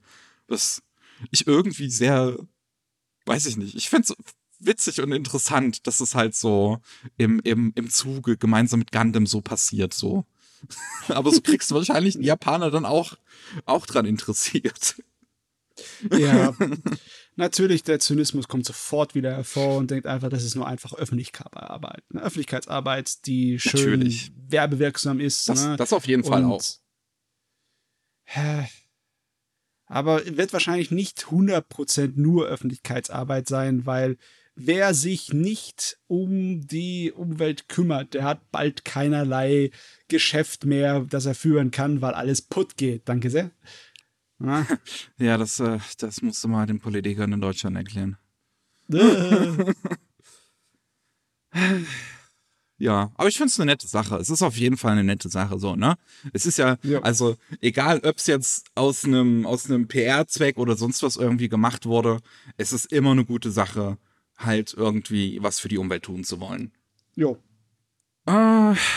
Was 0.48 0.82
ich 1.30 1.46
irgendwie 1.46 1.88
sehr, 1.88 2.36
weiß 3.26 3.46
ich 3.46 3.56
nicht, 3.56 3.74
ich 3.74 3.88
find's 3.88 4.14
witzig 4.58 5.00
und 5.00 5.12
interessant, 5.12 5.86
dass 5.86 6.00
es 6.00 6.14
halt 6.14 6.34
so 6.34 6.78
im, 7.16 7.40
im, 7.40 7.72
im 7.74 7.90
Zuge 7.90 8.36
gemeinsam 8.36 8.80
mit 8.80 8.92
Gundam 8.92 9.26
so 9.26 9.40
passiert, 9.40 9.94
so. 9.94 10.24
Aber 11.08 11.32
so 11.32 11.40
kriegst 11.40 11.70
du 11.70 11.74
wahrscheinlich 11.74 12.14
einen 12.14 12.24
Japaner 12.24 12.70
dann 12.70 12.84
auch, 12.84 13.16
auch 13.64 13.86
dran 13.86 14.06
interessiert. 14.06 14.96
Ja, 16.10 16.54
natürlich, 17.36 17.82
der 17.82 17.98
Zynismus 17.98 18.46
kommt 18.46 18.66
sofort 18.66 19.14
wieder 19.14 19.32
hervor 19.32 19.78
und 19.78 19.90
denkt 19.90 20.06
einfach, 20.06 20.28
das 20.28 20.44
ist 20.44 20.54
nur 20.54 20.66
einfach 20.66 20.92
Öffentlichkeitsarbeit. 20.92 22.04
Eine 22.10 22.22
Öffentlichkeitsarbeit, 22.22 23.26
die 23.26 23.58
schön 23.58 24.00
natürlich. 24.00 24.32
werbewirksam 24.48 25.18
ist. 25.18 25.48
Das, 25.48 25.64
ne? 25.64 25.76
das 25.76 25.92
auf 25.92 26.06
jeden 26.06 26.24
Fall 26.24 26.44
und, 26.44 26.52
auch. 26.52 26.62
Aber 29.92 30.24
wird 30.24 30.54
wahrscheinlich 30.54 30.90
nicht 30.90 31.26
100% 31.26 32.12
nur 32.16 32.46
Öffentlichkeitsarbeit 32.46 33.46
sein, 33.46 33.84
weil 33.84 34.16
wer 34.54 34.94
sich 34.94 35.34
nicht 35.34 35.98
um 36.06 36.66
die 36.66 37.12
Umwelt 37.12 37.68
kümmert, 37.68 38.14
der 38.14 38.24
hat 38.24 38.50
bald 38.50 38.86
keinerlei 38.86 39.70
Geschäft 40.08 40.64
mehr, 40.64 41.00
das 41.00 41.26
er 41.26 41.34
führen 41.34 41.70
kann, 41.72 42.00
weil 42.00 42.14
alles 42.14 42.40
putt 42.40 42.78
geht. 42.78 43.06
Danke 43.06 43.28
sehr. 43.28 43.50
Na? 44.38 44.66
Ja, 45.18 45.36
das, 45.36 45.60
äh, 45.60 45.78
das 45.98 46.22
musst 46.22 46.42
du 46.42 46.48
mal 46.48 46.64
den 46.64 46.78
Politikern 46.78 47.30
in 47.30 47.42
Deutschland 47.42 47.76
erklären. 47.76 48.16
ja, 52.82 53.12
aber 53.14 53.28
ich 53.28 53.36
finde 53.36 53.50
es 53.50 53.60
eine 53.60 53.70
nette 53.70 53.86
Sache. 53.86 54.16
Es 54.16 54.28
ist 54.28 54.42
auf 54.42 54.56
jeden 54.56 54.76
Fall 54.76 54.90
eine 54.90 55.04
nette 55.04 55.28
Sache, 55.28 55.56
so, 55.60 55.76
ne? 55.76 55.96
Es 56.32 56.46
ist 56.46 56.58
ja, 56.58 56.78
ja. 56.82 57.00
also, 57.02 57.36
egal 57.60 58.00
ob 58.02 58.16
es 58.16 58.26
jetzt 58.26 58.66
aus 58.74 59.04
einem 59.04 59.46
aus 59.46 59.70
einem 59.70 59.86
PR-Zweck 59.86 60.58
oder 60.58 60.76
sonst 60.76 61.00
was 61.04 61.14
irgendwie 61.14 61.48
gemacht 61.48 61.86
wurde, 61.86 62.18
es 62.56 62.72
ist 62.72 62.92
immer 62.92 63.12
eine 63.12 63.24
gute 63.24 63.52
Sache, 63.52 63.98
halt 64.36 64.74
irgendwie 64.76 65.38
was 65.40 65.60
für 65.60 65.68
die 65.68 65.78
Umwelt 65.78 66.02
tun 66.02 66.24
zu 66.24 66.40
wollen. 66.40 66.72
Jo. 67.14 67.38
Äh, 68.24 68.32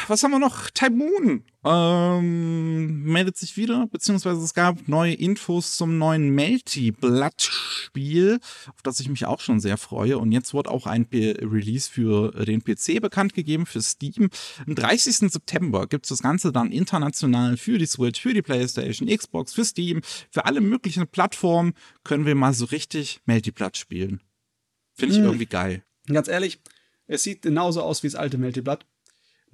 was 0.08 0.22
haben 0.22 0.32
wir 0.32 0.40
noch? 0.40 0.70
Type 0.70 0.92
Moon 0.92 1.44
ähm, 1.64 3.04
meldet 3.04 3.38
sich 3.38 3.58
wieder, 3.58 3.88
beziehungsweise 3.88 4.40
es 4.44 4.54
gab 4.54 4.88
neue 4.88 5.16
Infos 5.16 5.78
zum 5.78 5.98
neuen 5.98 6.30
Melty 6.30 6.92
Blood 6.92 7.42
Spiel, 7.42 8.40
auf 8.68 8.84
das 8.84 9.00
ich 9.00 9.10
mich 9.10 9.26
auch 9.26 9.40
schon 9.40 9.60
sehr 9.60 9.78
freue. 9.78 10.20
Und 10.20 10.32
jetzt 10.32 10.54
wird 10.54 10.68
auch 10.68 10.86
ein 10.86 11.08
P 11.08 11.32
Release 11.42 11.90
für 11.90 12.46
den 12.46 12.64
PC 12.64 13.02
bekannt 13.02 13.34
gegeben, 13.34 13.66
für 13.66 13.82
Steam. 13.82 14.30
Am 14.68 14.76
30. 14.76 15.32
September 15.32 15.88
gibt 15.88 16.06
es 16.06 16.10
das 16.10 16.22
Ganze 16.22 16.52
dann 16.52 16.72
international 16.72 17.58
für 17.58 17.80
die 17.80 17.88
Switch, 17.88 18.22
für 18.22 18.36
die 18.36 18.44
PlayStation, 18.44 19.10
Xbox, 19.10 19.56
für 19.56 19.66
Steam, 19.66 20.02
für 20.30 20.46
alle 20.46 20.62
möglichen 20.62 21.08
Plattformen 21.08 21.74
können 22.04 22.28
wir 22.28 22.36
mal 22.36 22.54
so 22.54 22.66
richtig 22.66 23.22
Melty 23.26 23.50
Blood 23.50 23.76
spielen. 23.76 24.22
Finde 24.94 25.16
ich 25.16 25.20
hm. 25.20 25.26
irgendwie 25.26 25.48
geil. 25.48 25.84
Ganz 26.06 26.28
ehrlich, 26.28 26.62
es 27.08 27.24
sieht 27.24 27.42
genauso 27.42 27.82
aus 27.82 28.04
wie 28.04 28.08
das 28.08 28.16
alte 28.16 28.38
Melty 28.38 28.62
Blood 28.62 28.86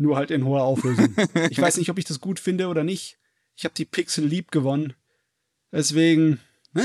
nur 0.02 0.16
halt 0.16 0.32
in 0.32 0.46
hoher 0.46 0.64
Auflösung. 0.64 1.16
ich 1.50 1.60
weiß 1.60 1.78
nicht, 1.78 1.90
ob 1.90 1.98
ich 1.98 2.06
das 2.06 2.20
gut 2.20 2.40
finde 2.40 2.68
oder 2.68 2.84
nicht. 2.84 3.18
Ich 3.56 3.64
habe 3.64 3.76
die 3.76 3.86
Pixel 3.86 4.26
lieb 4.26 4.52
gewonnen. 4.52 4.94
Deswegen. 5.72 6.40
Äh, 6.76 6.82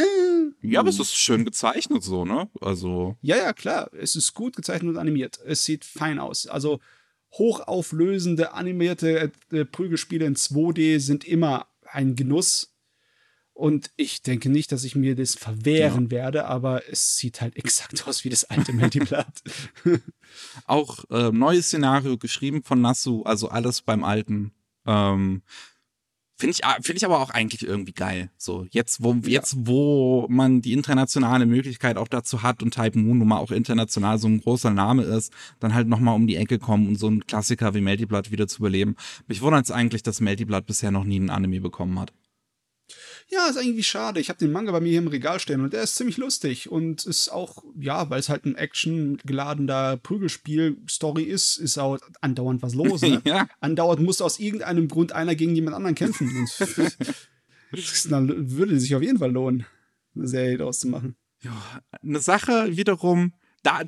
ja, 0.63 0.81
aber 0.81 0.89
es 0.89 0.99
ist 0.99 1.15
schön 1.15 1.45
gezeichnet 1.45 2.03
so, 2.03 2.25
ne? 2.25 2.49
Also. 2.61 3.17
Ja, 3.23 3.37
ja, 3.37 3.53
klar. 3.53 3.91
Es 3.95 4.17
ist 4.17 4.35
gut 4.35 4.57
gezeichnet 4.57 4.91
und 4.91 4.99
animiert. 4.99 5.39
Es 5.45 5.65
sieht 5.65 5.85
fein 5.85 6.19
aus. 6.19 6.47
Also 6.47 6.81
hochauflösende 7.33 8.53
animierte 8.53 9.33
äh, 9.51 9.65
Prügelspiele 9.65 10.27
in 10.27 10.37
2D 10.37 11.01
sind 11.01 11.25
immer 11.25 11.67
ein 11.85 12.17
Genuss. 12.17 12.76
Und 13.57 13.91
ich 13.97 14.21
denke 14.21 14.51
nicht, 14.51 14.71
dass 14.71 14.85
ich 14.85 14.97
mir 14.97 15.15
das 15.17 15.35
verwehren 15.35 16.05
ja. 16.05 16.11
werde, 16.11 16.45
aber 16.45 16.83
es 16.91 17.17
sieht 17.17 17.41
halt 17.41 17.57
exakt 17.57 18.07
aus 18.07 18.23
wie 18.23 18.29
das 18.29 18.45
alte 18.45 18.75
Multiplat. 18.75 19.43
auch 20.67 21.09
äh, 21.09 21.33
neues 21.33 21.69
Szenario 21.69 22.19
geschrieben 22.19 22.63
von 22.63 22.83
Nasu, 22.83 23.23
also 23.23 23.49
alles 23.49 23.81
beim 23.81 24.05
alten. 24.05 24.53
Ähm, 24.85 25.41
Finde 26.39 26.53
ich, 26.53 26.67
ah, 26.67 26.77
finde 26.83 26.99
ich 26.99 27.05
aber 27.07 27.19
auch 27.19 27.31
eigentlich 27.31 27.67
irgendwie 27.67 27.95
geil. 27.95 28.31
So, 28.37 28.67
jetzt, 28.71 29.03
wo, 29.03 29.15
ja. 29.15 29.21
jetzt, 29.25 29.57
wo 29.61 30.27
man 30.29 30.61
die 30.61 30.75
internationale 30.75 31.47
Möglichkeit 31.47 31.97
auch 31.97 32.09
dazu 32.09 32.43
hat 32.43 32.63
und 32.63 32.75
Type 32.75 32.99
Moon 32.99 33.17
nun 33.17 33.29
mal 33.29 33.39
auch 33.39 33.51
international 33.51 34.19
so 34.19 34.29
ein 34.29 34.43
großer 34.43 34.71
Name 34.71 35.03
ist, 35.03 35.33
dann 35.61 35.73
halt 35.73 35.89
nochmal 35.89 36.15
um 36.15 36.27
die 36.27 36.37
Ecke 36.37 36.59
kommen 36.59 36.89
und 36.89 36.97
so 36.97 37.07
einen 37.07 37.27
Klassiker 37.27 37.73
wie 37.73 37.81
Melty 37.81 38.05
Blood 38.05 38.31
wieder 38.31 38.49
zu 38.49 38.59
überleben. 38.59 38.97
Mich 39.27 39.41
wundert 39.41 39.65
es 39.65 39.71
eigentlich, 39.71 40.03
dass 40.03 40.21
Melty 40.21 40.45
Blood 40.45 40.67
bisher 40.67 40.91
noch 40.91 41.05
nie 41.05 41.17
einen 41.17 41.31
Anime 41.31 41.63
bekommen 41.63 41.99
hat. 41.99 42.13
Ja, 43.29 43.49
ist 43.49 43.57
irgendwie 43.57 43.83
schade. 43.83 44.21
Ich 44.21 44.29
habe 44.29 44.39
den 44.39 44.53
Manga 44.53 44.71
bei 44.71 44.81
mir 44.81 44.91
hier 44.91 44.99
im 44.99 45.09
Regal 45.09 45.41
stehen 45.41 45.61
und 45.61 45.73
der 45.73 45.83
ist 45.83 45.97
ziemlich 45.97 46.17
lustig 46.17 46.71
und 46.71 47.05
ist 47.05 47.29
auch, 47.29 47.65
ja, 47.79 48.09
weil 48.11 48.21
es 48.21 48.29
halt 48.29 48.45
ein 48.45 48.55
actiongeladener 48.55 49.97
Prügelspiel-Story 49.97 51.25
ist, 51.25 51.57
ist 51.57 51.79
auch 51.79 51.99
andauernd 52.21 52.63
was 52.63 52.75
los. 52.75 53.03
Ne? 53.03 53.21
ja. 53.25 53.49
Andauernd 53.61 54.03
muss 54.03 54.21
aus 54.21 54.39
irgendeinem 54.39 54.89
Grund 54.89 55.13
einer 55.13 55.35
gegen 55.35 55.55
jemand 55.55 55.77
anderen 55.77 55.97
kämpfen. 55.97 56.49
dann 58.09 58.51
würde 58.51 58.79
sich 58.79 58.95
auf 58.95 59.03
jeden 59.03 59.19
Fall 59.19 59.33
lohnen, 59.33 59.67
eine 60.15 60.29
Serie 60.29 60.59
daraus 60.59 60.79
zu 60.79 60.89
machen. 60.89 61.17
Ja, 61.43 61.83
eine 62.03 62.21
Sache 62.21 62.77
wiederum, 62.77 63.35
da, 63.63 63.83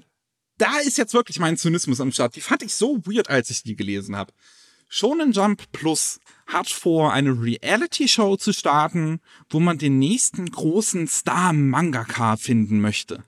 da 0.59 0.79
ist 0.85 0.99
jetzt 0.99 1.15
wirklich 1.15 1.39
mein 1.39 1.57
Zynismus 1.57 2.01
am 2.01 2.13
Start. 2.13 2.35
Die 2.37 2.41
fand 2.41 2.63
ich 2.63 2.75
so 2.75 2.99
weird, 3.07 3.31
als 3.31 3.51
ich 3.51 3.63
die 3.63 3.77
gelesen 3.77 4.17
habe. 4.17 4.33
Shonen 4.89 5.33
Jump 5.33 5.71
Plus 5.73 6.19
hat 6.47 6.69
vor, 6.71 7.13
eine 7.13 7.43
Reality-Show 7.43 8.37
zu 8.37 8.53
starten, 8.53 9.21
wo 9.51 9.61
man 9.61 9.77
den 9.77 9.99
nächsten 9.99 10.51
großen 10.51 11.07
Star-Mangaka 11.07 12.37
finden 12.37 12.81
möchte. 12.81 13.23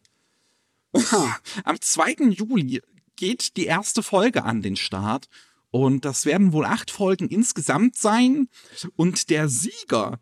Am 1.64 1.80
2. 1.80 2.30
Juli 2.30 2.82
geht 3.16 3.56
die 3.56 3.66
erste 3.66 4.02
Folge 4.02 4.44
an 4.44 4.62
den 4.62 4.76
Start 4.76 5.28
und 5.70 6.04
das 6.04 6.24
werden 6.24 6.52
wohl 6.52 6.64
acht 6.64 6.90
Folgen 6.90 7.28
insgesamt 7.28 7.96
sein 7.96 8.48
und 8.96 9.28
der 9.28 9.48
Sieger 9.48 10.18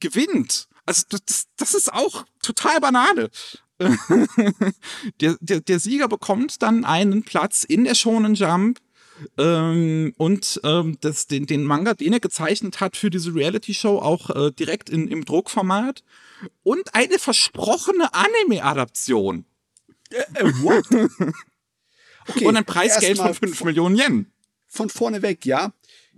gewinnt. 0.00 0.68
Also 0.84 1.04
das, 1.08 1.46
das 1.56 1.74
ist 1.74 1.92
auch 1.92 2.26
total 2.42 2.80
Banane. 2.80 3.30
der, 5.20 5.36
der, 5.40 5.60
der 5.60 5.80
Sieger 5.80 6.08
bekommt 6.08 6.62
dann 6.62 6.84
einen 6.84 7.22
Platz 7.22 7.64
in 7.64 7.84
der 7.84 7.94
Shonen 7.94 8.34
Jump 8.34 8.80
ähm, 9.38 10.12
und 10.16 10.60
ähm, 10.64 10.98
das, 11.00 11.26
den, 11.26 11.46
den 11.46 11.64
Manga, 11.64 11.94
den 11.94 12.12
er 12.12 12.20
gezeichnet 12.20 12.80
hat 12.80 12.96
für 12.96 13.10
diese 13.10 13.34
Reality-Show, 13.34 13.98
auch 13.98 14.30
äh, 14.30 14.50
direkt 14.50 14.90
in, 14.90 15.08
im 15.08 15.24
Druckformat. 15.24 16.02
Und 16.62 16.94
eine 16.94 17.18
versprochene 17.18 18.12
Anime-Adaption. 18.12 19.44
Äh, 20.10 20.16
äh, 20.34 20.52
what? 20.62 20.84
okay, 22.28 22.46
und 22.46 22.56
ein 22.56 22.64
Preisgeld 22.64 23.18
von 23.18 23.34
5 23.34 23.64
Millionen 23.64 23.96
Yen. 23.96 24.32
Von 24.66 24.90
vorne 24.90 25.22
weg, 25.22 25.46
ja. 25.46 25.72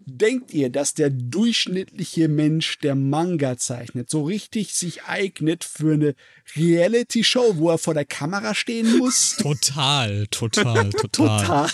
Denkt 0.08 0.54
ihr, 0.54 0.70
dass 0.70 0.94
der 0.94 1.10
durchschnittliche 1.10 2.28
Mensch, 2.28 2.78
der 2.78 2.94
Manga 2.94 3.58
zeichnet, 3.58 4.08
so 4.08 4.22
richtig 4.22 4.74
sich 4.74 5.04
eignet 5.04 5.64
für 5.64 5.94
eine 5.94 6.14
Reality-Show, 6.54 7.56
wo 7.56 7.70
er 7.70 7.78
vor 7.78 7.94
der 7.94 8.04
Kamera 8.04 8.54
stehen 8.54 8.98
muss? 8.98 9.36
Total, 9.36 10.26
total, 10.28 10.90
total. 10.90 11.44
total. 11.44 11.70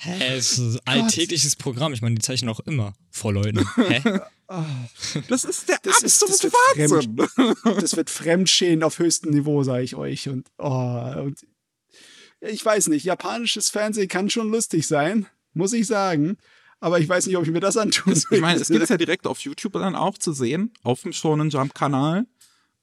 Hä, 0.00 0.36
es 0.36 0.58
ist 0.58 0.80
ein 0.86 1.02
alltägliches 1.02 1.56
Programm. 1.56 1.92
Ich 1.92 2.02
meine, 2.02 2.14
die 2.14 2.22
zeichnen 2.22 2.48
auch 2.48 2.60
immer 2.60 2.94
vor 3.10 3.32
Leuten. 3.32 3.66
Hä? 3.76 4.02
Das 5.28 5.44
ist 5.44 5.68
der 5.68 5.76
das 5.82 5.96
absolute 5.96 6.32
ist, 6.32 6.44
das 6.44 6.52
Wahnsinn. 6.52 7.18
Wird 7.18 7.30
fremd, 7.30 7.58
das 7.82 7.96
wird 7.96 8.08
Fremdschäden 8.08 8.82
auf 8.82 8.98
höchstem 8.98 9.32
Niveau, 9.32 9.62
sage 9.62 9.82
ich 9.82 9.94
euch. 9.94 10.30
Und, 10.30 10.48
oh, 10.56 11.12
und 11.18 11.46
ich 12.40 12.64
weiß 12.64 12.88
nicht, 12.88 13.04
japanisches 13.04 13.68
Fernsehen 13.68 14.08
kann 14.08 14.30
schon 14.30 14.50
lustig 14.50 14.86
sein, 14.86 15.26
muss 15.52 15.74
ich 15.74 15.86
sagen. 15.86 16.38
Aber 16.80 16.98
ich 16.98 17.06
weiß 17.06 17.26
nicht, 17.26 17.36
ob 17.36 17.44
ich 17.44 17.50
mir 17.50 17.60
das 17.60 17.76
antue. 17.76 18.14
Ich 18.14 18.40
meine, 18.40 18.58
es 18.58 18.68
gibt 18.68 18.82
es 18.82 18.88
ja 18.88 18.96
direkt 18.96 19.26
auf 19.26 19.40
YouTube 19.40 19.74
dann 19.74 19.94
auch 19.94 20.16
zu 20.16 20.32
sehen, 20.32 20.72
auf 20.82 21.02
dem 21.02 21.12
Shonen 21.12 21.50
Jump 21.50 21.74
Kanal. 21.74 22.24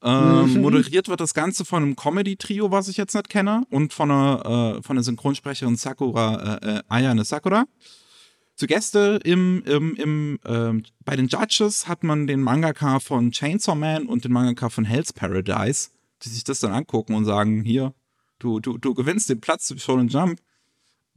Ähm, 0.06 0.54
mhm. 0.54 0.62
Moderiert 0.62 1.08
wird 1.08 1.20
das 1.20 1.34
Ganze 1.34 1.66
von 1.66 1.82
einem 1.82 1.96
Comedy-Trio, 1.96 2.70
was 2.70 2.88
ich 2.88 2.96
jetzt 2.96 3.16
nicht 3.16 3.28
kenne, 3.28 3.64
und 3.72 3.92
von 3.92 4.12
einer, 4.12 4.78
äh, 4.78 4.84
von 4.84 4.96
der 4.96 5.04
Synchronsprecherin 5.04 5.78
Sakura, 5.78 6.60
äh, 6.62 6.78
äh, 6.78 6.84
Ayane 6.88 7.26
Sakura. 7.26 7.66
Zu 8.56 8.68
Gäste 8.68 9.20
im, 9.24 9.64
im, 9.66 9.96
im, 9.96 10.40
äh, 10.46 10.84
bei 11.04 11.16
den 11.16 11.28
Judges 11.28 11.88
hat 11.88 12.04
man 12.04 12.28
den 12.28 12.42
Mangaka 12.42 13.00
von 13.00 13.32
Chainsaw 13.32 13.76
Man 13.76 14.06
und 14.06 14.24
den 14.24 14.32
Mangaka 14.32 14.70
von 14.70 14.86
Hell's 14.86 15.12
Paradise, 15.12 15.90
die 16.22 16.30
sich 16.30 16.44
das 16.44 16.60
dann 16.60 16.72
angucken 16.72 17.16
und 17.16 17.26
sagen, 17.26 17.64
hier, 17.64 17.96
du, 18.38 18.60
du, 18.60 18.78
du 18.78 18.94
gewinnst 18.94 19.30
den 19.30 19.42
Platz 19.42 19.72
im 19.72 19.80
Shonen 19.80 20.08
Jump, 20.08 20.40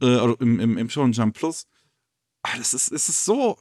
äh, 0.01 0.17
oder 0.17 0.35
im, 0.41 0.59
im, 0.59 0.77
im 0.79 0.89
Shonen 0.89 1.13
Jump 1.13 1.35
Plus. 1.35 1.67
Ah, 2.41 2.57
das 2.57 2.73
ist, 2.73 2.91
es 2.91 3.07
ist 3.07 3.23
so, 3.23 3.59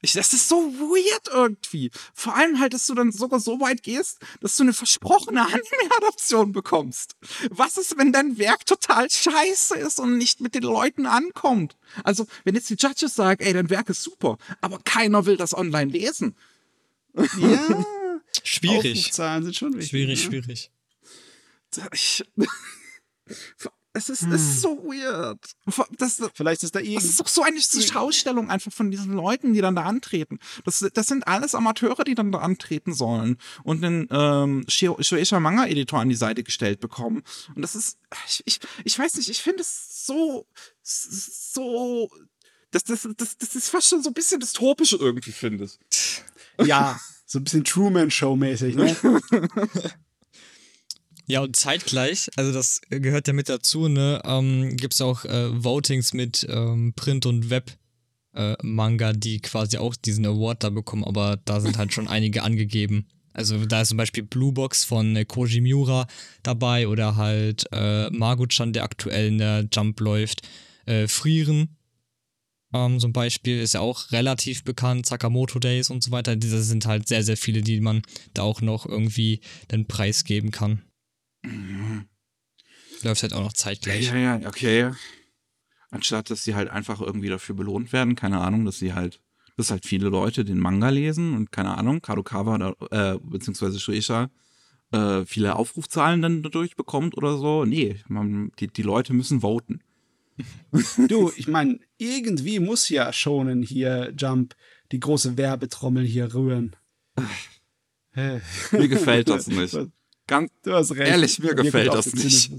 ich, 0.00 0.12
das 0.12 0.32
ist 0.32 0.48
so 0.48 0.56
weird 0.56 1.28
irgendwie. 1.32 1.90
Vor 2.14 2.36
allem 2.36 2.60
halt, 2.60 2.72
dass 2.72 2.86
du 2.86 2.94
dann 2.94 3.10
sogar 3.10 3.40
so 3.40 3.60
weit 3.60 3.82
gehst, 3.82 4.18
dass 4.40 4.56
du 4.56 4.62
eine 4.62 4.72
versprochene 4.72 5.42
Anime-Adaption 5.42 6.52
bekommst. 6.52 7.16
Was 7.50 7.76
ist, 7.78 7.98
wenn 7.98 8.12
dein 8.12 8.38
Werk 8.38 8.64
total 8.64 9.10
scheiße 9.10 9.76
ist 9.76 9.98
und 9.98 10.16
nicht 10.16 10.40
mit 10.40 10.54
den 10.54 10.62
Leuten 10.62 11.06
ankommt? 11.06 11.76
Also, 12.04 12.26
wenn 12.44 12.54
jetzt 12.54 12.70
die 12.70 12.76
Judges 12.78 13.14
sagen, 13.14 13.44
ey, 13.44 13.52
dein 13.52 13.70
Werk 13.70 13.88
ist 13.88 14.02
super, 14.02 14.38
aber 14.60 14.78
keiner 14.84 15.26
will 15.26 15.36
das 15.36 15.52
online 15.54 15.90
lesen. 15.90 16.36
Ja. 17.14 17.84
schwierig. 18.44 19.12
Zahlen 19.12 19.42
sind 19.42 19.56
schon 19.56 19.72
wichtig. 19.74 19.90
Schwierig, 19.90 20.24
ne? 20.24 20.30
schwierig. 20.30 20.70
Ich, 21.92 22.24
Es 23.98 24.08
ist, 24.08 24.22
hm. 24.22 24.32
es 24.32 24.42
ist 24.42 24.60
so 24.62 24.78
weird. 24.84 25.38
Das, 25.98 26.22
Vielleicht 26.34 26.62
ist 26.62 26.74
da 26.74 26.80
irgend... 26.80 26.98
Das 26.98 27.04
ist 27.04 27.18
doch 27.18 27.26
so 27.26 27.42
eine 27.42 27.60
Schaustellung 27.60 28.48
einfach 28.48 28.72
von 28.72 28.90
diesen 28.90 29.12
Leuten, 29.12 29.52
die 29.54 29.60
dann 29.60 29.74
da 29.74 29.82
antreten. 29.82 30.38
Das, 30.64 30.84
das 30.94 31.06
sind 31.06 31.26
alles 31.26 31.54
Amateure, 31.54 32.04
die 32.04 32.14
dann 32.14 32.30
da 32.30 32.38
antreten 32.38 32.94
sollen 32.94 33.38
und 33.64 33.84
einen 33.84 34.06
ähm, 34.10 34.64
Shueisha 34.68 35.40
Manga-Editor 35.40 36.00
an 36.00 36.08
die 36.08 36.14
Seite 36.14 36.44
gestellt 36.44 36.80
bekommen. 36.80 37.22
Und 37.54 37.62
das 37.62 37.74
ist, 37.74 37.98
ich, 38.26 38.42
ich, 38.46 38.60
ich 38.84 38.98
weiß 38.98 39.16
nicht, 39.16 39.28
ich 39.28 39.42
finde 39.42 39.62
es 39.62 40.06
so, 40.06 40.46
so, 40.82 42.08
das, 42.70 42.84
das, 42.84 43.08
das, 43.16 43.36
das 43.36 43.54
ist 43.56 43.68
fast 43.68 43.88
schon 43.88 44.02
so 44.02 44.10
ein 44.10 44.14
bisschen 44.14 44.40
dystopisch 44.40 44.92
irgendwie, 44.92 45.32
finde 45.32 45.64
ich. 45.64 46.22
Ja, 46.64 47.00
so 47.26 47.38
ein 47.38 47.44
bisschen 47.44 47.64
Truman-Show-mäßig, 47.64 48.76
ne? 48.76 48.96
Ja, 51.30 51.42
und 51.42 51.54
zeitgleich, 51.56 52.30
also 52.36 52.52
das 52.52 52.80
gehört 52.88 53.26
ja 53.26 53.34
mit 53.34 53.50
dazu, 53.50 53.88
ne, 53.88 54.22
ähm, 54.24 54.76
gibt 54.78 54.94
es 54.94 55.02
auch 55.02 55.26
äh, 55.26 55.62
Votings 55.62 56.14
mit 56.14 56.46
ähm, 56.48 56.94
Print- 56.96 57.26
und 57.26 57.50
Web-Manga, 57.50 59.10
äh, 59.10 59.14
die 59.14 59.40
quasi 59.40 59.76
auch 59.76 59.94
diesen 59.94 60.24
Award 60.24 60.64
da 60.64 60.70
bekommen, 60.70 61.04
aber 61.04 61.36
da 61.44 61.60
sind 61.60 61.76
halt 61.76 61.92
schon 61.92 62.08
einige 62.08 62.42
angegeben. 62.42 63.08
Also 63.34 63.66
da 63.66 63.82
ist 63.82 63.88
zum 63.88 63.98
Beispiel 63.98 64.22
Blue 64.22 64.52
Box 64.52 64.84
von 64.84 65.14
äh, 65.16 65.26
Koji 65.26 65.60
Miura 65.60 66.06
dabei 66.42 66.88
oder 66.88 67.16
halt 67.16 67.66
äh, 67.72 68.08
Maguchan, 68.08 68.72
der 68.72 68.84
aktuell 68.84 69.28
in 69.28 69.38
der 69.38 69.68
Jump 69.70 70.00
läuft. 70.00 70.48
Äh, 70.86 71.08
Frieren 71.08 71.76
ähm, 72.72 73.00
zum 73.00 73.12
Beispiel 73.12 73.60
ist 73.60 73.74
ja 73.74 73.80
auch 73.80 74.12
relativ 74.12 74.64
bekannt, 74.64 75.04
Sakamoto 75.04 75.58
Days 75.58 75.90
und 75.90 76.02
so 76.02 76.10
weiter. 76.10 76.36
Diese 76.36 76.62
sind 76.62 76.86
halt 76.86 77.06
sehr, 77.06 77.22
sehr 77.22 77.36
viele, 77.36 77.60
die 77.60 77.80
man 77.80 78.00
da 78.32 78.42
auch 78.42 78.62
noch 78.62 78.86
irgendwie 78.86 79.40
den 79.70 79.86
Preis 79.86 80.24
geben 80.24 80.50
kann. 80.50 80.82
Mhm. 81.42 82.08
Läuft 83.02 83.22
halt 83.22 83.32
auch 83.32 83.42
noch 83.42 83.52
zeitgleich. 83.52 84.06
Ja, 84.08 84.16
ja, 84.16 84.48
okay. 84.48 84.90
Anstatt, 85.90 86.30
dass 86.30 86.44
sie 86.44 86.54
halt 86.54 86.68
einfach 86.68 87.00
irgendwie 87.00 87.28
dafür 87.28 87.54
belohnt 87.54 87.92
werden, 87.92 88.14
keine 88.14 88.40
Ahnung, 88.40 88.64
dass 88.64 88.78
sie 88.78 88.92
halt, 88.92 89.20
dass 89.56 89.70
halt 89.70 89.86
viele 89.86 90.08
Leute 90.08 90.44
den 90.44 90.58
Manga 90.58 90.90
lesen 90.90 91.34
und 91.34 91.52
keine 91.52 91.76
Ahnung, 91.76 92.02
Kadokawa 92.02 92.74
äh, 92.90 93.18
beziehungsweise 93.22 93.80
Shueisha 93.80 94.30
äh, 94.92 95.24
viele 95.24 95.56
Aufrufzahlen 95.56 96.22
dann 96.22 96.42
dadurch 96.42 96.76
bekommt 96.76 97.16
oder 97.16 97.36
so. 97.36 97.64
Nee, 97.64 98.00
man, 98.08 98.52
die, 98.58 98.68
die 98.68 98.82
Leute 98.82 99.12
müssen 99.14 99.40
voten. 99.40 99.80
Du, 101.08 101.32
ich 101.36 101.48
meine, 101.48 101.80
irgendwie 101.96 102.60
muss 102.60 102.88
ja 102.88 103.12
schonen 103.12 103.62
hier 103.62 104.14
Jump 104.16 104.54
die 104.92 105.00
große 105.00 105.36
Werbetrommel 105.36 106.04
hier 106.04 106.32
rühren. 106.32 106.76
Mir 108.14 108.88
gefällt 108.88 109.28
das 109.28 109.48
nicht. 109.48 109.76
Ganz 110.28 110.52
du 110.62 110.74
hast 110.74 110.92
recht. 110.92 111.10
Ehrlich, 111.10 111.38
mir, 111.40 111.54
mir 111.54 111.64
gefällt 111.64 111.92
das 111.92 112.12
nicht. 112.12 112.52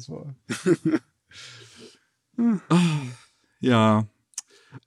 ja. 3.62 4.08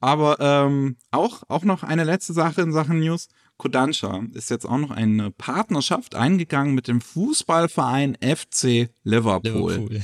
Aber 0.00 0.36
ähm, 0.40 0.96
auch, 1.10 1.42
auch 1.48 1.64
noch 1.64 1.82
eine 1.84 2.04
letzte 2.04 2.34
Sache 2.34 2.60
in 2.60 2.72
Sachen 2.72 3.00
News. 3.00 3.28
Kodansha 3.56 4.24
ist 4.34 4.50
jetzt 4.50 4.66
auch 4.66 4.78
noch 4.78 4.90
eine 4.90 5.30
Partnerschaft 5.30 6.16
eingegangen 6.16 6.74
mit 6.74 6.88
dem 6.88 7.00
Fußballverein 7.00 8.16
FC 8.16 8.90
Liverpool. 9.04 9.72
Liverpool. 9.72 10.02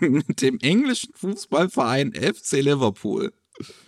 mit 0.00 0.40
dem 0.40 0.58
englischen 0.60 1.12
Fußballverein 1.14 2.12
FC 2.14 2.62
Liverpool. 2.62 3.32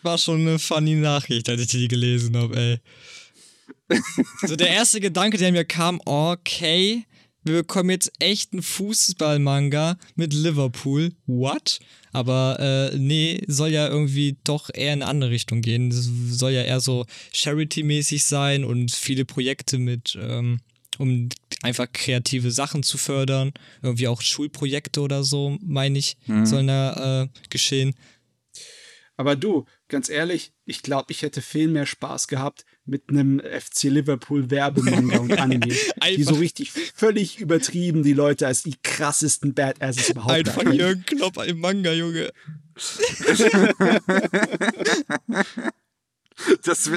War 0.03 0.19
schon 0.19 0.41
eine 0.41 0.59
funny 0.59 0.97
Nachricht, 0.97 1.49
als 1.49 1.61
ich 1.61 1.69
die 1.69 1.89
gelesen 1.89 2.37
habe, 2.37 2.57
ey. 2.57 2.81
so 4.43 4.57
der 4.57 4.69
erste 4.69 5.01
Gedanke, 5.01 5.39
der 5.39 5.53
mir 5.53 5.65
kam, 5.65 6.01
okay, 6.05 7.05
wir 7.45 7.55
bekommen 7.59 7.91
jetzt 7.91 8.11
echt 8.19 8.53
einen 8.53 8.63
Fußballmanga 8.63 9.97
mit 10.17 10.33
Liverpool. 10.33 11.13
What? 11.27 11.79
Aber 12.13 12.59
äh, 12.59 12.97
nee, 12.97 13.43
soll 13.47 13.71
ja 13.71 13.89
irgendwie 13.89 14.37
doch 14.45 14.71
eher 14.73 14.95
in 14.95 15.03
eine 15.03 15.11
andere 15.11 15.31
Richtung 15.31 15.61
gehen. 15.61 15.91
Das 15.91 16.09
soll 16.29 16.53
ja 16.53 16.63
eher 16.63 16.81
so 16.81 17.05
Charity-mäßig 17.33 18.25
sein 18.25 18.65
und 18.65 18.93
viele 18.93 19.25
Projekte 19.25 19.79
mit, 19.79 20.19
ähm, 20.21 20.61
um 20.99 21.29
einfach 21.63 21.87
kreative 21.93 22.51
Sachen 22.51 22.83
zu 22.83 22.97
fördern. 22.97 23.53
Irgendwie 23.83 24.09
auch 24.09 24.23
Schulprojekte 24.23 25.01
oder 25.03 25.23
so, 25.23 25.59
meine 25.61 25.99
ich, 25.99 26.17
mhm. 26.27 26.47
sollen 26.47 26.69
da 26.69 27.23
äh, 27.23 27.29
geschehen. 27.51 27.95
Aber 29.17 29.37
du, 29.37 29.67
ganz 29.89 30.09
ehrlich, 30.09 30.53
ich 30.65 30.83
glaube, 30.83 31.13
ich 31.13 31.23
hätte 31.23 31.43
viel 31.43 31.69
mehr 31.69 31.87
Spaß 31.87 32.27
gehabt 32.27 32.65
mit 32.87 33.09
einem 33.09 33.41
FC 33.41 33.85
Liverpool 33.85 34.51
Werbemanga 34.51 35.19
und 35.19 35.33
Anime, 35.39 35.75
die 36.17 36.23
so 36.23 36.35
richtig 36.35 36.73
völlig 36.73 37.41
übertrieben 37.41 38.03
die 38.03 38.13
Leute 38.13 38.47
als 38.47 38.63
die 38.63 38.77
krassesten 38.83 39.55
Badasses 39.55 40.11
überhaupt 40.11 40.33
Einfach 40.33 40.71
Jürgen 40.73 41.05
Klopp 41.07 41.39
im 41.47 41.61
Manga, 41.61 41.93
Junge. 41.93 42.31
das 46.65 46.91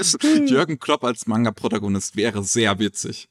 Jürgen 0.48 0.80
Klopp 0.80 1.04
als 1.04 1.28
Manga-Protagonist 1.28 2.16
wäre 2.16 2.44
sehr 2.44 2.80
witzig. 2.80 3.30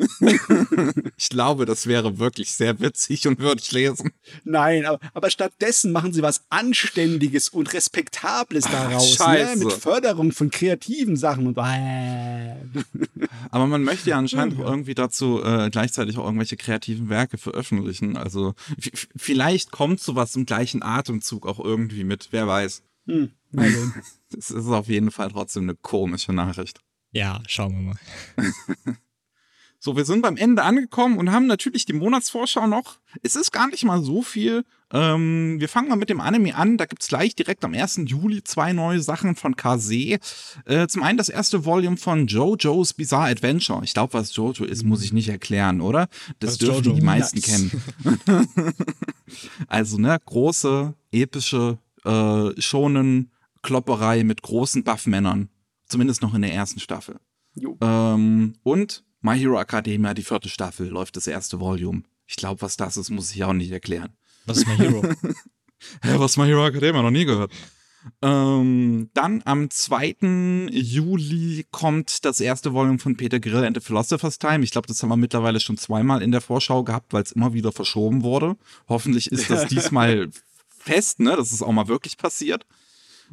ich 1.16 1.28
glaube, 1.28 1.66
das 1.66 1.86
wäre 1.86 2.18
wirklich 2.18 2.52
sehr 2.52 2.80
witzig 2.80 3.26
und 3.26 3.38
würde 3.38 3.60
ich 3.60 3.72
lesen. 3.72 4.12
Nein, 4.44 4.86
aber, 4.86 4.98
aber 5.12 5.30
stattdessen 5.30 5.92
machen 5.92 6.12
sie 6.12 6.22
was 6.22 6.44
Anständiges 6.48 7.48
und 7.48 7.72
Respektables 7.72 8.64
daraus. 8.64 9.18
Ne? 9.18 9.54
Mit 9.56 9.72
Förderung 9.72 10.32
von 10.32 10.50
kreativen 10.50 11.16
Sachen 11.16 11.46
und. 11.46 11.56
Äh. 11.58 12.56
aber 13.50 13.66
man 13.66 13.82
möchte 13.82 14.10
ja 14.10 14.18
anscheinend 14.18 14.58
ja. 14.58 14.64
irgendwie 14.64 14.94
dazu 14.94 15.42
äh, 15.42 15.70
gleichzeitig 15.70 16.16
auch 16.18 16.24
irgendwelche 16.24 16.56
kreativen 16.56 17.08
Werke 17.08 17.38
veröffentlichen. 17.38 18.16
Also 18.16 18.54
vielleicht 19.16 19.70
kommt 19.70 20.00
sowas 20.00 20.34
im 20.36 20.46
gleichen 20.46 20.82
Atemzug 20.82 21.46
auch 21.46 21.60
irgendwie 21.60 22.04
mit, 22.04 22.28
wer 22.30 22.46
weiß. 22.46 22.82
Hm. 23.06 23.30
Das 24.32 24.52
ist 24.52 24.66
auf 24.68 24.86
jeden 24.86 25.10
Fall 25.10 25.32
trotzdem 25.32 25.64
eine 25.64 25.74
komische 25.74 26.32
Nachricht. 26.32 26.78
Ja, 27.10 27.42
schauen 27.48 27.72
wir 27.72 27.80
mal. 27.80 28.96
So, 29.82 29.96
wir 29.96 30.04
sind 30.04 30.20
beim 30.20 30.36
Ende 30.36 30.62
angekommen 30.62 31.16
und 31.16 31.32
haben 31.32 31.46
natürlich 31.46 31.86
die 31.86 31.94
Monatsvorschau 31.94 32.66
noch. 32.66 32.98
Es 33.22 33.34
ist 33.34 33.50
gar 33.50 33.66
nicht 33.66 33.82
mal 33.82 34.02
so 34.02 34.20
viel. 34.20 34.66
Ähm, 34.92 35.58
wir 35.58 35.70
fangen 35.70 35.88
mal 35.88 35.96
mit 35.96 36.10
dem 36.10 36.20
Anime 36.20 36.54
an. 36.54 36.76
Da 36.76 36.84
gibt's 36.84 37.08
gleich 37.08 37.34
direkt 37.34 37.64
am 37.64 37.72
1. 37.72 38.02
Juli 38.04 38.44
zwei 38.44 38.74
neue 38.74 39.00
Sachen 39.00 39.36
von 39.36 39.56
Kase. 39.56 40.18
Äh, 40.66 40.86
zum 40.86 41.02
einen 41.02 41.16
das 41.16 41.30
erste 41.30 41.64
Volume 41.64 41.96
von 41.96 42.26
JoJo's 42.26 42.92
Bizarre 42.92 43.30
Adventure. 43.30 43.82
Ich 43.82 43.94
glaube, 43.94 44.12
was 44.12 44.36
JoJo 44.36 44.64
ist, 44.64 44.84
muss 44.84 45.02
ich 45.02 45.14
nicht 45.14 45.30
erklären, 45.30 45.80
oder? 45.80 46.08
Das, 46.40 46.50
das 46.50 46.58
dürfen 46.58 46.84
Jojo. 46.84 46.96
die 46.96 47.02
meisten 47.02 47.38
nice. 47.38 47.46
kennen. 47.46 48.74
also, 49.66 49.96
ne, 49.96 50.18
große, 50.26 50.92
epische, 51.10 51.78
äh, 52.04 52.60
schonen 52.60 53.30
Klopperei 53.62 54.24
mit 54.24 54.42
großen 54.42 54.84
Buffmännern. 54.84 55.48
Zumindest 55.86 56.20
noch 56.20 56.34
in 56.34 56.42
der 56.42 56.52
ersten 56.52 56.80
Staffel. 56.80 57.18
Ähm, 57.80 58.54
und 58.62 59.04
My 59.20 59.38
Hero 59.38 59.60
Academia, 59.60 60.14
die 60.14 60.22
vierte 60.22 60.48
Staffel, 60.48 60.88
läuft 60.88 61.16
das 61.16 61.26
erste 61.26 61.60
Volume. 61.60 62.02
Ich 62.26 62.36
glaube, 62.36 62.62
was 62.62 62.76
das 62.76 62.96
ist, 62.96 63.10
muss 63.10 63.34
ich 63.34 63.44
auch 63.44 63.52
nicht 63.52 63.70
erklären. 63.70 64.16
Was 64.46 64.58
ist 64.58 64.66
My 64.66 64.76
Hero? 64.76 65.02
Hä, 66.02 66.14
was 66.16 66.32
ist 66.32 66.36
My 66.38 66.46
Hero 66.46 66.66
Academia? 66.66 67.02
Noch 67.02 67.10
nie 67.10 67.24
gehört. 67.24 67.52
Ähm, 68.22 69.10
dann 69.12 69.42
am 69.44 69.68
2. 69.68 70.68
Juli 70.70 71.66
kommt 71.70 72.24
das 72.24 72.40
erste 72.40 72.72
Volume 72.72 72.98
von 72.98 73.16
Peter 73.16 73.40
Grill 73.40 73.64
and 73.64 73.76
the 73.76 73.84
Philosopher's 73.84 74.38
Time. 74.38 74.64
Ich 74.64 74.70
glaube, 74.70 74.88
das 74.88 75.02
haben 75.02 75.10
wir 75.10 75.16
mittlerweile 75.16 75.60
schon 75.60 75.76
zweimal 75.76 76.22
in 76.22 76.32
der 76.32 76.40
Vorschau 76.40 76.82
gehabt, 76.82 77.12
weil 77.12 77.22
es 77.22 77.32
immer 77.32 77.52
wieder 77.52 77.72
verschoben 77.72 78.22
wurde. 78.22 78.56
Hoffentlich 78.88 79.30
ist 79.30 79.50
das 79.50 79.66
diesmal 79.68 80.30
fest, 80.68 81.20
ne, 81.20 81.36
dass 81.36 81.52
es 81.52 81.62
auch 81.62 81.72
mal 81.72 81.88
wirklich 81.88 82.16
passiert. 82.16 82.64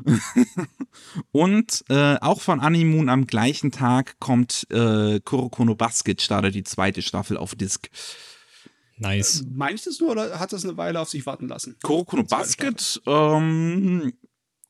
und 1.32 1.84
äh, 1.90 2.18
auch 2.20 2.42
von 2.42 2.60
Animoon 2.60 3.10
am 3.10 3.28
gleichen 3.28 3.72
Tag 3.72 4.20
kommt 4.20 4.68
äh, 4.70 5.20
Kurokono 5.20 5.76
Basket, 5.76 6.22
startet 6.22 6.56
die 6.56 6.64
zweite 6.64 7.02
Staffel 7.02 7.38
auf 7.38 7.56
Disc. 7.56 7.90
Nice. 8.98 9.42
Äh, 9.42 9.46
meinst 9.54 9.86
du 9.86 9.90
das 9.90 10.00
nur 10.00 10.12
oder 10.12 10.40
hat 10.40 10.54
das 10.54 10.64
eine 10.64 10.78
Weile 10.78 11.00
auf 11.00 11.10
sich 11.10 11.26
warten 11.26 11.48
lassen? 11.48 11.78
Kurokono 11.82 12.24
Basket, 12.24 13.02
ähm, 13.06 14.14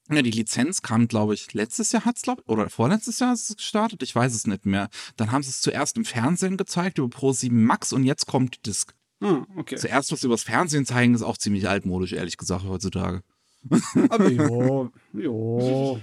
ja, 0.09 0.21
die 0.21 0.31
Lizenz 0.31 0.81
kam, 0.81 1.07
glaube 1.07 1.33
ich, 1.33 1.53
letztes 1.53 1.91
Jahr 1.91 2.05
hat's, 2.05 2.21
glaube 2.21 2.43
oder 2.47 2.69
vorletztes 2.69 3.19
Jahr 3.19 3.33
ist 3.33 3.49
es 3.49 3.57
gestartet, 3.57 4.03
ich 4.03 4.15
weiß 4.15 4.33
es 4.33 4.47
nicht 4.47 4.65
mehr. 4.65 4.89
Dann 5.17 5.31
haben 5.31 5.43
sie 5.43 5.49
es 5.49 5.61
zuerst 5.61 5.97
im 5.97 6.05
Fernsehen 6.05 6.57
gezeigt 6.57 6.97
über 6.97 7.07
Pro7 7.07 7.51
Max 7.51 7.91
und 7.91 8.03
jetzt 8.03 8.25
kommt 8.25 8.55
die 8.55 8.61
Disc. 8.61 8.93
Ah, 9.19 9.45
okay. 9.57 9.75
Zuerst 9.75 10.11
was 10.11 10.23
übers 10.23 10.43
Fernsehen 10.43 10.85
zeigen, 10.85 11.15
ist 11.15 11.23
auch 11.23 11.37
ziemlich 11.37 11.67
altmodisch, 11.67 12.13
ehrlich 12.13 12.37
gesagt, 12.37 12.63
heutzutage. 12.65 13.23
Aber 14.09 14.29
jo, 14.29 14.91
jo. 15.13 15.99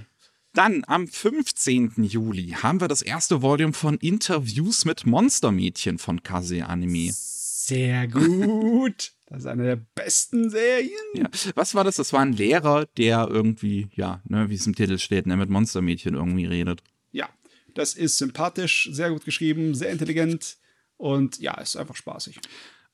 Dann 0.53 0.85
am 0.87 1.09
15. 1.09 1.95
Juli 2.05 2.51
haben 2.63 2.81
wir 2.81 2.87
das 2.87 3.03
erste 3.03 3.43
Volume 3.43 3.73
von 3.73 3.97
Interviews 3.97 4.85
mit 4.85 5.05
Monstermädchen 5.05 5.99
von 5.99 6.23
Kase 6.23 6.67
Anime. 6.67 7.11
Sehr 7.13 8.07
gut. 8.07 9.13
Das 9.27 9.41
ist 9.41 9.47
eine 9.47 9.65
der 9.65 9.77
besten 9.77 10.51
Serien. 10.51 10.91
Ja. 11.15 11.29
Was 11.57 11.75
war 11.75 11.83
das? 11.83 11.97
Das 11.97 12.13
war 12.13 12.21
ein 12.21 12.35
Lehrer, 12.35 12.87
der 12.97 13.27
irgendwie, 13.29 13.89
ja, 13.95 14.23
ne, 14.29 14.49
wie 14.49 14.55
es 14.55 14.67
im 14.67 14.77
Titel 14.77 14.99
steht, 14.99 15.27
ne, 15.27 15.37
mit 15.37 15.51
Monstermädchen 15.51 16.15
irgendwie 16.15 16.45
redet. 16.45 16.85
Ja, 17.11 17.29
das 17.75 17.95
ist 17.95 18.19
sympathisch, 18.19 18.91
sehr 18.93 19.11
gut 19.11 19.25
geschrieben, 19.25 19.75
sehr 19.75 19.91
intelligent 19.91 20.59
und 20.97 21.41
ja, 21.41 21.59
ist 21.61 21.77
einfach 21.77 21.97
spaßig. 21.97 22.39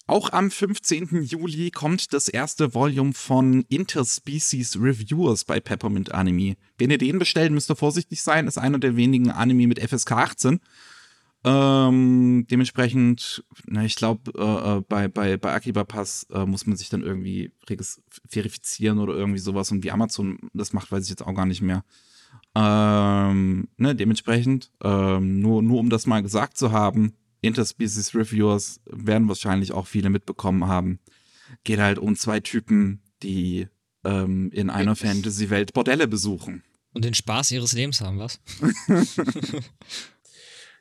Auch 0.06 0.32
am 0.32 0.50
15. 0.50 1.22
Juli 1.22 1.70
kommt 1.70 2.12
das 2.12 2.28
erste 2.28 2.74
Volume 2.74 3.12
von 3.12 3.64
Interspecies 3.68 4.76
Reviewers 4.80 5.44
bei 5.44 5.60
Peppermint 5.60 6.12
Anime. 6.12 6.56
Wenn 6.78 6.90
ihr 6.90 6.98
den 6.98 7.18
bestellt, 7.18 7.52
müsst 7.52 7.70
ihr 7.70 7.76
vorsichtig 7.76 8.22
sein. 8.22 8.48
Ist 8.48 8.58
einer 8.58 8.78
der 8.78 8.96
wenigen 8.96 9.30
Anime 9.30 9.68
mit 9.68 9.78
FSK 9.78 10.12
18. 10.12 10.60
Ähm, 11.42 12.46
dementsprechend, 12.50 13.44
na, 13.66 13.84
ich 13.84 13.96
glaube, 13.96 14.30
äh, 14.36 14.78
äh, 14.78 14.80
bei, 14.82 15.08
bei, 15.08 15.36
bei 15.38 15.54
Akiba 15.54 15.84
Pass 15.84 16.26
äh, 16.30 16.44
muss 16.44 16.66
man 16.66 16.76
sich 16.76 16.90
dann 16.90 17.02
irgendwie 17.02 17.52
verifizieren 18.28 18.98
oder 18.98 19.14
irgendwie 19.14 19.38
sowas. 19.38 19.70
Und 19.70 19.82
wie 19.82 19.90
Amazon 19.90 20.38
das 20.52 20.72
macht, 20.72 20.92
weiß 20.92 21.04
ich 21.04 21.10
jetzt 21.10 21.26
auch 21.26 21.34
gar 21.34 21.46
nicht 21.46 21.62
mehr. 21.62 21.84
Ähm, 22.54 23.68
ne, 23.76 23.94
dementsprechend, 23.94 24.70
ähm, 24.82 25.40
nur, 25.40 25.62
nur 25.62 25.78
um 25.78 25.88
das 25.88 26.06
mal 26.06 26.20
gesagt 26.20 26.58
zu 26.58 26.72
haben, 26.72 27.14
Interspecies 27.40 28.14
Reviewers 28.14 28.80
werden 28.84 29.28
wahrscheinlich 29.28 29.72
auch 29.72 29.86
viele 29.86 30.10
mitbekommen 30.10 30.66
haben. 30.66 31.00
Geht 31.64 31.80
halt 31.80 31.98
um 31.98 32.16
zwei 32.16 32.40
Typen, 32.40 33.02
die 33.22 33.68
ähm, 34.04 34.50
in 34.52 34.70
einer 34.70 34.96
Fantasy-Welt 34.96 35.72
Bordelle 35.72 36.06
besuchen. 36.06 36.62
Und 36.92 37.04
den 37.04 37.14
Spaß 37.14 37.52
ihres 37.52 37.72
Lebens 37.72 38.00
haben, 38.00 38.18
was? 38.18 38.40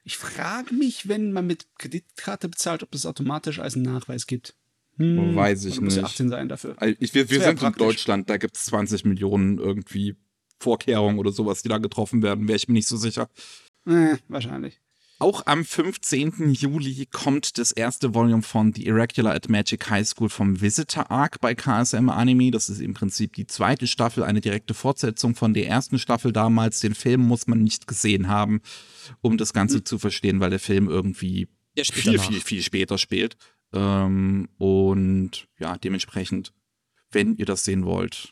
ich 0.04 0.18
frage 0.18 0.74
mich, 0.74 1.08
wenn 1.08 1.32
man 1.32 1.46
mit 1.48 1.68
Kreditkarte 1.78 2.50
bezahlt, 2.50 2.84
ob 2.84 2.94
es 2.96 3.06
automatisch 3.06 3.60
als 3.60 3.76
einen 3.76 3.86
Nachweis 3.86 4.26
gibt. 4.26 4.56
Hm, 4.98 5.36
Weiß 5.36 5.66
ich 5.66 5.80
muss 5.80 5.96
nicht. 5.96 6.06
18 6.06 6.30
sein 6.30 6.50
dafür. 6.50 6.76
Ich, 7.00 7.14
wir 7.14 7.30
wir 7.30 7.42
sind 7.42 7.60
praktisch. 7.60 7.82
in 7.82 7.88
Deutschland, 7.88 8.30
da 8.30 8.38
gibt 8.38 8.58
es 8.58 8.66
20 8.66 9.06
Millionen 9.06 9.58
irgendwie 9.58 10.18
Vorkehrungen 10.60 11.20
oder 11.20 11.32
sowas, 11.32 11.62
die 11.62 11.70
da 11.70 11.78
getroffen 11.78 12.22
werden, 12.22 12.48
wäre 12.48 12.58
ich 12.58 12.68
mir 12.68 12.74
nicht 12.74 12.88
so 12.88 12.98
sicher. 12.98 13.30
Äh, 13.86 14.18
wahrscheinlich. 14.28 14.82
Auch 15.22 15.46
am 15.48 15.66
15. 15.66 16.54
Juli 16.54 17.06
kommt 17.12 17.58
das 17.58 17.74
erste 17.74 18.16
Volume 18.16 18.42
von 18.42 18.74
The 18.74 18.86
Irregular 18.86 19.36
at 19.36 19.50
Magic 19.50 19.90
High 19.90 20.08
School 20.08 20.30
vom 20.30 20.62
Visitor 20.62 21.12
Arc 21.12 21.42
bei 21.42 21.56
KSM 21.56 22.08
Anime. 22.08 22.52
Das 22.52 22.70
ist 22.70 22.80
im 22.80 22.94
Prinzip 22.94 23.34
die 23.34 23.46
zweite 23.46 23.86
Staffel, 23.86 24.24
eine 24.24 24.40
direkte 24.40 24.74
Fortsetzung 24.74 25.36
von 25.36 25.54
der 25.54 25.68
ersten 25.68 26.00
Staffel 26.00 26.32
damals. 26.32 26.80
Den 26.80 26.96
Film 26.96 27.20
muss 27.20 27.48
man 27.48 27.62
nicht 27.62 27.86
gesehen 27.86 28.30
haben, 28.30 28.62
um 29.20 29.38
das 29.38 29.52
Ganze 29.52 29.80
mhm. 29.80 29.86
zu 29.86 30.00
verstehen, 30.00 30.40
weil 30.40 30.52
der 30.52 30.60
Film 30.60 30.88
irgendwie 30.88 31.50
viel, 31.76 32.14
danach. 32.14 32.26
viel, 32.26 32.40
viel 32.40 32.62
später 32.62 32.98
spielt. 32.98 33.36
Ähm, 33.74 34.48
und 34.58 35.50
ja, 35.60 35.78
dementsprechend, 35.78 36.54
wenn 37.12 37.36
ihr 37.36 37.46
das 37.46 37.66
sehen 37.66 37.84
wollt, 37.84 38.32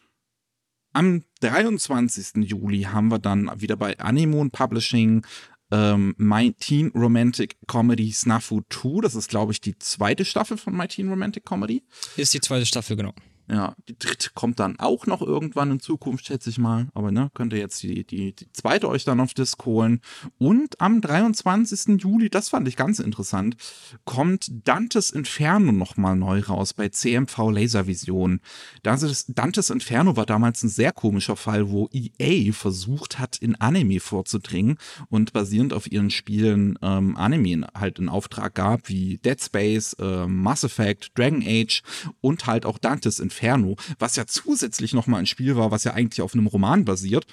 am 0.93 1.25
23. 1.41 2.49
Juli 2.49 2.83
haben 2.83 3.09
wir 3.09 3.19
dann 3.19 3.51
wieder 3.59 3.75
bei 3.75 3.99
Anemone 3.99 4.51
Publishing 4.51 5.25
ähm, 5.71 6.15
My 6.17 6.53
Teen 6.53 6.91
Romantic 6.95 7.57
Comedy 7.67 8.11
Snafu 8.11 8.61
2. 8.69 9.01
Das 9.01 9.15
ist, 9.15 9.29
glaube 9.29 9.51
ich, 9.51 9.61
die 9.61 9.77
zweite 9.77 10.25
Staffel 10.25 10.57
von 10.57 10.75
My 10.75 10.87
Teen 10.87 11.09
Romantic 11.09 11.45
Comedy. 11.45 11.83
Ist 12.15 12.33
die 12.33 12.41
zweite 12.41 12.65
Staffel, 12.65 12.95
genau. 12.95 13.13
Ja, 13.49 13.75
die 13.87 13.97
dritte 13.97 14.31
kommt 14.33 14.59
dann 14.59 14.77
auch 14.77 15.05
noch 15.05 15.21
irgendwann 15.21 15.71
in 15.71 15.79
Zukunft, 15.79 16.25
schätze 16.25 16.49
ich 16.49 16.57
mal. 16.57 16.87
Aber 16.93 17.11
ne, 17.11 17.31
könnt 17.33 17.53
ihr 17.53 17.59
jetzt 17.59 17.81
die, 17.81 18.03
die, 18.03 18.33
die 18.33 18.51
zweite 18.51 18.89
euch 18.89 19.05
dann 19.05 19.21
auf 19.21 19.33
Disc 19.33 19.65
holen. 19.65 20.01
Und 20.37 20.81
am 20.81 20.99
23. 20.99 22.01
Juli, 22.01 22.29
das 22.29 22.49
fand 22.49 22.67
ich 22.67 22.75
ganz 22.75 22.99
interessant, 22.99 23.55
kommt 24.03 24.51
Dantes 24.67 25.11
Inferno 25.11 25.71
nochmal 25.71 26.17
neu 26.17 26.41
raus 26.41 26.73
bei 26.73 26.89
CMV 26.89 27.51
Laservision. 27.51 28.41
Das 28.83 29.25
Dantes 29.29 29.69
Inferno 29.69 30.17
war 30.17 30.25
damals 30.25 30.61
ein 30.63 30.69
sehr 30.69 30.91
komischer 30.91 31.37
Fall, 31.37 31.69
wo 31.69 31.89
EA 31.93 32.51
versucht 32.51 33.17
hat, 33.17 33.37
in 33.37 33.55
Anime 33.55 34.01
vorzudringen 34.01 34.77
und 35.09 35.31
basierend 35.31 35.71
auf 35.71 35.89
ihren 35.89 36.09
Spielen 36.09 36.77
ähm, 36.81 37.15
Anime 37.15 37.67
halt 37.73 37.97
in 37.99 38.09
Auftrag 38.09 38.55
gab, 38.55 38.89
wie 38.89 39.19
Dead 39.19 39.41
Space, 39.41 39.93
äh, 39.99 40.27
Mass 40.27 40.65
Effect, 40.65 41.17
Dragon 41.17 41.41
Age 41.45 41.81
und 42.19 42.45
halt 42.45 42.65
auch 42.65 42.77
Dantes 42.77 43.21
Inferno. 43.21 43.36
Inferno, 43.37 43.75
was 43.99 44.15
ja 44.15 44.25
zusätzlich 44.25 44.93
nochmal 44.93 45.19
ein 45.19 45.25
Spiel 45.25 45.55
war, 45.55 45.71
was 45.71 45.83
ja 45.83 45.93
eigentlich 45.93 46.21
auf 46.21 46.33
einem 46.33 46.47
Roman 46.47 46.85
basiert. 46.85 47.25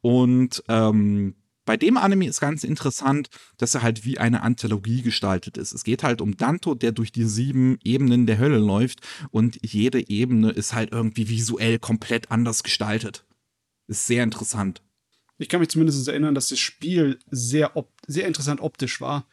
Und 0.00 0.62
ähm, 0.68 1.34
bei 1.66 1.76
dem 1.76 1.96
Anime 1.96 2.26
ist 2.26 2.40
ganz 2.40 2.64
interessant, 2.64 3.28
dass 3.58 3.74
er 3.74 3.82
halt 3.82 4.04
wie 4.04 4.18
eine 4.18 4.42
Anthologie 4.42 5.02
gestaltet 5.02 5.56
ist. 5.56 5.72
Es 5.72 5.84
geht 5.84 6.02
halt 6.02 6.20
um 6.20 6.36
Danto, 6.36 6.74
der 6.74 6.92
durch 6.92 7.12
die 7.12 7.24
sieben 7.24 7.78
Ebenen 7.84 8.26
der 8.26 8.38
Hölle 8.38 8.58
läuft 8.58 9.06
und 9.30 9.58
jede 9.62 10.08
Ebene 10.08 10.50
ist 10.50 10.72
halt 10.72 10.92
irgendwie 10.92 11.28
visuell 11.28 11.78
komplett 11.78 12.30
anders 12.30 12.62
gestaltet. 12.62 13.24
Ist 13.86 14.06
sehr 14.06 14.24
interessant. 14.24 14.82
Ich 15.38 15.48
kann 15.48 15.60
mich 15.60 15.68
zumindest 15.68 16.06
erinnern, 16.08 16.34
dass 16.34 16.48
das 16.48 16.58
Spiel 16.58 17.18
sehr, 17.30 17.72
sehr 18.06 18.26
interessant 18.26 18.60
optisch 18.60 19.00
war. 19.00 19.26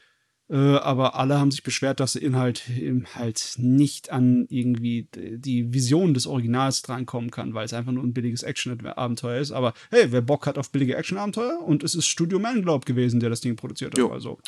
Äh, 0.49 0.55
aber 0.55 1.15
alle 1.15 1.39
haben 1.39 1.51
sich 1.51 1.63
beschwert, 1.63 1.99
dass 1.99 2.13
der 2.13 2.21
Inhalt 2.21 2.69
eben 2.69 3.05
halt 3.15 3.55
nicht 3.57 4.11
an 4.11 4.45
irgendwie 4.49 5.07
die 5.13 5.73
Vision 5.73 6.13
des 6.13 6.25
Originals 6.25 6.81
drankommen 6.83 7.31
kann, 7.31 7.53
weil 7.53 7.65
es 7.65 7.73
einfach 7.73 7.91
nur 7.91 8.03
ein 8.03 8.13
billiges 8.13 8.43
Action-Abenteuer 8.43 9.41
ist. 9.41 9.51
Aber 9.51 9.73
hey, 9.89 10.11
wer 10.11 10.21
Bock 10.21 10.47
hat 10.47 10.57
auf 10.57 10.71
billige 10.71 10.95
Action-Abenteuer 10.95 11.61
und 11.61 11.83
es 11.83 11.95
ist 11.95 12.07
Studio 12.07 12.39
Man, 12.39 12.61
glaub 12.61 12.85
gewesen, 12.85 13.19
der 13.19 13.29
das 13.29 13.41
Ding 13.41 13.57
produziert 13.57 13.97
hat. 13.97 14.11
Also. 14.11 14.39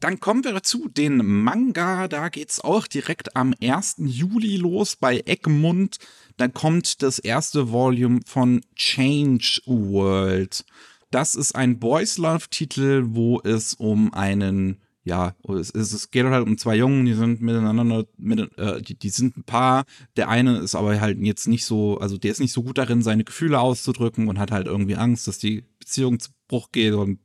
Dann 0.00 0.18
kommen 0.18 0.42
wir 0.42 0.62
zu 0.64 0.88
den 0.88 1.24
Manga. 1.24 2.08
Da 2.08 2.28
geht's 2.28 2.60
auch 2.60 2.88
direkt 2.88 3.36
am 3.36 3.54
1. 3.62 3.96
Juli 3.98 4.56
los 4.56 4.96
bei 4.96 5.22
Egmont. 5.24 5.98
Dann 6.36 6.52
kommt 6.52 7.02
das 7.02 7.20
erste 7.20 7.70
Volume 7.70 8.20
von 8.26 8.62
Change 8.74 9.60
World. 9.64 10.64
Das 11.12 11.36
ist 11.36 11.54
ein 11.54 11.78
Boys 11.78 12.18
Love 12.18 12.48
Titel, 12.50 13.04
wo 13.08 13.40
es 13.40 13.74
um 13.74 14.12
einen 14.12 14.82
ja, 15.04 15.34
es, 15.48 15.70
es 15.70 16.10
geht 16.10 16.24
halt 16.26 16.46
um 16.46 16.56
zwei 16.56 16.76
Jungen, 16.76 17.04
die 17.04 17.14
sind 17.14 17.40
miteinander, 17.40 18.06
mit, 18.16 18.56
äh, 18.56 18.80
die, 18.80 18.96
die 18.96 19.08
sind 19.08 19.36
ein 19.36 19.42
Paar. 19.42 19.84
Der 20.16 20.28
eine 20.28 20.58
ist 20.58 20.76
aber 20.76 21.00
halt 21.00 21.18
jetzt 21.20 21.48
nicht 21.48 21.64
so, 21.64 21.98
also 21.98 22.18
der 22.18 22.30
ist 22.30 22.38
nicht 22.38 22.52
so 22.52 22.62
gut 22.62 22.78
darin, 22.78 23.02
seine 23.02 23.24
Gefühle 23.24 23.58
auszudrücken 23.58 24.28
und 24.28 24.38
hat 24.38 24.52
halt 24.52 24.68
irgendwie 24.68 24.94
Angst, 24.94 25.26
dass 25.26 25.38
die 25.38 25.64
Beziehung 25.80 26.20
zu 26.20 26.30
Bruch 26.46 26.70
geht 26.70 26.92
und 26.94 27.18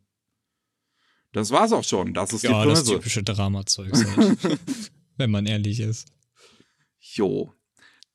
das 1.34 1.52
war's 1.52 1.72
auch 1.72 1.84
schon. 1.84 2.16
Das 2.16 2.34
ist 2.34 2.44
ja, 2.44 2.64
die 2.64 2.70
das 2.70 2.84
typische 2.84 3.22
Dramazeug, 3.22 3.94
halt, 3.94 4.60
wenn 5.18 5.30
man 5.30 5.46
ehrlich 5.46 5.80
ist. 5.80 6.08
Jo. 7.00 7.54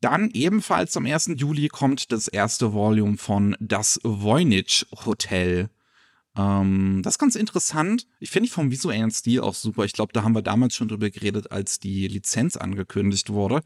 Dann 0.02 0.30
ebenfalls 0.32 0.96
am 0.96 1.06
1. 1.06 1.34
Juli 1.36 1.68
kommt 1.68 2.10
das 2.10 2.26
erste 2.26 2.72
Volume 2.72 3.18
von 3.18 3.56
Das 3.60 4.00
Voynich 4.02 4.84
Hotel. 5.06 5.70
Ähm, 6.36 7.00
das 7.02 7.14
ist 7.14 7.18
ganz 7.18 7.36
interessant. 7.36 8.06
Ich 8.18 8.30
finde 8.30 8.46
ich 8.46 8.52
vom 8.52 8.70
visuellen 8.70 9.10
Stil 9.10 9.40
auch 9.40 9.54
super. 9.54 9.84
Ich 9.84 9.92
glaube, 9.92 10.12
da 10.12 10.22
haben 10.22 10.34
wir 10.34 10.42
damals 10.42 10.74
schon 10.74 10.88
drüber 10.88 11.10
geredet, 11.10 11.52
als 11.52 11.78
die 11.78 12.08
Lizenz 12.08 12.56
angekündigt 12.56 13.30
wurde. 13.30 13.60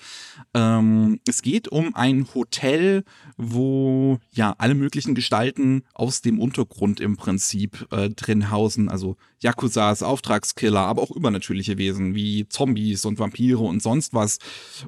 Ähm, 0.52 1.20
es 1.28 1.42
geht 1.42 1.68
um 1.68 1.94
ein 1.94 2.26
Hotel, 2.34 3.04
wo 3.36 4.18
ja 4.32 4.54
alle 4.58 4.74
möglichen 4.74 5.14
Gestalten 5.14 5.84
aus 5.94 6.22
dem 6.22 6.40
Untergrund 6.40 7.00
im 7.00 7.16
Prinzip 7.16 7.86
äh, 7.92 8.10
drin 8.10 8.50
hausen. 8.50 8.88
Also 8.88 9.16
Yakuzas, 9.40 10.02
Auftragskiller, 10.02 10.80
aber 10.80 11.02
auch 11.02 11.10
übernatürliche 11.12 11.78
Wesen 11.78 12.14
wie 12.14 12.48
Zombies 12.48 13.04
und 13.04 13.18
Vampire 13.18 13.58
und 13.58 13.80
sonst 13.80 14.12
was. 14.12 14.38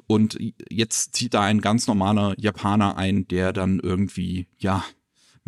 Und 0.05 0.37
jetzt 0.69 1.15
zieht 1.15 1.33
da 1.33 1.43
ein 1.43 1.61
ganz 1.61 1.87
normaler 1.87 2.33
Japaner 2.37 2.97
ein, 2.97 3.27
der 3.27 3.53
dann 3.53 3.79
irgendwie, 3.79 4.47
ja, 4.57 4.83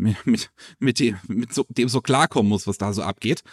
mit, 0.01 0.51
mit, 0.79 0.99
dem, 0.99 1.17
mit 1.27 1.53
so, 1.53 1.65
dem 1.69 1.89
so 1.89 2.01
klarkommen 2.01 2.49
muss, 2.49 2.67
was 2.67 2.77
da 2.77 2.93
so 2.93 3.03
abgeht. 3.03 3.43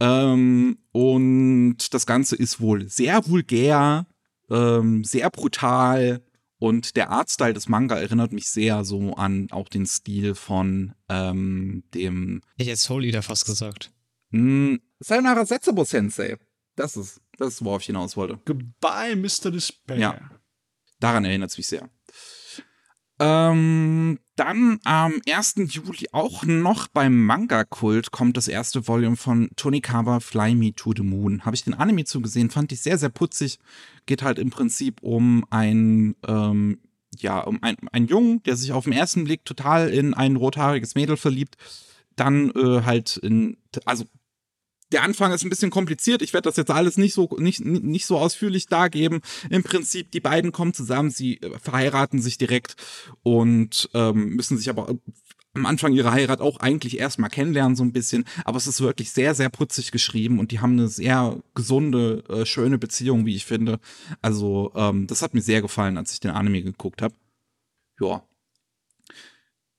Ähm, 0.00 0.78
und 0.92 1.94
das 1.94 2.06
Ganze 2.06 2.36
ist 2.36 2.60
wohl 2.60 2.88
sehr 2.88 3.26
vulgär, 3.26 4.06
ähm, 4.50 5.04
sehr 5.04 5.30
brutal. 5.30 6.22
Und 6.58 6.96
der 6.96 7.10
Artstyle 7.10 7.52
des 7.52 7.68
Manga 7.68 7.96
erinnert 7.96 8.32
mich 8.32 8.48
sehr 8.48 8.84
so 8.84 9.14
an 9.14 9.48
auch 9.50 9.68
den 9.68 9.86
Stil 9.86 10.34
von 10.34 10.94
ähm, 11.08 11.84
dem. 11.94 12.42
Ich 12.56 12.68
hätte 12.68 12.78
Soul 12.78 13.04
Eater 13.04 13.22
fast 13.22 13.44
gesagt. 13.44 13.92
Mh, 14.30 14.40
hm, 14.40 14.80
Sayonara 15.00 15.44
Setsubo 15.44 15.84
Sensei. 15.84 16.38
Das 16.76 16.96
ist, 16.96 17.20
das 17.38 17.54
ist, 17.54 17.64
worauf 17.64 17.82
ich 17.82 17.86
hinaus 17.86 18.16
wollte. 18.16 18.40
Goodbye, 18.44 19.14
Mr. 19.14 19.50
Despair. 19.50 19.98
Ja. 19.98 20.30
Daran 20.98 21.24
erinnert 21.24 21.50
es 21.50 21.56
mich 21.56 21.66
sehr. 21.66 21.88
Ähm, 23.20 24.18
dann 24.34 24.80
am 24.84 25.20
1. 25.28 25.54
Juli 25.68 26.08
auch 26.10 26.44
noch 26.44 26.88
beim 26.88 27.24
Manga-Kult 27.24 28.10
kommt 28.10 28.36
das 28.36 28.48
erste 28.48 28.88
Volume 28.88 29.16
von 29.16 29.50
Tonikawa 29.54 30.18
Fly 30.18 30.56
Me 30.56 30.74
to 30.74 30.92
the 30.96 31.04
Moon. 31.04 31.44
Habe 31.44 31.54
ich 31.54 31.62
den 31.62 31.74
Anime 31.74 32.04
zugesehen, 32.04 32.50
fand 32.50 32.72
ich 32.72 32.80
sehr, 32.80 32.98
sehr 32.98 33.10
putzig. 33.10 33.58
Geht 34.06 34.22
halt 34.22 34.40
im 34.40 34.50
Prinzip 34.50 35.00
um 35.02 35.44
ein, 35.50 36.16
ähm, 36.26 36.80
ja, 37.16 37.40
um 37.40 37.62
ein, 37.62 37.76
einen 37.92 38.08
Jungen, 38.08 38.42
der 38.42 38.56
sich 38.56 38.72
auf 38.72 38.84
den 38.84 38.92
ersten 38.92 39.24
Blick 39.24 39.44
total 39.44 39.90
in 39.90 40.14
ein 40.14 40.34
rothaariges 40.34 40.96
Mädel 40.96 41.16
verliebt. 41.16 41.56
Dann 42.16 42.50
äh, 42.50 42.82
halt 42.82 43.16
in, 43.18 43.56
also 43.84 44.04
der 44.94 45.02
Anfang 45.02 45.32
ist 45.32 45.42
ein 45.44 45.50
bisschen 45.50 45.70
kompliziert. 45.70 46.22
Ich 46.22 46.32
werde 46.32 46.48
das 46.48 46.56
jetzt 46.56 46.70
alles 46.70 46.96
nicht 46.96 47.14
so, 47.14 47.28
nicht, 47.38 47.64
nicht 47.64 48.06
so 48.06 48.16
ausführlich 48.16 48.68
dargeben. 48.68 49.22
Im 49.50 49.64
Prinzip, 49.64 50.12
die 50.12 50.20
beiden 50.20 50.52
kommen 50.52 50.72
zusammen, 50.72 51.10
sie 51.10 51.40
äh, 51.40 51.58
verheiraten 51.58 52.22
sich 52.22 52.38
direkt 52.38 52.76
und 53.24 53.90
ähm, 53.92 54.36
müssen 54.36 54.56
sich 54.56 54.70
aber 54.70 54.94
am 55.54 55.66
Anfang 55.66 55.92
ihrer 55.92 56.12
Heirat 56.12 56.40
auch 56.40 56.58
eigentlich 56.58 56.98
erstmal 56.98 57.28
kennenlernen, 57.28 57.76
so 57.76 57.82
ein 57.82 57.92
bisschen. 57.92 58.24
Aber 58.44 58.56
es 58.56 58.68
ist 58.68 58.80
wirklich 58.80 59.10
sehr, 59.10 59.34
sehr 59.34 59.48
putzig 59.48 59.90
geschrieben 59.90 60.38
und 60.38 60.52
die 60.52 60.60
haben 60.60 60.72
eine 60.72 60.88
sehr 60.88 61.42
gesunde, 61.54 62.22
äh, 62.28 62.46
schöne 62.46 62.78
Beziehung, 62.78 63.26
wie 63.26 63.34
ich 63.34 63.44
finde. 63.44 63.80
Also, 64.22 64.72
ähm, 64.76 65.08
das 65.08 65.22
hat 65.22 65.34
mir 65.34 65.42
sehr 65.42 65.60
gefallen, 65.60 65.98
als 65.98 66.12
ich 66.12 66.20
den 66.20 66.30
Anime 66.30 66.62
geguckt 66.62 67.02
habe. 67.02 67.14
Ja. 68.00 68.22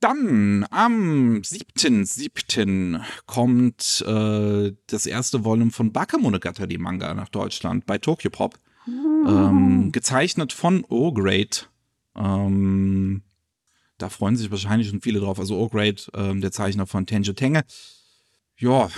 Dann 0.06 0.68
am 0.70 1.41
7.7. 1.41 3.01
kommt 3.26 4.03
äh, 4.06 4.72
das 4.86 5.08
erste 5.08 5.43
Volume 5.43 5.72
von 5.72 5.91
Bakemonogatari 5.91 6.78
Manga 6.78 7.12
nach 7.16 7.30
Deutschland 7.30 7.88
bei 7.88 7.97
Tokyo 7.97 8.30
Pop. 8.30 8.60
Ähm, 8.88 9.91
gezeichnet 9.91 10.53
von 10.53 10.86
O-Grade. 10.89 11.66
Ähm, 12.16 13.24
da 13.97 14.10
freuen 14.10 14.36
sich 14.36 14.51
wahrscheinlich 14.51 14.89
schon 14.89 15.01
viele 15.01 15.22
drauf. 15.22 15.39
Also 15.39 15.58
O-Grade, 15.58 16.03
ähm, 16.14 16.39
der 16.39 16.51
Zeichner 16.51 16.86
von 16.86 17.08
Tenjo 17.08 17.34
Tenge. 17.34 17.66
Ja, 18.60 18.91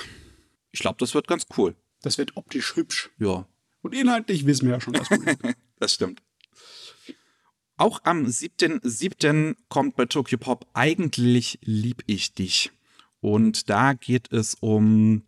ich 0.73 0.81
glaube, 0.81 0.97
das 0.99 1.13
wird 1.13 1.29
ganz 1.29 1.45
cool. 1.57 1.77
Das 2.01 2.17
wird 2.17 2.35
optisch 2.35 2.75
hübsch. 2.75 3.11
Ja. 3.17 3.47
Und 3.81 3.95
inhaltlich 3.95 4.45
wissen 4.45 4.67
wir 4.67 4.73
ja 4.73 4.81
schon, 4.81 4.95
was 4.95 5.07
das 5.79 5.93
stimmt. 5.93 6.21
Auch 7.79 8.01
am 8.05 8.25
7.7. 8.25 9.55
kommt 9.69 9.95
bei 9.95 10.05
Tokyo 10.05 10.39
Pop 10.39 10.65
Eigentlich 10.73 11.59
lieb 11.61 12.03
ich 12.07 12.33
dich. 12.33 12.71
Und 13.21 13.69
da 13.69 13.93
geht 13.93 14.33
es 14.33 14.55
um 14.55 15.21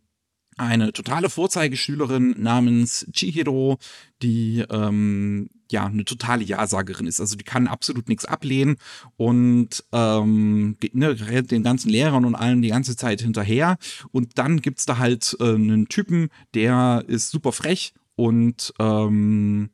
eine 0.58 0.92
totale 0.92 1.30
Vorzeigeschülerin 1.30 2.34
namens 2.42 3.06
Chihiro, 3.14 3.78
die 4.24 4.66
ähm, 4.72 5.52
ja 5.72 5.86
eine 5.86 6.06
totale 6.06 6.44
Ja-Sagerin 6.44 7.06
ist. 7.06 7.22
Also 7.22 7.36
die 7.36 7.44
kann 7.44 7.68
absolut 7.68 8.10
nichts 8.10 8.26
ablehnen 8.26 8.78
und 9.16 9.86
ähm, 9.92 10.76
ne, 10.92 11.16
den 11.44 11.64
ganzen 11.64 11.90
Lehrern 11.90 12.26
und 12.26 12.34
allen 12.34 12.64
die 12.64 12.70
ganze 12.70 12.98
Zeit 12.98 13.22
hinterher. 13.22 13.78
Und 14.12 14.40
dann 14.40 14.60
gibt's 14.62 14.88
da 14.88 14.98
halt 14.98 15.38
äh, 15.40 15.54
einen 15.54 15.88
Typen, 15.88 16.30
der 16.56 17.04
ist 17.08 17.30
super 17.30 17.52
frech 17.52 17.94
und 18.16 18.74
ähm, 18.80 19.70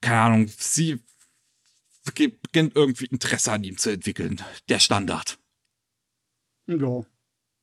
keine 0.00 0.20
Ahnung, 0.20 0.50
sie 0.58 0.98
beginnt 2.14 2.76
irgendwie 2.76 3.06
Interesse 3.06 3.52
an 3.52 3.64
ihm 3.64 3.78
zu 3.78 3.90
entwickeln. 3.90 4.40
Der 4.68 4.78
Standard. 4.78 5.38
Ja. 6.66 7.04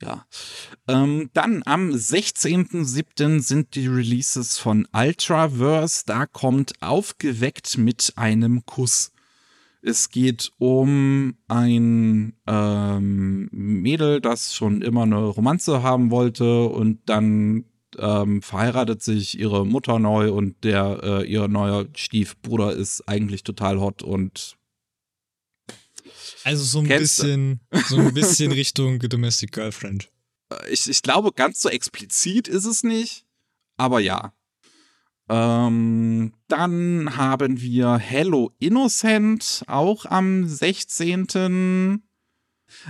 Ja. 0.01 0.25
Ähm, 0.87 1.29
dann 1.33 1.63
am 1.65 1.91
16.07. 1.91 3.39
sind 3.41 3.75
die 3.75 3.87
Releases 3.87 4.57
von 4.57 4.87
Ultraverse. 4.93 6.03
Da 6.05 6.25
kommt 6.25 6.73
aufgeweckt 6.81 7.77
mit 7.77 8.13
einem 8.17 8.65
Kuss. 8.65 9.13
Es 9.81 10.09
geht 10.09 10.51
um 10.59 11.35
ein 11.47 12.37
ähm, 12.47 13.49
Mädel, 13.51 14.21
das 14.21 14.55
schon 14.55 14.81
immer 14.81 15.03
eine 15.03 15.23
Romanze 15.23 15.83
haben 15.83 16.09
wollte 16.09 16.65
und 16.65 17.01
dann 17.07 17.65
ähm, 17.99 18.41
verheiratet 18.41 19.01
sich 19.01 19.39
ihre 19.39 19.65
Mutter 19.65 19.99
neu 19.99 20.31
und 20.31 20.63
der 20.63 20.99
äh, 21.03 21.25
ihr 21.25 21.47
neuer 21.47 21.85
Stiefbruder 21.95 22.73
ist 22.73 23.07
eigentlich 23.07 23.43
total 23.43 23.79
hot 23.79 24.03
und 24.03 24.57
also 26.43 26.63
so 26.63 26.79
ein 26.79 26.87
bisschen, 26.87 27.59
so 27.87 27.97
ein 27.97 28.13
bisschen 28.13 28.51
Richtung 28.53 28.99
Domestic 28.99 29.51
Girlfriend. 29.53 30.09
Ich, 30.69 30.89
ich 30.89 31.01
glaube, 31.01 31.31
ganz 31.31 31.61
so 31.61 31.69
explizit 31.69 32.47
ist 32.47 32.65
es 32.65 32.83
nicht, 32.83 33.25
aber 33.77 33.99
ja. 33.99 34.33
Ähm, 35.29 36.33
dann 36.47 37.15
haben 37.15 37.61
wir 37.61 37.97
Hello 37.97 38.51
Innocent, 38.59 39.63
auch 39.67 40.05
am 40.05 40.47
16. 40.47 42.03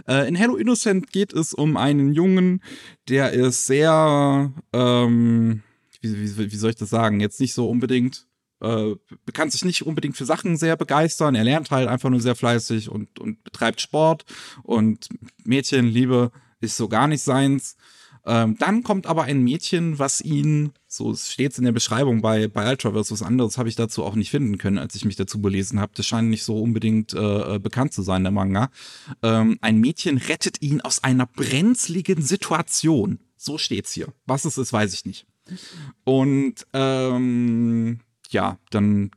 Äh, 0.08 0.28
in 0.28 0.36
Hello 0.36 0.56
Innocent 0.56 1.12
geht 1.12 1.34
es 1.34 1.54
um 1.54 1.78
einen 1.78 2.14
Jungen, 2.14 2.62
der 3.10 3.34
ist 3.34 3.66
sehr, 3.66 4.52
ähm, 4.74 5.64
wie, 6.02 6.38
wie, 6.38 6.52
wie 6.52 6.56
soll 6.56 6.72
ich 6.72 6.76
das 6.76 6.90
sagen, 6.90 7.20
jetzt 7.20 7.40
nicht 7.40 7.54
so 7.54 7.70
unbedingt 7.70 8.28
äh, 8.64 8.96
kann 9.34 9.50
sich 9.50 9.66
nicht 9.66 9.86
unbedingt 9.86 10.16
für 10.16 10.26
Sachen 10.26 10.56
sehr 10.56 10.78
begeistern. 10.78 11.36
Er 11.36 11.44
lernt 11.44 11.70
halt 11.70 11.88
einfach 11.90 12.10
nur 12.10 12.22
sehr 12.22 12.36
fleißig 12.36 12.90
und, 12.90 13.20
und 13.20 13.44
betreibt 13.44 13.82
Sport 13.82 14.24
und 14.64 15.10
Mädchenliebe 15.44 16.32
ist 16.62 16.78
so 16.78 16.88
gar 16.88 17.08
nicht 17.08 17.22
seins. 17.22 17.76
Ähm, 18.26 18.56
dann 18.58 18.84
kommt 18.84 19.06
aber 19.06 19.24
ein 19.24 19.44
Mädchen, 19.44 20.00
was 20.00 20.22
ihn, 20.22 20.72
so 20.88 21.14
steht 21.16 21.52
es 21.52 21.58
in 21.58 21.66
der 21.66 21.74
Beschreibung 21.74 22.22
bei, 22.22 22.48
bei 22.48 22.70
Ultraverse, 22.70 23.12
was 23.12 23.22
anderes 23.22 23.58
habe 23.58 23.68
ich 23.68 23.76
dazu 23.76 24.04
auch 24.04 24.16
nicht 24.16 24.32
finden 24.32 24.58
können, 24.58 24.78
als 24.78 24.96
ich 24.96 25.04
mich 25.04 25.18
dazu 25.18 25.42
belesen 25.42 25.80
habe. 25.80 25.92
Das 25.96 26.06
scheint 26.06 26.30
nicht 26.30 26.44
so 26.44 26.62
unbedingt 26.62 27.14
äh, 27.14 27.60
bekannt 27.60 27.94
zu 27.94 28.02
sein, 28.02 28.24
der 28.24 28.32
Manga. 28.32 28.70
Ähm, 29.22 29.58
ein 29.62 29.80
Mädchen 29.80 30.18
rettet 30.18 30.62
ihn 30.62 30.82
aus 30.82 31.04
einer 31.04 31.26
brenzligen 31.26 32.22
Situation. 32.22 33.20
So 33.36 33.58
steht's 33.58 33.92
hier. 33.92 34.08
Was 34.26 34.46
es 34.46 34.58
ist, 34.58 34.72
weiß 34.72 34.94
ich 34.94 35.06
nicht. 35.06 35.26
Und 36.06 36.66
ähm, 36.72 38.00
ja, 38.30 38.58
dann 38.70 39.12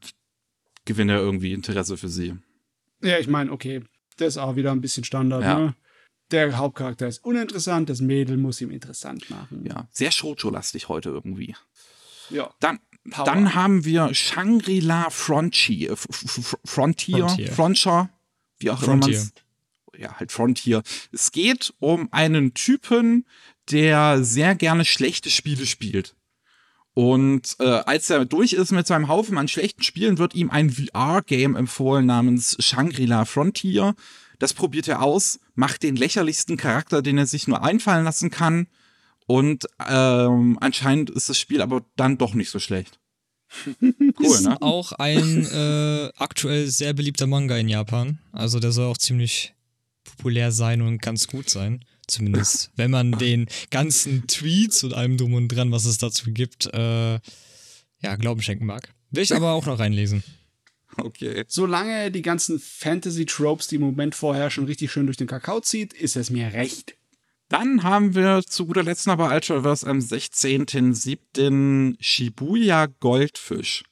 gewinnt 0.84 1.10
er 1.10 1.18
irgendwie 1.18 1.52
Interesse 1.52 1.96
für 1.96 2.08
sie. 2.08 2.34
Ja, 3.02 3.18
ich 3.18 3.28
meine, 3.28 3.52
okay, 3.52 3.82
das 4.16 4.28
ist 4.34 4.38
auch 4.38 4.56
wieder 4.56 4.72
ein 4.72 4.80
bisschen 4.80 5.04
Standard, 5.04 5.42
ja. 5.42 5.58
ne? 5.58 5.74
Der 6.30 6.56
Hauptcharakter 6.56 7.06
ist 7.06 7.24
uninteressant, 7.24 7.88
das 7.88 8.00
Mädel 8.00 8.36
muss 8.36 8.60
ihm 8.60 8.70
interessant 8.70 9.30
machen. 9.30 9.64
Ja, 9.64 9.86
sehr 9.92 10.10
Shoujo-lastig 10.10 10.88
heute 10.88 11.10
irgendwie. 11.10 11.54
Ja. 12.30 12.52
Dann, 12.58 12.80
dann 13.24 13.54
haben 13.54 13.84
wir 13.84 14.12
Shangri-La 14.12 15.10
Frontier, 15.10 15.96
Frontier, 15.96 17.28
Frontier, 17.28 17.52
Frontier, 17.52 18.10
wie 18.58 18.70
auch 18.70 18.82
immer 18.82 18.96
man 18.96 19.30
Ja, 19.96 20.18
halt 20.18 20.32
Frontier. 20.32 20.82
Es 21.12 21.30
geht 21.30 21.72
um 21.78 22.08
einen 22.12 22.54
Typen, 22.54 23.26
der 23.70 24.24
sehr 24.24 24.54
gerne 24.54 24.84
schlechte 24.84 25.30
Spiele 25.30 25.66
spielt. 25.66 26.14
Und 26.94 27.56
äh, 27.58 27.64
als 27.64 28.08
er 28.08 28.24
durch 28.24 28.54
ist 28.54 28.72
mit 28.72 28.86
seinem 28.86 29.08
Haufen 29.08 29.36
an 29.36 29.48
schlechten 29.48 29.82
Spielen, 29.82 30.16
wird 30.16 30.34
ihm 30.34 30.50
ein 30.50 30.70
VR-Game 30.70 31.54
empfohlen 31.54 32.06
namens 32.06 32.56
Shangri-La 32.58 33.26
Frontier. 33.26 33.94
Das 34.38 34.54
probiert 34.54 34.88
er 34.88 35.02
aus, 35.02 35.40
macht 35.54 35.82
den 35.82 35.96
lächerlichsten 35.96 36.56
Charakter, 36.56 37.02
den 37.02 37.18
er 37.18 37.26
sich 37.26 37.48
nur 37.48 37.62
einfallen 37.62 38.04
lassen 38.04 38.30
kann. 38.30 38.66
Und 39.26 39.66
ähm, 39.86 40.58
anscheinend 40.60 41.10
ist 41.10 41.28
das 41.28 41.38
Spiel 41.38 41.60
aber 41.60 41.84
dann 41.96 42.18
doch 42.18 42.34
nicht 42.34 42.50
so 42.50 42.58
schlecht. 42.58 42.98
cool, 43.80 44.04
ist 44.18 44.42
ne? 44.42 44.60
auch 44.60 44.92
ein 44.92 45.46
äh, 45.46 46.10
aktuell 46.16 46.68
sehr 46.68 46.92
beliebter 46.92 47.26
Manga 47.26 47.56
in 47.56 47.68
Japan. 47.68 48.18
Also 48.32 48.60
der 48.60 48.72
soll 48.72 48.86
auch 48.86 48.98
ziemlich 48.98 49.54
populär 50.04 50.52
sein 50.52 50.82
und 50.82 51.02
ganz 51.02 51.26
gut 51.26 51.50
sein. 51.50 51.84
Zumindest, 52.06 52.70
wenn 52.76 52.90
man 52.90 53.12
den 53.12 53.46
ganzen 53.70 54.26
Tweets 54.26 54.84
und 54.84 54.94
allem 54.94 55.16
drum 55.16 55.34
und 55.34 55.48
dran, 55.48 55.72
was 55.72 55.84
es 55.84 55.98
dazu 55.98 56.32
gibt, 56.32 56.66
äh, 56.72 57.14
ja, 58.02 58.16
Glauben 58.16 58.42
schenken 58.42 58.66
mag. 58.66 58.92
Will 59.10 59.22
ich 59.22 59.34
aber 59.34 59.52
auch 59.52 59.66
noch 59.66 59.78
reinlesen. 59.78 60.22
Okay. 60.98 61.44
Solange 61.46 62.10
die 62.10 62.22
ganzen 62.22 62.58
Fantasy-Tropes, 62.58 63.68
die 63.68 63.76
im 63.76 63.82
Moment 63.82 64.14
vorherrschen, 64.14 64.64
richtig 64.64 64.90
schön 64.90 65.06
durch 65.06 65.16
den 65.16 65.26
Kakao 65.26 65.60
zieht, 65.60 65.92
ist 65.92 66.16
es 66.16 66.30
mir 66.30 66.52
recht. 66.52 66.96
Dann 67.48 67.82
haben 67.84 68.14
wir 68.14 68.42
zu 68.44 68.66
guter 68.66 68.82
Letzt 68.82 69.06
noch 69.06 69.16
bei 69.16 69.32
Ultraverse 69.34 69.86
am 69.86 69.98
16.07. 69.98 71.96
Shibuya 72.00 72.86
Goldfisch. 73.00 73.84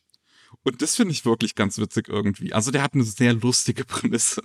Und 0.64 0.82
das 0.82 0.96
finde 0.96 1.12
ich 1.12 1.24
wirklich 1.24 1.54
ganz 1.54 1.78
witzig 1.78 2.08
irgendwie. 2.08 2.52
Also 2.52 2.72
der 2.72 2.82
hat 2.82 2.94
eine 2.94 3.04
sehr 3.04 3.34
lustige 3.34 3.84
Prämisse. 3.86 4.42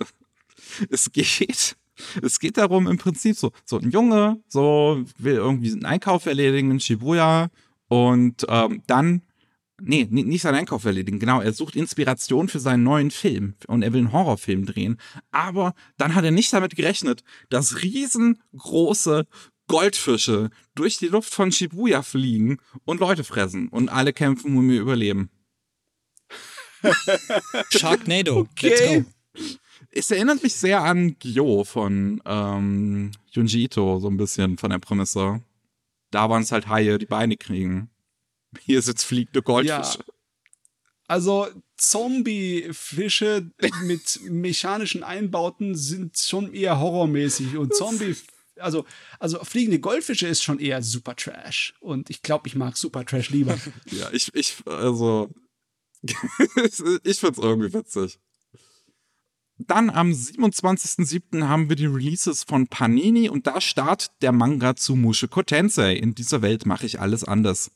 Es 0.90 1.10
geht 1.10 1.76
es 2.22 2.38
geht 2.38 2.56
darum 2.56 2.86
im 2.86 2.98
Prinzip 2.98 3.36
so, 3.36 3.52
so 3.64 3.78
ein 3.78 3.90
Junge, 3.90 4.40
so 4.48 5.04
will 5.18 5.34
irgendwie 5.34 5.72
einen 5.72 5.84
Einkauf 5.84 6.26
erledigen 6.26 6.70
in 6.70 6.80
Shibuya 6.80 7.50
und 7.88 8.46
ähm, 8.48 8.82
dann, 8.86 9.22
nee, 9.82 10.06
nicht 10.10 10.42
seinen 10.42 10.56
Einkauf 10.56 10.84
erledigen, 10.84 11.18
genau, 11.18 11.40
er 11.40 11.52
sucht 11.52 11.76
Inspiration 11.76 12.48
für 12.48 12.60
seinen 12.60 12.82
neuen 12.82 13.10
Film 13.10 13.54
und 13.66 13.82
er 13.82 13.92
will 13.92 14.00
einen 14.00 14.12
Horrorfilm 14.12 14.66
drehen, 14.66 14.98
aber 15.30 15.74
dann 15.96 16.14
hat 16.14 16.24
er 16.24 16.30
nicht 16.30 16.52
damit 16.52 16.76
gerechnet, 16.76 17.22
dass 17.48 17.82
riesengroße 17.82 19.26
Goldfische 19.66 20.50
durch 20.74 20.98
die 20.98 21.08
Luft 21.08 21.32
von 21.32 21.52
Shibuya 21.52 22.02
fliegen 22.02 22.58
und 22.84 23.00
Leute 23.00 23.24
fressen 23.24 23.68
und 23.68 23.88
alle 23.88 24.12
kämpfen 24.12 24.56
um 24.56 24.70
ihr 24.70 24.80
Überleben. 24.80 25.30
Sharknado, 27.70 28.40
okay. 28.40 28.68
let's 28.68 29.04
go 29.04 29.04
es 29.90 30.10
erinnert 30.10 30.42
mich 30.42 30.54
sehr 30.54 30.82
an 30.82 31.16
Gyo 31.18 31.64
von 31.64 32.22
ähm, 32.24 33.12
Junji 33.30 33.64
Ito, 33.64 33.98
so 33.98 34.08
ein 34.08 34.16
bisschen 34.16 34.56
von 34.56 34.70
der 34.70 34.78
Prämisse. 34.78 35.42
Da 36.10 36.28
waren 36.28 36.42
es 36.42 36.52
halt 36.52 36.68
Haie, 36.68 36.98
die 36.98 37.06
Beine 37.06 37.36
kriegen. 37.36 37.90
Hier 38.58 38.82
sitzt 38.82 39.04
fliegende 39.04 39.42
Goldfische. 39.42 39.98
Ja. 39.98 40.04
Also 41.06 41.48
Zombie-Fische 41.76 43.50
mit 43.82 44.20
mechanischen 44.22 45.02
Einbauten 45.02 45.74
sind 45.74 46.16
schon 46.18 46.54
eher 46.54 46.78
horrormäßig 46.78 47.56
und 47.56 47.74
Zombie 47.74 48.14
also, 48.60 48.84
also 49.18 49.42
fliegende 49.42 49.80
Goldfische 49.80 50.26
ist 50.26 50.42
schon 50.42 50.58
eher 50.58 50.82
super 50.82 51.16
Trash. 51.16 51.74
Und 51.80 52.10
ich 52.10 52.22
glaube, 52.22 52.46
ich 52.46 52.54
mag 52.54 52.76
super 52.76 53.04
Trash 53.04 53.30
lieber. 53.30 53.58
ja, 53.90 54.10
ich, 54.12 54.32
ich, 54.34 54.56
also, 54.66 55.30
ich 56.02 57.18
find's 57.18 57.38
irgendwie 57.38 57.72
witzig. 57.72 58.18
dann 59.58 59.90
am 59.90 60.10
27.07. 60.12 61.46
haben 61.46 61.68
wir 61.68 61.76
die 61.76 61.86
Releases 61.86 62.44
von 62.44 62.66
Panini 62.66 63.28
und 63.28 63.46
da 63.46 63.60
startet 63.60 64.10
der 64.22 64.32
Manga 64.32 64.76
zu 64.76 64.96
Mushoku 64.96 65.42
Tensei. 65.42 65.94
In 65.94 66.14
dieser 66.14 66.42
Welt 66.42 66.66
mache 66.66 66.86
ich 66.86 67.00
alles 67.00 67.24
anders. 67.24 67.70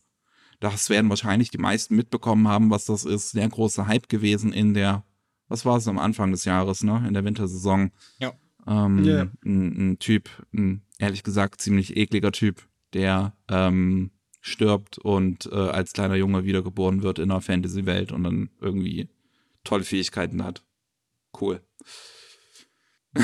Das 0.64 0.88
werden 0.88 1.10
wahrscheinlich 1.10 1.50
die 1.50 1.58
meisten 1.58 1.94
mitbekommen 1.94 2.48
haben, 2.48 2.70
was 2.70 2.86
das 2.86 3.04
ist. 3.04 3.32
Sehr 3.32 3.46
großer 3.46 3.86
Hype 3.86 4.08
gewesen 4.08 4.50
in 4.50 4.72
der, 4.72 5.04
was 5.46 5.66
war 5.66 5.76
es 5.76 5.86
am 5.86 5.98
Anfang 5.98 6.30
des 6.30 6.46
Jahres, 6.46 6.82
ne? 6.82 7.04
In 7.06 7.12
der 7.12 7.22
Wintersaison. 7.22 7.90
Ja. 8.18 8.32
Ähm, 8.66 9.04
Ja. 9.04 9.26
ein, 9.44 9.90
ein 9.92 9.98
Typ, 9.98 10.30
ein 10.54 10.80
ehrlich 10.98 11.22
gesagt 11.22 11.60
ziemlich 11.60 11.98
ekliger 11.98 12.32
Typ, 12.32 12.66
der 12.94 13.36
ähm, 13.48 14.10
stirbt 14.40 14.96
und 14.96 15.44
äh, 15.52 15.54
als 15.54 15.92
kleiner 15.92 16.14
Junge 16.14 16.44
wiedergeboren 16.46 17.02
wird 17.02 17.18
in 17.18 17.30
einer 17.30 17.42
Fantasy-Welt 17.42 18.10
und 18.10 18.24
dann 18.24 18.48
irgendwie 18.58 19.10
tolle 19.64 19.84
Fähigkeiten 19.84 20.42
hat. 20.42 20.64
Cool. 21.38 21.60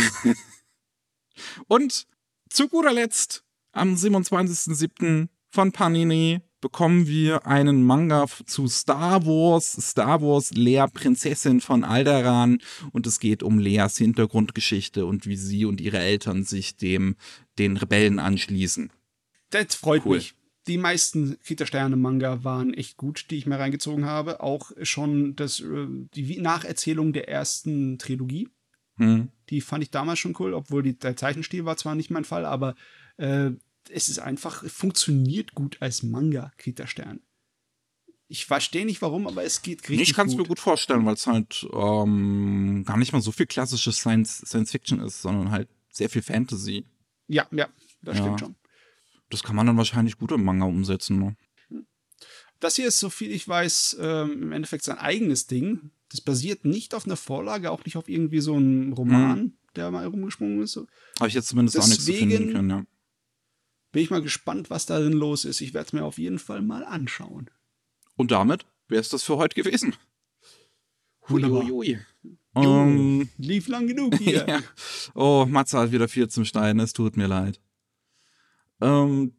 und 1.69 2.07
zu 2.51 2.69
guter 2.69 2.93
Letzt, 2.93 3.45
am 3.73 3.95
27.07. 3.95 5.29
von 5.49 5.73
Panini 5.73 6.43
bekommen 6.61 7.07
wir 7.07 7.47
einen 7.47 7.85
Manga 7.85 8.27
zu 8.47 8.69
Star 8.69 9.25
Wars, 9.27 9.73
Star 9.73 10.23
Wars 10.23 10.53
Lea 10.53 10.87
Prinzessin 10.93 11.61
von 11.61 11.85
Alderaan 11.85 12.59
und 12.93 13.07
es 13.07 13.21
geht 13.21 13.43
um 13.43 13.59
Leas 13.59 13.97
Hintergrundgeschichte 13.97 15.07
und 15.07 15.27
wie 15.27 15.37
sie 15.37 15.65
und 15.65 15.81
ihre 15.81 15.99
Eltern 15.99 16.45
sich 16.45 16.77
dem 16.77 17.17
den 17.59 17.77
Rebellen 17.77 18.19
anschließen. 18.19 18.93
Das 19.51 19.75
freut 19.75 20.05
Cool. 20.05 20.17
mich. 20.17 20.35
Die 20.67 20.79
meisten 20.79 21.39
Kita-Sterne-Manga 21.43 22.45
waren 22.45 22.75
echt 22.75 22.97
gut, 22.97 23.27
die 23.31 23.37
ich 23.37 23.47
mir 23.47 23.59
reingezogen 23.59 24.05
habe. 24.05 24.41
Auch 24.41 24.71
schon 24.83 25.35
das, 25.35 25.61
äh, 25.61 25.87
die 26.15 26.39
Nacherzählung 26.41 27.13
der 27.13 27.29
ersten 27.29 27.99
Trilogie. 27.99 28.49
Hm. 28.97 29.29
Die 29.49 29.63
fand 29.63 29.83
ich 29.83 29.91
damals 29.91 30.19
schon 30.19 30.37
cool, 30.39 30.53
obwohl 30.53 30.83
die, 30.83 30.99
der 30.99 31.17
Zeichenstil 31.17 31.65
war 31.65 31.77
zwar 31.77 31.95
nicht 31.95 32.11
mein 32.11 32.25
Fall, 32.25 32.45
aber 32.45 32.75
äh, 33.17 33.51
es 33.89 34.09
ist 34.09 34.19
einfach, 34.19 34.65
funktioniert 34.69 35.55
gut 35.55 35.79
als 35.81 36.03
Manga, 36.03 36.53
Kita-Stern. 36.59 37.21
Ich 38.29 38.47
verstehe 38.47 38.87
nicht 38.87 39.03
warum, 39.03 39.27
aber 39.27 39.43
es 39.43 39.63
geht 39.63 39.89
richtig 39.89 40.11
ich 40.11 40.15
kann 40.15 40.29
es 40.29 40.37
mir 40.37 40.45
gut 40.45 40.61
vorstellen, 40.61 41.05
weil 41.05 41.15
es 41.15 41.27
halt 41.27 41.67
ähm, 41.73 42.85
gar 42.87 42.97
nicht 42.97 43.13
mal 43.13 43.21
so 43.23 43.33
viel 43.33 43.47
klassisches 43.47 43.97
Science, 43.99 44.39
Science 44.47 44.71
Fiction 44.71 45.01
ist, 45.01 45.21
sondern 45.23 45.51
halt 45.51 45.69
sehr 45.91 46.09
viel 46.09 46.23
Fantasy. 46.23 46.85
Ja, 47.27 47.49
ja, 47.51 47.69
das 48.03 48.19
Ja. 48.19 48.23
stimmt 48.25 48.41
schon. 48.41 48.55
Das 49.31 49.43
kann 49.43 49.57
man 49.57 49.67
dann 49.67 49.77
wahrscheinlich 49.77 50.17
gut 50.19 50.31
im 50.33 50.45
Manga 50.45 50.65
umsetzen. 50.67 51.19
Ne? 51.19 51.37
Das 52.61 52.77
hier 52.77 52.87
ist, 52.89 53.01
so 53.01 53.11
viel 53.11 53.33
ich 53.33 53.49
weiß, 53.49 53.97
ähm, 54.01 54.43
im 54.43 54.53
Endeffekt 54.53 54.85
sein 54.85 54.99
eigenes 54.99 55.47
Ding. 55.47 55.91
Das 56.11 56.21
basiert 56.21 56.65
nicht 56.65 56.95
auf 56.95 57.07
einer 57.07 57.17
Vorlage, 57.17 57.71
auch 57.71 57.85
nicht 57.85 57.97
auf 57.97 58.09
irgendwie 58.09 58.41
so 58.41 58.55
einem 58.55 58.93
Roman, 58.93 59.55
der 59.77 59.91
mal 59.91 60.07
rumgesprungen 60.07 60.63
ist. 60.63 60.77
Habe 60.77 61.29
ich 61.29 61.35
jetzt 61.35 61.49
zumindest 61.49 61.79
auch 61.79 61.87
nichts 61.87 62.05
zu 62.05 62.13
finden 62.13 62.31
Deswegen- 62.31 62.53
können, 62.53 62.71
ja. 62.71 62.85
Bin 63.93 64.03
ich 64.03 64.11
mal 64.11 64.23
gespannt, 64.23 64.71
was 64.71 64.87
darin 64.87 65.13
los 65.13 65.45
ist. 65.45 65.61
Ich 65.61 65.75
werde 65.75 65.87
es 65.89 65.93
mir 65.93 66.05
auf 66.05 66.19
jeden 66.19 66.39
Fall 66.39 66.63
mal 66.63 66.85
anschauen. 66.85 67.51
Und 68.17 68.31
damit 68.31 68.67
wäre 68.89 69.01
es 69.01 69.09
das 69.09 69.23
für 69.23 69.37
heute 69.37 69.61
gewesen. 69.61 69.95
Wunderbar. 71.27 71.63
Jo, 71.65 71.77
hui. 71.77 71.99
Ähm, 72.55 73.29
lief 73.39 73.69
lang 73.69 73.87
genug 73.87 74.17
hier. 74.17 74.45
ja. 74.49 74.61
Oh, 75.15 75.47
Matze 75.49 75.79
hat 75.79 75.93
wieder 75.93 76.09
viel 76.09 76.29
zum 76.29 76.45
Schneiden, 76.45 76.81
es 76.81 76.93
tut 76.93 77.17
mir 77.17 77.29
leid. 77.29 77.61
Ähm, 78.81 79.35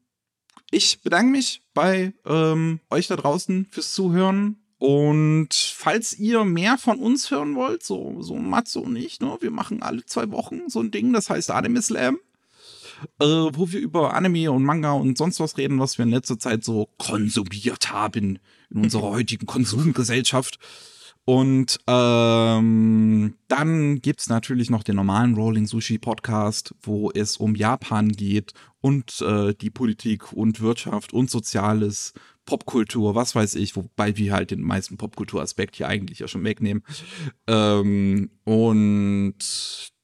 ich 0.71 1.01
bedanke 1.01 1.31
mich 1.31 1.63
bei 1.73 2.13
ähm, 2.25 2.79
euch 2.89 3.07
da 3.07 3.15
draußen 3.15 3.67
fürs 3.69 3.93
Zuhören. 3.93 4.57
Und 4.77 5.53
falls 5.53 6.17
ihr 6.17 6.43
mehr 6.43 6.77
von 6.79 6.97
uns 6.97 7.29
hören 7.29 7.53
wollt, 7.55 7.83
so, 7.83 8.19
so 8.21 8.35
Matze 8.35 8.79
und 8.79 8.95
ich, 8.95 9.19
ne, 9.19 9.37
wir 9.39 9.51
machen 9.51 9.83
alle 9.83 10.03
zwei 10.05 10.31
Wochen 10.31 10.69
so 10.69 10.79
ein 10.79 10.89
Ding, 10.89 11.13
das 11.13 11.29
heißt 11.29 11.51
Anime 11.51 11.83
Slam, 11.83 12.17
äh, 13.19 13.25
wo 13.25 13.71
wir 13.71 13.79
über 13.79 14.13
Anime 14.13 14.51
und 14.51 14.63
Manga 14.63 14.91
und 14.91 15.17
sonst 15.17 15.39
was 15.39 15.57
reden, 15.57 15.79
was 15.79 15.97
wir 15.97 16.03
in 16.03 16.11
letzter 16.11 16.39
Zeit 16.39 16.63
so 16.63 16.89
konsumiert 16.97 17.91
haben 17.91 18.39
in 18.69 18.83
unserer 18.83 19.09
heutigen 19.09 19.45
Konsumgesellschaft. 19.45 20.59
Und 21.23 21.79
ähm, 21.87 23.35
dann 23.47 24.01
gibt's 24.01 24.27
natürlich 24.27 24.71
noch 24.71 24.83
den 24.83 24.95
normalen 24.95 25.35
Rolling 25.35 25.67
Sushi 25.67 25.99
Podcast, 25.99 26.73
wo 26.81 27.11
es 27.11 27.37
um 27.37 27.55
Japan 27.55 28.09
geht 28.09 28.53
und 28.81 29.21
äh, 29.21 29.53
die 29.53 29.69
Politik 29.69 30.33
und 30.33 30.61
Wirtschaft 30.61 31.13
und 31.13 31.29
Soziales, 31.29 32.13
Popkultur, 32.45 33.13
was 33.13 33.35
weiß 33.35 33.53
ich, 33.55 33.75
wobei 33.75 34.17
wir 34.17 34.33
halt 34.33 34.49
den 34.49 34.61
meisten 34.61 34.97
Popkulturaspekt 34.97 35.75
hier 35.75 35.87
eigentlich 35.87 36.19
ja 36.19 36.27
schon 36.27 36.43
wegnehmen. 36.43 36.83
Ähm, 37.45 38.31
und 38.43 39.37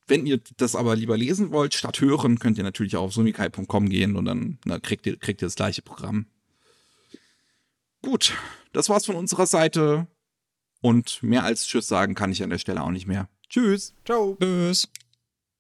wenn 0.08 0.26
ihr 0.26 0.40
das 0.58 0.76
aber 0.76 0.96
lieber 0.96 1.18
lesen 1.18 1.52
wollt, 1.52 1.74
statt 1.74 2.02
hören, 2.02 2.40
könnt 2.40 2.58
ihr 2.58 2.64
natürlich 2.64 2.96
auch 2.96 3.04
auf 3.04 3.14
sumikai.com 3.14 3.90
gehen 3.90 4.16
und 4.16 4.26
dann 4.26 4.58
na, 4.66 4.80
kriegt, 4.80 5.06
ihr, 5.06 5.18
kriegt 5.18 5.42
ihr 5.42 5.48
das 5.48 5.56
gleiche 5.56 5.82
Programm. 5.82 6.28
Gut, 8.02 8.34
das 8.74 8.90
war's 8.90 9.06
von 9.06 9.16
unserer 9.16 9.48
Seite. 9.48 10.08
Und 10.82 11.22
mehr 11.24 11.44
als 11.44 11.66
Tschüss 11.66 11.88
sagen 11.88 12.16
kann 12.16 12.32
ich 12.32 12.44
an 12.44 12.50
der 12.50 12.60
Stelle 12.60 12.84
auch 12.84 12.92
nicht 12.92 13.08
mehr. 13.08 13.28
Tschüss. 13.50 13.94
Ciao. 14.06 14.38
Tschüss. 14.40 14.90